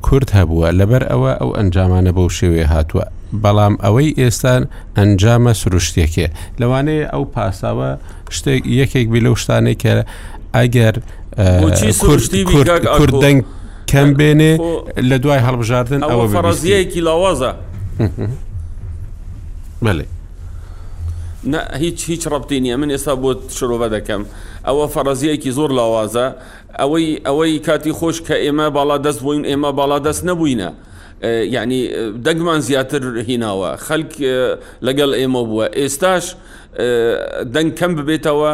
کورت 0.07 0.29
هەبووە 0.39 0.69
لەبەر 0.79 1.03
ئەوە 1.11 1.33
ئەو 1.41 1.51
ئەنجامانە 1.59 2.13
بەو 2.17 2.29
شێوێ 2.39 2.65
هاتووە 2.73 3.05
بەڵام 3.43 3.75
ئەوەی 3.85 4.11
ئێستان 4.21 4.63
ئەنجامە 4.99 5.53
سروشتێکێ 5.61 6.27
لەوانەیە 6.61 7.07
ئەو 7.13 7.25
پاساوە 7.35 7.91
شتێک 8.37 8.63
یەکێک 8.81 9.07
بی 9.13 9.21
لەو 9.27 9.35
شتانێک 9.43 9.79
کە 9.85 9.93
ئەگەر 10.57 10.95
کورد 11.37 13.13
دەنگ 13.25 13.39
کەم 13.93 14.09
بێنێ 14.19 14.53
لە 15.11 15.17
دوای 15.23 15.41
هەڵبژاردن 15.47 16.01
ئەوە 16.11 16.27
فەرزیەیەکی 16.35 17.01
لاوازە 17.09 17.51
بەێ 19.85 20.05
هیچ 21.83 21.99
هیچ 22.11 22.23
ڕبتی 22.33 22.59
نییە 22.65 22.77
من 22.81 22.89
ئێستا 22.97 23.15
بۆ 23.23 23.31
شرۆڤە 23.57 23.89
دەکەم 23.97 24.23
ئەوە 24.69 24.87
فەرەزیەکی 24.95 25.51
زۆر 25.59 25.71
لاوازە 25.79 26.27
ئەوەی 26.81 27.09
ئەوەی 27.27 27.55
کاتی 27.67 27.93
خۆش 27.99 28.17
کە 28.27 28.37
ئێمە 28.45 28.67
باڵا 28.77 28.97
دەست 29.07 29.21
بووین 29.23 29.45
ئێمە 29.51 29.71
باڵا 29.79 29.99
دەست 30.07 30.23
نەبووینە. 30.29 30.71
یعنی 31.55 31.81
دەگمان 32.27 32.61
زیاتر 32.69 33.03
هیناوە 33.29 33.71
خەک 33.89 34.11
لەگەڵ 34.87 35.11
ئێمە 35.21 35.43
بووە 35.49 35.67
ئێستاش 35.81 36.25
دەنگ 37.55 37.71
کەم 37.79 37.93
ببێتەوە 38.01 38.53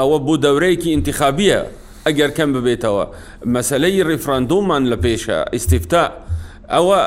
ئەوە 0.00 0.18
بۆ 0.26 0.34
دەورەیەکی 0.44 0.90
انتخابیە 0.98 1.60
ئەگەر 2.06 2.30
کەم 2.38 2.50
ببێتەوە 2.56 3.04
مەسلەی 3.54 3.96
ڕیفرانندۆمان 4.10 4.82
لە 4.92 4.96
پێشە 5.04 5.38
ئیسیفتا 5.54 6.04
ئەوە 6.76 6.98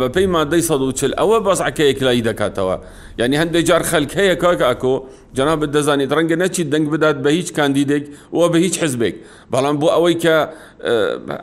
بەپەی 0.00 0.26
مادەی 0.36 0.62
١چل 0.68 1.12
ئەوە 1.20 1.36
بەسعکەیەک 1.46 1.98
لای 2.06 2.22
دەکاتەوە 2.28 2.76
یعنی 3.20 3.36
هەندێک 3.42 3.64
جار 3.68 3.82
خەلکەیە 3.90 4.36
کاکە 4.42 4.66
ئەکۆ 4.70 4.94
جنا 5.36 5.54
دەزانیت 5.74 6.10
ڕەنگە 6.16 6.36
نەچی 6.42 6.62
دەنگ 6.72 6.86
بدات 6.94 7.16
بە 7.24 7.28
هیچ 7.38 7.48
کاندیدێک 7.58 8.04
وە 8.38 8.46
بە 8.52 8.58
هیچ 8.64 8.74
حزبێک 8.82 9.14
بەڵام 9.52 9.76
بۆ 9.80 9.86
ئەوەی 9.94 10.16
کە 10.22 10.34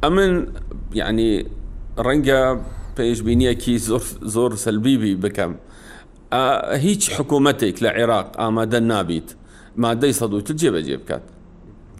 امن 0.04 0.46
يعني 0.94 1.46
رنجا 1.98 2.60
بيش 2.98 3.18
ڕەنگە 3.20 3.52
كي 3.64 3.78
زور, 3.78 4.02
زور 4.22 4.54
بکەم 4.54 5.18
بكم 5.20 5.54
حکوومەتێک 6.32 7.12
حكومتك 7.12 7.82
لعراق 7.82 8.32
ئامادە 8.38 8.74
نابیت. 8.80 9.34
مادەی 9.82 10.12
سەدوتل 10.20 10.56
جێبەجێ 10.62 10.96
بکات 11.02 11.22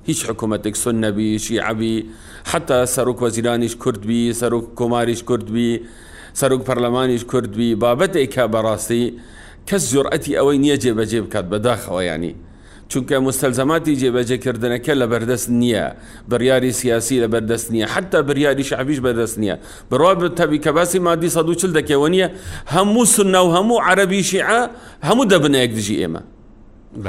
هیچ 0.08 0.20
حکوومەتێک 0.28 0.74
سن 0.82 0.94
نەبی 1.04 1.28
شیعبی 1.44 1.94
حتا 2.50 2.80
سەرک 2.94 3.18
وەزیرانیش 3.24 3.74
کوردبی 3.82 4.20
سەرک 4.40 4.64
کۆماریش 4.78 5.20
کوردبی 5.28 5.70
سەرک 6.40 6.60
پەرلەمانیش 6.68 7.24
کوردبی 7.30 7.68
بابەتێکە 7.82 8.44
بەڕاستی 8.54 9.02
کەس 9.68 9.82
زۆرەتی 9.92 10.36
ئەوەی 10.38 10.58
نییە 10.64 10.76
جێبەجێ 10.82 11.20
بکات 11.26 11.46
بەداخەوەیانی 11.52 12.32
چونکە 12.90 13.16
مستەلزەماتی 13.26 13.98
جێبەجێکردنەکە 14.00 14.92
لە 15.00 15.06
بەردەست 15.12 15.48
نییە 15.60 15.86
بڕیاری 16.30 16.70
سیاسی 16.80 17.16
لە 17.22 17.28
بەردەست 17.32 17.66
نییە 17.74 17.86
حتا 17.94 18.18
بریاری 18.28 18.64
شعبیش 18.70 18.98
بەدەست 19.06 19.36
نییە 19.42 19.56
بڕوا 19.90 20.12
تەبی 20.38 20.58
کە 20.64 20.70
باسی 20.76 20.98
مادی 21.06 21.28
140 21.36 21.72
دەکەوە 21.78 22.08
نیە 22.14 22.28
هەموو 22.74 23.04
سنە 23.14 23.40
و 23.46 23.50
هەموو 23.56 23.78
عەربی 23.86 24.22
شیع 24.30 24.48
هەموو 25.08 25.24
دەبنەیەک 25.32 25.72
دژی 25.78 25.96
ئێمە 26.02 26.22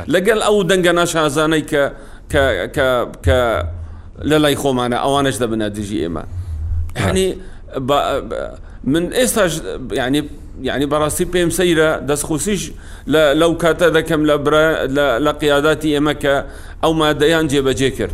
لەگەل 0.07 0.39
ئەو 0.47 0.57
دەنگە 0.69 0.91
ناشازانەی 0.99 1.61
کە 3.25 3.37
لە 4.29 4.37
لای 4.43 4.55
خۆمانە 4.61 4.97
ئەوانش 5.03 5.35
دەبنە 5.43 5.67
دژی 5.77 5.97
ئێمە 6.03 6.23
هەنی 7.03 7.27
من 8.91 9.03
ئێستاش 9.19 9.51
ینی 9.99 10.21
یعنی 10.69 10.85
بەڕاستی 10.93 11.25
پێم 11.33 11.49
سەیرە 11.57 11.89
دەستخوسیش 12.09 12.63
لەو 13.41 13.53
کاتە 13.61 13.87
دەکەم 13.97 14.21
لە 14.29 14.35
لو 15.25 15.33
كاتا 15.41 15.73
کە 16.21 16.35
ئەو 16.83 16.93
مادەیان 16.99 17.45
جێبەجێ 17.51 17.89
کرد 17.97 18.13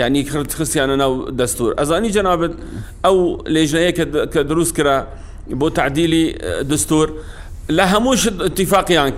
یعنی 0.00 0.24
کرد 0.24 0.50
خستیانە 0.58 0.96
ناو 1.02 1.12
دەستور 1.40 1.70
ئەزانی 1.80 2.10
جەنابەت 2.16 2.54
ئەو 3.04 3.16
لێژنەیە 3.54 3.92
کە 4.32 4.40
دروست 4.50 4.74
کرا 4.78 4.96
بۆ 5.60 5.68
تعدیلی 5.78 6.26
دستور 6.72 7.08
موشد 7.72 7.76
هەمووشت 7.92 8.60
يعني 8.90 9.12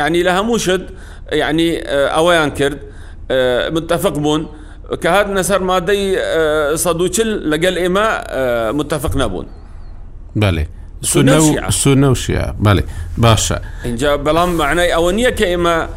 يعني 0.00 0.18
لە 0.26 0.32
هەمووشت 0.38 0.82
يعني 1.34 1.82
آه، 1.88 2.06
أوان 2.08 2.50
كرد 2.50 2.78
آه، 3.30 3.68
متفق 3.70 4.18
بون 4.18 4.46
كهاد 5.00 5.30
نسر 5.30 5.62
ما 5.62 5.78
دي 5.78 6.18
آه، 6.20 6.74
صدوشل 6.74 7.50
لەگەل 7.52 7.78
إما 7.78 8.24
متفق 8.72 9.16
نەبوون 9.16 9.46
بەێ. 10.38 10.62
سونە 11.04 12.04
و 12.04 12.14
شیە 12.24 12.46
بەێ 12.64 12.82
باشە 13.18 13.58
اینجا 13.84 14.16
بەڵام 14.16 14.48
معنای 14.60 14.92
ئەوە 14.96 15.12
نییە 15.14 15.32
کە 15.40 15.42
ئێمە 15.44 15.88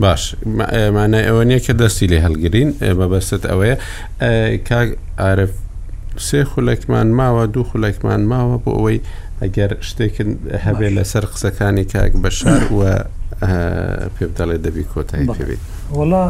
باش 0.00 0.36
معناي 0.46 1.24
ئەوە 1.28 1.58
كدستي 1.58 1.58
کە 1.66 1.74
دەستی 1.80 2.06
لێ 2.10 2.18
هەلگرین 2.24 2.70
بەبەست 2.98 3.42
ئەوەیە 3.50 3.76
کاک 4.68 4.98
ئارف 5.18 5.50
ما 6.32 6.44
خولەکمان 6.44 7.06
ماوە 7.16 7.56
ما 7.56 7.64
خولەکمان 7.64 8.20
ماوە 8.28 8.68
ئەگەر 9.42 9.70
شتێکن 9.88 10.30
هەبێ 10.66 10.88
لەسەر 10.96 11.24
قسەکانی 11.32 11.84
کاک 11.92 12.12
بەشار 12.24 12.62
وە 12.78 12.92
پێ 14.14 14.26
بڵێ 14.36 14.56
دەبی 14.64 14.84
کۆتایی 14.92 15.26
پێبێت 15.36 15.62
وڵا 15.98 16.24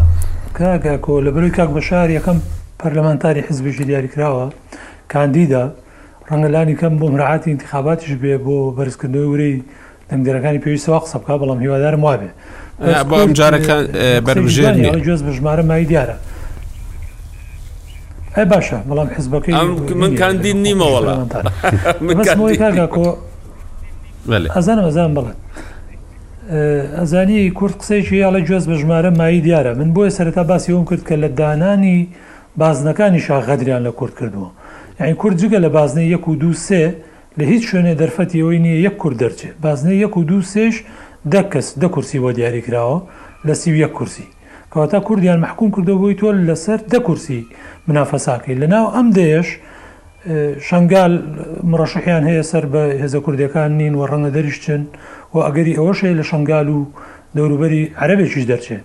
کاگە 0.58 0.94
کۆ 1.04 1.14
لە 1.26 1.30
بروی 1.34 1.52
کاک 1.58 1.70
بەشار 1.78 2.06
یەکەم 2.18 2.38
پەرلەمانتاری 2.80 3.40
حزبیشی 3.48 3.84
دیاریکراوە 3.88 4.44
کاندیدا 5.12 5.64
ڕەنگەلانی 6.28 6.74
کەم 6.80 6.94
بۆ 7.00 7.06
مراعاتی 7.14 7.48
انتخاباتیش 7.54 8.12
بێ 8.22 8.34
بۆ 8.46 8.56
بەرزکردنەوەی 8.76 9.28
وری 9.32 9.62
دەنگدرەکانی 10.10 10.60
پێویستەوە 10.64 10.98
قسە 11.04 11.16
بک 11.22 11.28
بەڵام 11.40 11.58
هیوادارم 11.64 12.02
وابێ 12.08 12.30
بۆم 13.10 13.30
جارەکان 13.40 13.82
بەرژێن 14.26 14.74
جۆز 15.06 15.20
بە 15.26 15.32
ژمارە 15.36 15.64
مای 15.70 15.84
دیارە 15.90 16.16
ئەی 18.36 18.44
باشە 18.54 18.76
بەڵام 18.88 19.08
حزبەکەی 19.16 19.54
من 20.02 20.10
کاندید 20.20 20.56
نیمەوەڵ 20.66 21.04
ئەزان 24.56 24.78
ئەزان 24.86 25.10
بڵێت 25.16 25.38
ئەزانی 27.00 27.40
کورد 27.58 27.74
قسەیکی 27.80 28.16
یاڵە 28.24 28.40
جۆز 28.48 28.64
بە 28.70 28.74
ژمارە 28.80 29.10
مایی 29.20 29.40
دیارە 29.46 29.72
من 29.80 29.88
بۆیە 29.96 30.10
سەرەتا 30.18 30.42
باسی 30.52 30.68
ئەوم 30.74 30.84
کرد 30.90 31.02
کە 31.08 31.14
لە 31.22 31.28
دانانی 31.40 31.98
بازنەکانی 32.62 33.20
شاغەدریان 33.28 33.82
لە 33.88 33.92
کورد 33.98 34.14
کردووە 34.18 34.50
یعنی 35.00 35.14
کورد 35.22 35.36
جگە 35.42 35.58
لە 35.64 35.68
بازنەی 35.78 36.06
یەک 36.14 36.28
و 36.28 36.34
دو 36.42 36.52
سێ 36.66 36.82
لە 37.38 37.44
هیچ 37.52 37.62
شوێنێ 37.70 37.94
دەرفەتیەوەی 38.00 38.58
نییە 38.64 38.78
یەک 38.88 38.96
کورد 39.02 39.16
دەرچێت 39.22 39.56
بازنەی 39.64 39.96
یەک 40.06 40.16
و 40.16 40.22
دو 40.30 40.38
سێش 40.52 40.74
دە 41.32 41.42
کەس 41.52 41.68
دە 41.80 41.88
کورسی 41.94 42.18
بۆ 42.24 42.30
دیاریکراوە 42.38 42.98
لە 43.46 43.52
سی 43.60 43.70
یەک 43.84 43.92
کورسی 43.98 44.24
ئەوەتا 44.76 44.98
کوردیان 45.08 45.38
محکوم 45.46 45.68
کردەوە 45.74 45.98
بۆی 46.02 46.14
تۆ 46.20 46.28
لەسەر 46.48 46.78
دەکورسی 46.92 47.40
منافەساکەی 47.88 48.56
لەناو 48.62 48.86
ئەم 48.94 49.08
دێش 49.18 49.48
شنگال 50.68 51.12
مڕەشحیان 51.70 52.22
هەیە 52.30 52.42
سەر 52.50 52.64
بە 52.72 52.82
هێزە 53.02 53.18
کوردەکان 53.24 53.70
نین 53.80 53.94
و 53.98 54.02
ڕەنگە 54.10 54.30
دەریشتن 54.36 54.82
و 55.34 55.36
ئەگەری 55.46 55.74
ئەوەشەیە 55.78 56.14
لە 56.20 56.24
شنگال 56.30 56.68
و 56.76 56.78
دەوروبەری 57.36 57.82
عربێکیش 58.04 58.44
دەرچێت 58.52 58.82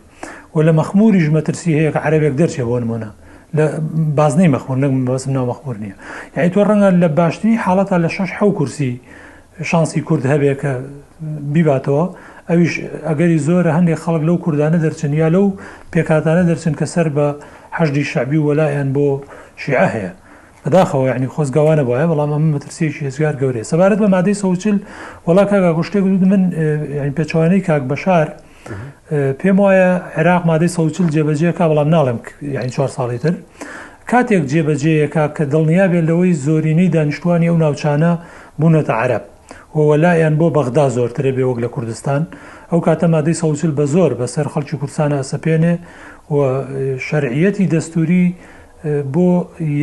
و 0.56 0.58
لە 0.68 0.72
مەخموریش 0.80 1.28
مەترسی 1.36 1.72
هەیە 1.80 1.92
کە 1.96 2.00
عربێک 2.08 2.34
دەرچێت 2.42 2.66
بۆ 2.70 2.78
نمونە 2.84 3.10
لە 3.58 3.66
بازنەی 4.20 4.50
مەخور 4.56 4.78
نەم 4.84 4.94
بەسم 5.08 5.32
ناو 5.36 5.46
مەخمور 5.52 5.76
نییە 5.84 5.96
یعنی 6.36 6.50
تۆ 6.54 6.60
ڕەنگە 6.70 6.90
لە 7.04 7.08
باشترین 7.20 7.60
حاڵەتە 7.66 7.96
لە 8.04 8.10
شش 8.16 8.30
حو 8.40 8.50
کورسی 8.58 8.92
شانسی 9.70 10.02
کورد 10.08 10.24
هەبێ 10.32 10.52
کە 10.62 10.72
بیباتەوە 11.54 12.04
ئەویش 12.50 12.74
ئەگەری 13.08 13.40
زۆرە 13.48 13.72
هەندێک 13.78 14.00
خەڵک 14.04 14.24
لەو 14.28 14.38
کوردانە 14.46 14.78
دەرچن 14.86 15.12
یا 15.22 15.28
لەو 15.36 15.48
پێکاتانە 15.94 16.44
دەرچن 16.50 16.74
کە 16.80 16.86
سەر 16.94 17.08
بە 17.16 17.28
هەشدی 17.78 18.04
شعبی 18.12 18.40
وەلایەن 18.48 18.88
بۆ 18.96 19.08
شیع 19.62 19.86
هەیە 19.96 20.12
بەداخەوە 20.64 21.06
یعنی 21.12 21.28
خۆزگەوانە 21.36 21.84
بۆە 21.88 22.04
بەڵام 22.12 22.32
ئەم 22.34 22.46
مەترسیەکی 22.56 23.02
هێزگار 23.08 23.36
گەورەیە 23.42 23.66
سەبارەت 23.72 24.00
بە 24.04 24.08
مادەی 24.16 24.36
سەوچل 24.44 24.78
وڵا 25.28 25.44
کاگا 25.52 25.72
گشتێک 25.80 26.04
من 26.32 26.44
پێچوانەی 27.18 27.62
کاک 27.68 27.84
بەشار 27.92 28.28
پێم 29.40 29.58
وایە 29.64 29.92
عێراق 30.18 30.44
مادەی 30.52 30.70
سەوچل 30.78 31.08
جێبەجێ 31.14 31.52
کا 31.58 31.66
بەڵام 31.72 31.90
ناڵم 31.96 32.20
یعنی 32.56 32.70
4 32.70 32.88
ساڵی 32.90 33.18
تر 33.22 33.34
کاتێک 34.12 34.44
جێبەجێیەکە 34.52 35.24
کە 35.36 35.44
دڵنیا 35.52 35.86
بێت 35.92 36.06
لەوەی 36.10 36.34
زۆرینەی 36.46 36.90
دانیشتوانی 36.96 37.48
ئەو 37.50 37.58
ناوچانە 37.64 38.12
بوونەتە 38.62 38.90
عرب 39.02 39.24
وەلایەن 39.76 40.36
بۆ 40.40 40.48
بەغدا 40.56 40.86
زۆرترێ 40.98 41.32
بێوەک 41.38 41.58
لە 41.64 41.68
کوردستان 41.76 42.22
ئەو 42.72 42.80
کاتە 42.86 43.08
مادەی 43.14 43.36
سەوسل 43.42 43.72
بە 43.80 43.84
زۆر 43.94 44.12
بەسەر 44.20 44.48
خەڵکی 44.54 44.76
کورسانە 44.82 45.18
ئەسەپێنێ 45.22 45.76
و 46.34 46.38
شەرعەتی 47.08 47.66
دەستوری 47.74 48.26
بۆ 49.16 49.30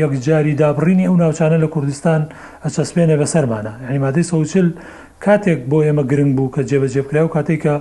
یەکجاری 0.02 0.52
دابڕینی 0.60 1.04
ئەو 1.08 1.16
ناوچانە 1.22 1.58
لە 1.64 1.68
کوردستان 1.74 2.20
ئەچەسپێنێ 2.64 3.16
بەسەرمانە 3.22 3.72
هەیمادەی 3.90 4.24
سەوسل 4.30 4.68
کاتێک 5.24 5.60
بۆ 5.70 5.78
ئێمە 5.86 6.02
گرنگ 6.10 6.32
بوو 6.36 6.52
کە 6.54 6.62
جێبەجێبکرا 6.70 7.20
و 7.24 7.28
کاتێککە 7.36 7.74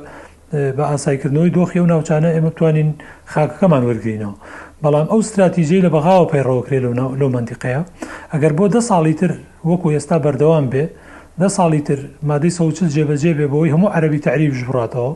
بە 0.78 0.84
ئاسایکردنەوەی 0.92 1.52
دۆخی 1.58 1.80
و 1.84 1.88
ناوچانە 1.94 2.30
ئێمە 2.36 2.52
توانین 2.58 2.90
خاکەکەمان 3.34 3.84
وەرگینەوە 3.90 4.36
بەڵام 4.84 5.08
ئەو 5.12 5.20
استراتیژی 5.24 5.84
لە 5.86 5.90
بەغاوە 5.96 6.26
پەیڕەوەکرێ 6.32 6.80
لەو 7.20 7.30
منتیقەیە 7.36 7.82
ئەگەر 8.34 8.52
بۆ 8.58 8.66
دە 8.76 8.80
ساڵی 8.90 9.14
تر 9.20 9.32
وەکو 9.70 9.88
ئێستا 9.96 10.18
بەردەوام 10.26 10.66
بێ 10.74 10.86
ده 11.40 11.48
ساڵی 11.48 11.80
تر 11.88 12.00
مادەی 12.30 12.52
سەوچل 12.58 12.88
جێبەجێ 12.96 13.32
بێ 13.38 13.48
بەوەی 13.52 13.70
هەموو 13.76 13.94
عەربی 13.96 14.20
تعریبش 14.28 14.62
بڕاتەوە 14.70 15.12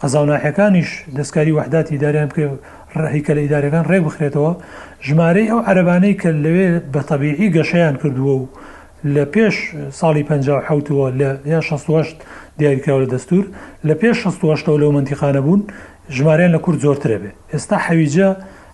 قەزاوناحەکانیش 0.00 0.90
دەستکاری 1.18 1.52
وحداتی 1.58 1.96
داریان 2.04 2.28
بکە 2.30 2.46
ڕهیکە 3.04 3.32
لە 3.36 3.40
ئیدارەکان 3.44 3.84
ڕێ 3.90 3.98
بخرێتەوە 4.06 4.52
ژمارەی 5.06 5.48
ئەو 5.50 5.60
عەربانەی 5.68 6.14
کە 6.20 6.30
لەوێ 6.44 6.68
بە 6.92 7.00
تەبیعی 7.10 7.48
گەشەیان 7.56 7.94
کردووە 8.02 8.34
و 8.40 8.46
لە 9.14 9.24
پێش 9.34 9.56
ساڵی 10.00 10.22
1970ەوە 10.28 11.08
لە 11.20 11.30
یا 11.52 11.60
16 11.60 12.12
دیاریکراوە 12.58 13.02
لە 13.04 13.08
دەستور 13.14 13.44
لە 13.88 13.94
پێش 14.00 14.16
16ەوە 14.26 14.78
لەو 14.82 14.92
منتیخانە 14.96 15.40
بوون 15.46 15.60
ژمارەیان 16.14 16.52
لە 16.56 16.60
کورد 16.60 16.78
زۆرترە 16.84 17.18
بێ 17.22 17.30
ئێستا 17.52 17.76
حەویجە 17.86 18.28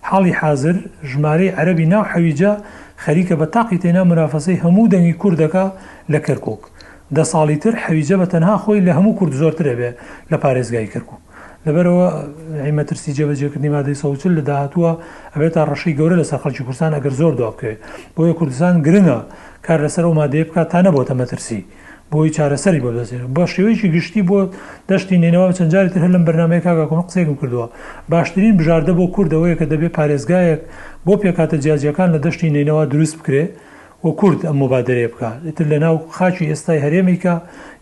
حاڵی 0.09 0.33
حاضر 0.41 0.75
ژمارەی 1.11 1.49
عەربی 1.57 1.85
ناو 1.85 2.03
حەویجە 2.11 2.51
خەریکە 3.05 3.35
بە 3.39 3.45
تاقی 3.55 3.77
تێنا 3.83 4.03
مرافەسەی 4.09 4.61
هەموو 4.63 4.91
دەنگی 4.93 5.17
کوردەکە 5.21 5.65
لە 6.13 6.19
کەرکۆک 6.27 6.61
دە 7.17 7.23
ساڵی 7.33 7.55
تر 7.63 7.73
حەویجە 7.85 8.15
بە 8.21 8.25
تەنها 8.33 8.55
خۆی 8.63 8.79
لە 8.87 8.91
هەموو 8.97 9.15
کورد 9.19 9.33
زۆرترە 9.41 9.73
بێ 9.79 9.91
لە 10.31 10.37
پارێزگای 10.43 10.87
کردکو 10.93 11.15
لەبەرەوە 11.65 12.07
ئەیمەترسی 12.65 13.11
جێبەجێکردنی 13.17 13.71
مادەی 13.75 13.99
سەوچل 14.01 14.31
لە 14.39 14.43
داهتووە 14.49 14.91
ئەبێت 15.33 15.53
تا 15.55 15.61
ڕەشی 15.69 15.93
گەورە 15.99 16.15
لە 16.21 16.25
سەرخەلکی 16.31 16.63
کوردستان 16.67 16.91
ئەگەر 16.97 17.13
زۆر 17.21 17.33
دوا 17.39 17.49
بکەوێت 17.53 17.79
بۆیە 18.15 18.33
کوردستان 18.39 18.75
گرنگە 18.85 19.17
کار 19.65 19.79
لەسەر 19.85 20.05
و 20.09 20.13
مادەیە 20.21 20.43
بکات 20.49 20.69
تا 20.73 20.79
نەبۆتە 20.85 21.13
مەترسی 21.21 21.59
بۆی 22.11 22.29
چارەسەری 22.35 22.81
بۆ 22.83 22.89
دەزێت 22.97 23.23
بە 23.35 23.43
شێوەیەکی 23.53 23.87
گشتی 23.95 24.21
بۆ 24.29 24.39
دەشتی 24.89 25.17
نێنەوە 25.23 25.47
چەندجاری 25.57 25.89
تر 25.93 26.01
هەر 26.03 26.11
لەم 26.15 26.23
بەرنمەیە 26.27 26.63
کاگاکۆن 26.67 27.01
قسێکم 27.07 27.35
کردووە 27.41 27.67
باشترین 28.13 28.53
بژاردە 28.59 28.93
بۆ 28.99 29.05
کوردەوەیە 29.15 29.55
کە 29.59 29.65
دەبێت 29.71 29.93
پارێزگایەک 29.97 30.61
بۆ 31.05 31.13
پێکاتە 31.21 31.57
جیاجەکان 31.63 32.09
لە 32.15 32.19
دەشتی 32.25 32.49
نێنەوە 32.55 32.83
دروست 32.93 33.15
بکرێت 33.19 33.51
و 34.03 34.09
کورد 34.09 34.41
ئەم 34.49 34.55
مبادرێ 34.63 35.07
بکە 35.13 35.53
تر 35.55 35.65
لە 35.69 35.79
ناو 35.81 36.09
خاچی 36.11 36.49
ئێستای 36.55 36.79
هەرێمیکە 36.81 37.35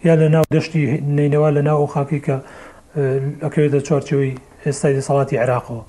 یا 0.04 0.16
لە 0.22 0.32
ناو 0.32 0.44
دەشتی 0.54 1.02
نینەوە 1.20 1.52
لە 1.58 1.62
ناو 1.64 1.88
خاکیکە 1.88 2.36
ئەکەوێتە 3.44 3.80
چارچەوەی 3.88 4.32
ئێستای 4.66 4.94
دەسەڵاتی 5.00 5.36
عراقەوە. 5.44 5.84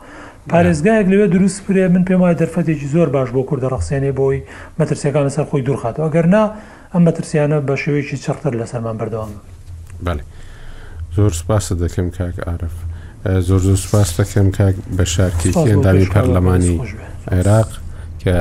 پارێزگایەک 0.51 1.07
لەوێ 1.13 1.27
دروست 1.35 1.63
پرێ 1.67 1.89
من 1.95 2.05
پێم 2.05 2.21
وایە 2.23 2.39
دەرفەتێکی 2.43 2.87
زۆر 2.95 3.09
باش 3.09 3.29
بۆ 3.31 3.43
کووردە 3.49 3.69
ڕخسێنێ 3.75 4.13
بۆی 4.19 4.43
مەترسیەکانە 4.81 5.29
سەر 5.37 5.45
خۆی 5.51 5.63
دوورخاتەوە 5.67 6.09
گەرنا 6.17 6.45
ئەم 6.93 7.03
مەترسیانە 7.09 7.59
بە 7.69 7.77
شێوەیەکی 7.83 8.17
چڕتر 8.25 8.53
لە 8.61 8.67
سەرمان 8.73 8.97
بەردەوام. 9.01 9.33
بەێ 10.05 10.23
زۆر 11.17 11.33
سپاسە 11.41 11.75
دەکەم 11.83 12.09
کاک 12.19 12.37
ئارف 12.47 12.75
زۆر 13.49 13.61
زۆر 13.69 13.77
سپاس 13.85 14.11
دەکەم 14.21 14.49
کاک 14.59 14.75
بە 14.97 15.03
شارکی 15.13 15.51
ئەندامی 15.67 16.07
پەرلەمانی 16.15 16.77
عێراق 17.33 17.71
کە 18.23 18.35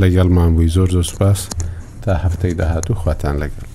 لەگەڵمان 0.00 0.50
بووی 0.54 0.68
زۆر 0.76 0.88
زۆر 0.94 1.04
سوپاس 1.10 1.40
تا 2.02 2.12
هەفتەی 2.24 2.54
داهات 2.60 2.86
و 2.90 2.94
خواتان 3.02 3.34
لەگەڵ 3.42 3.67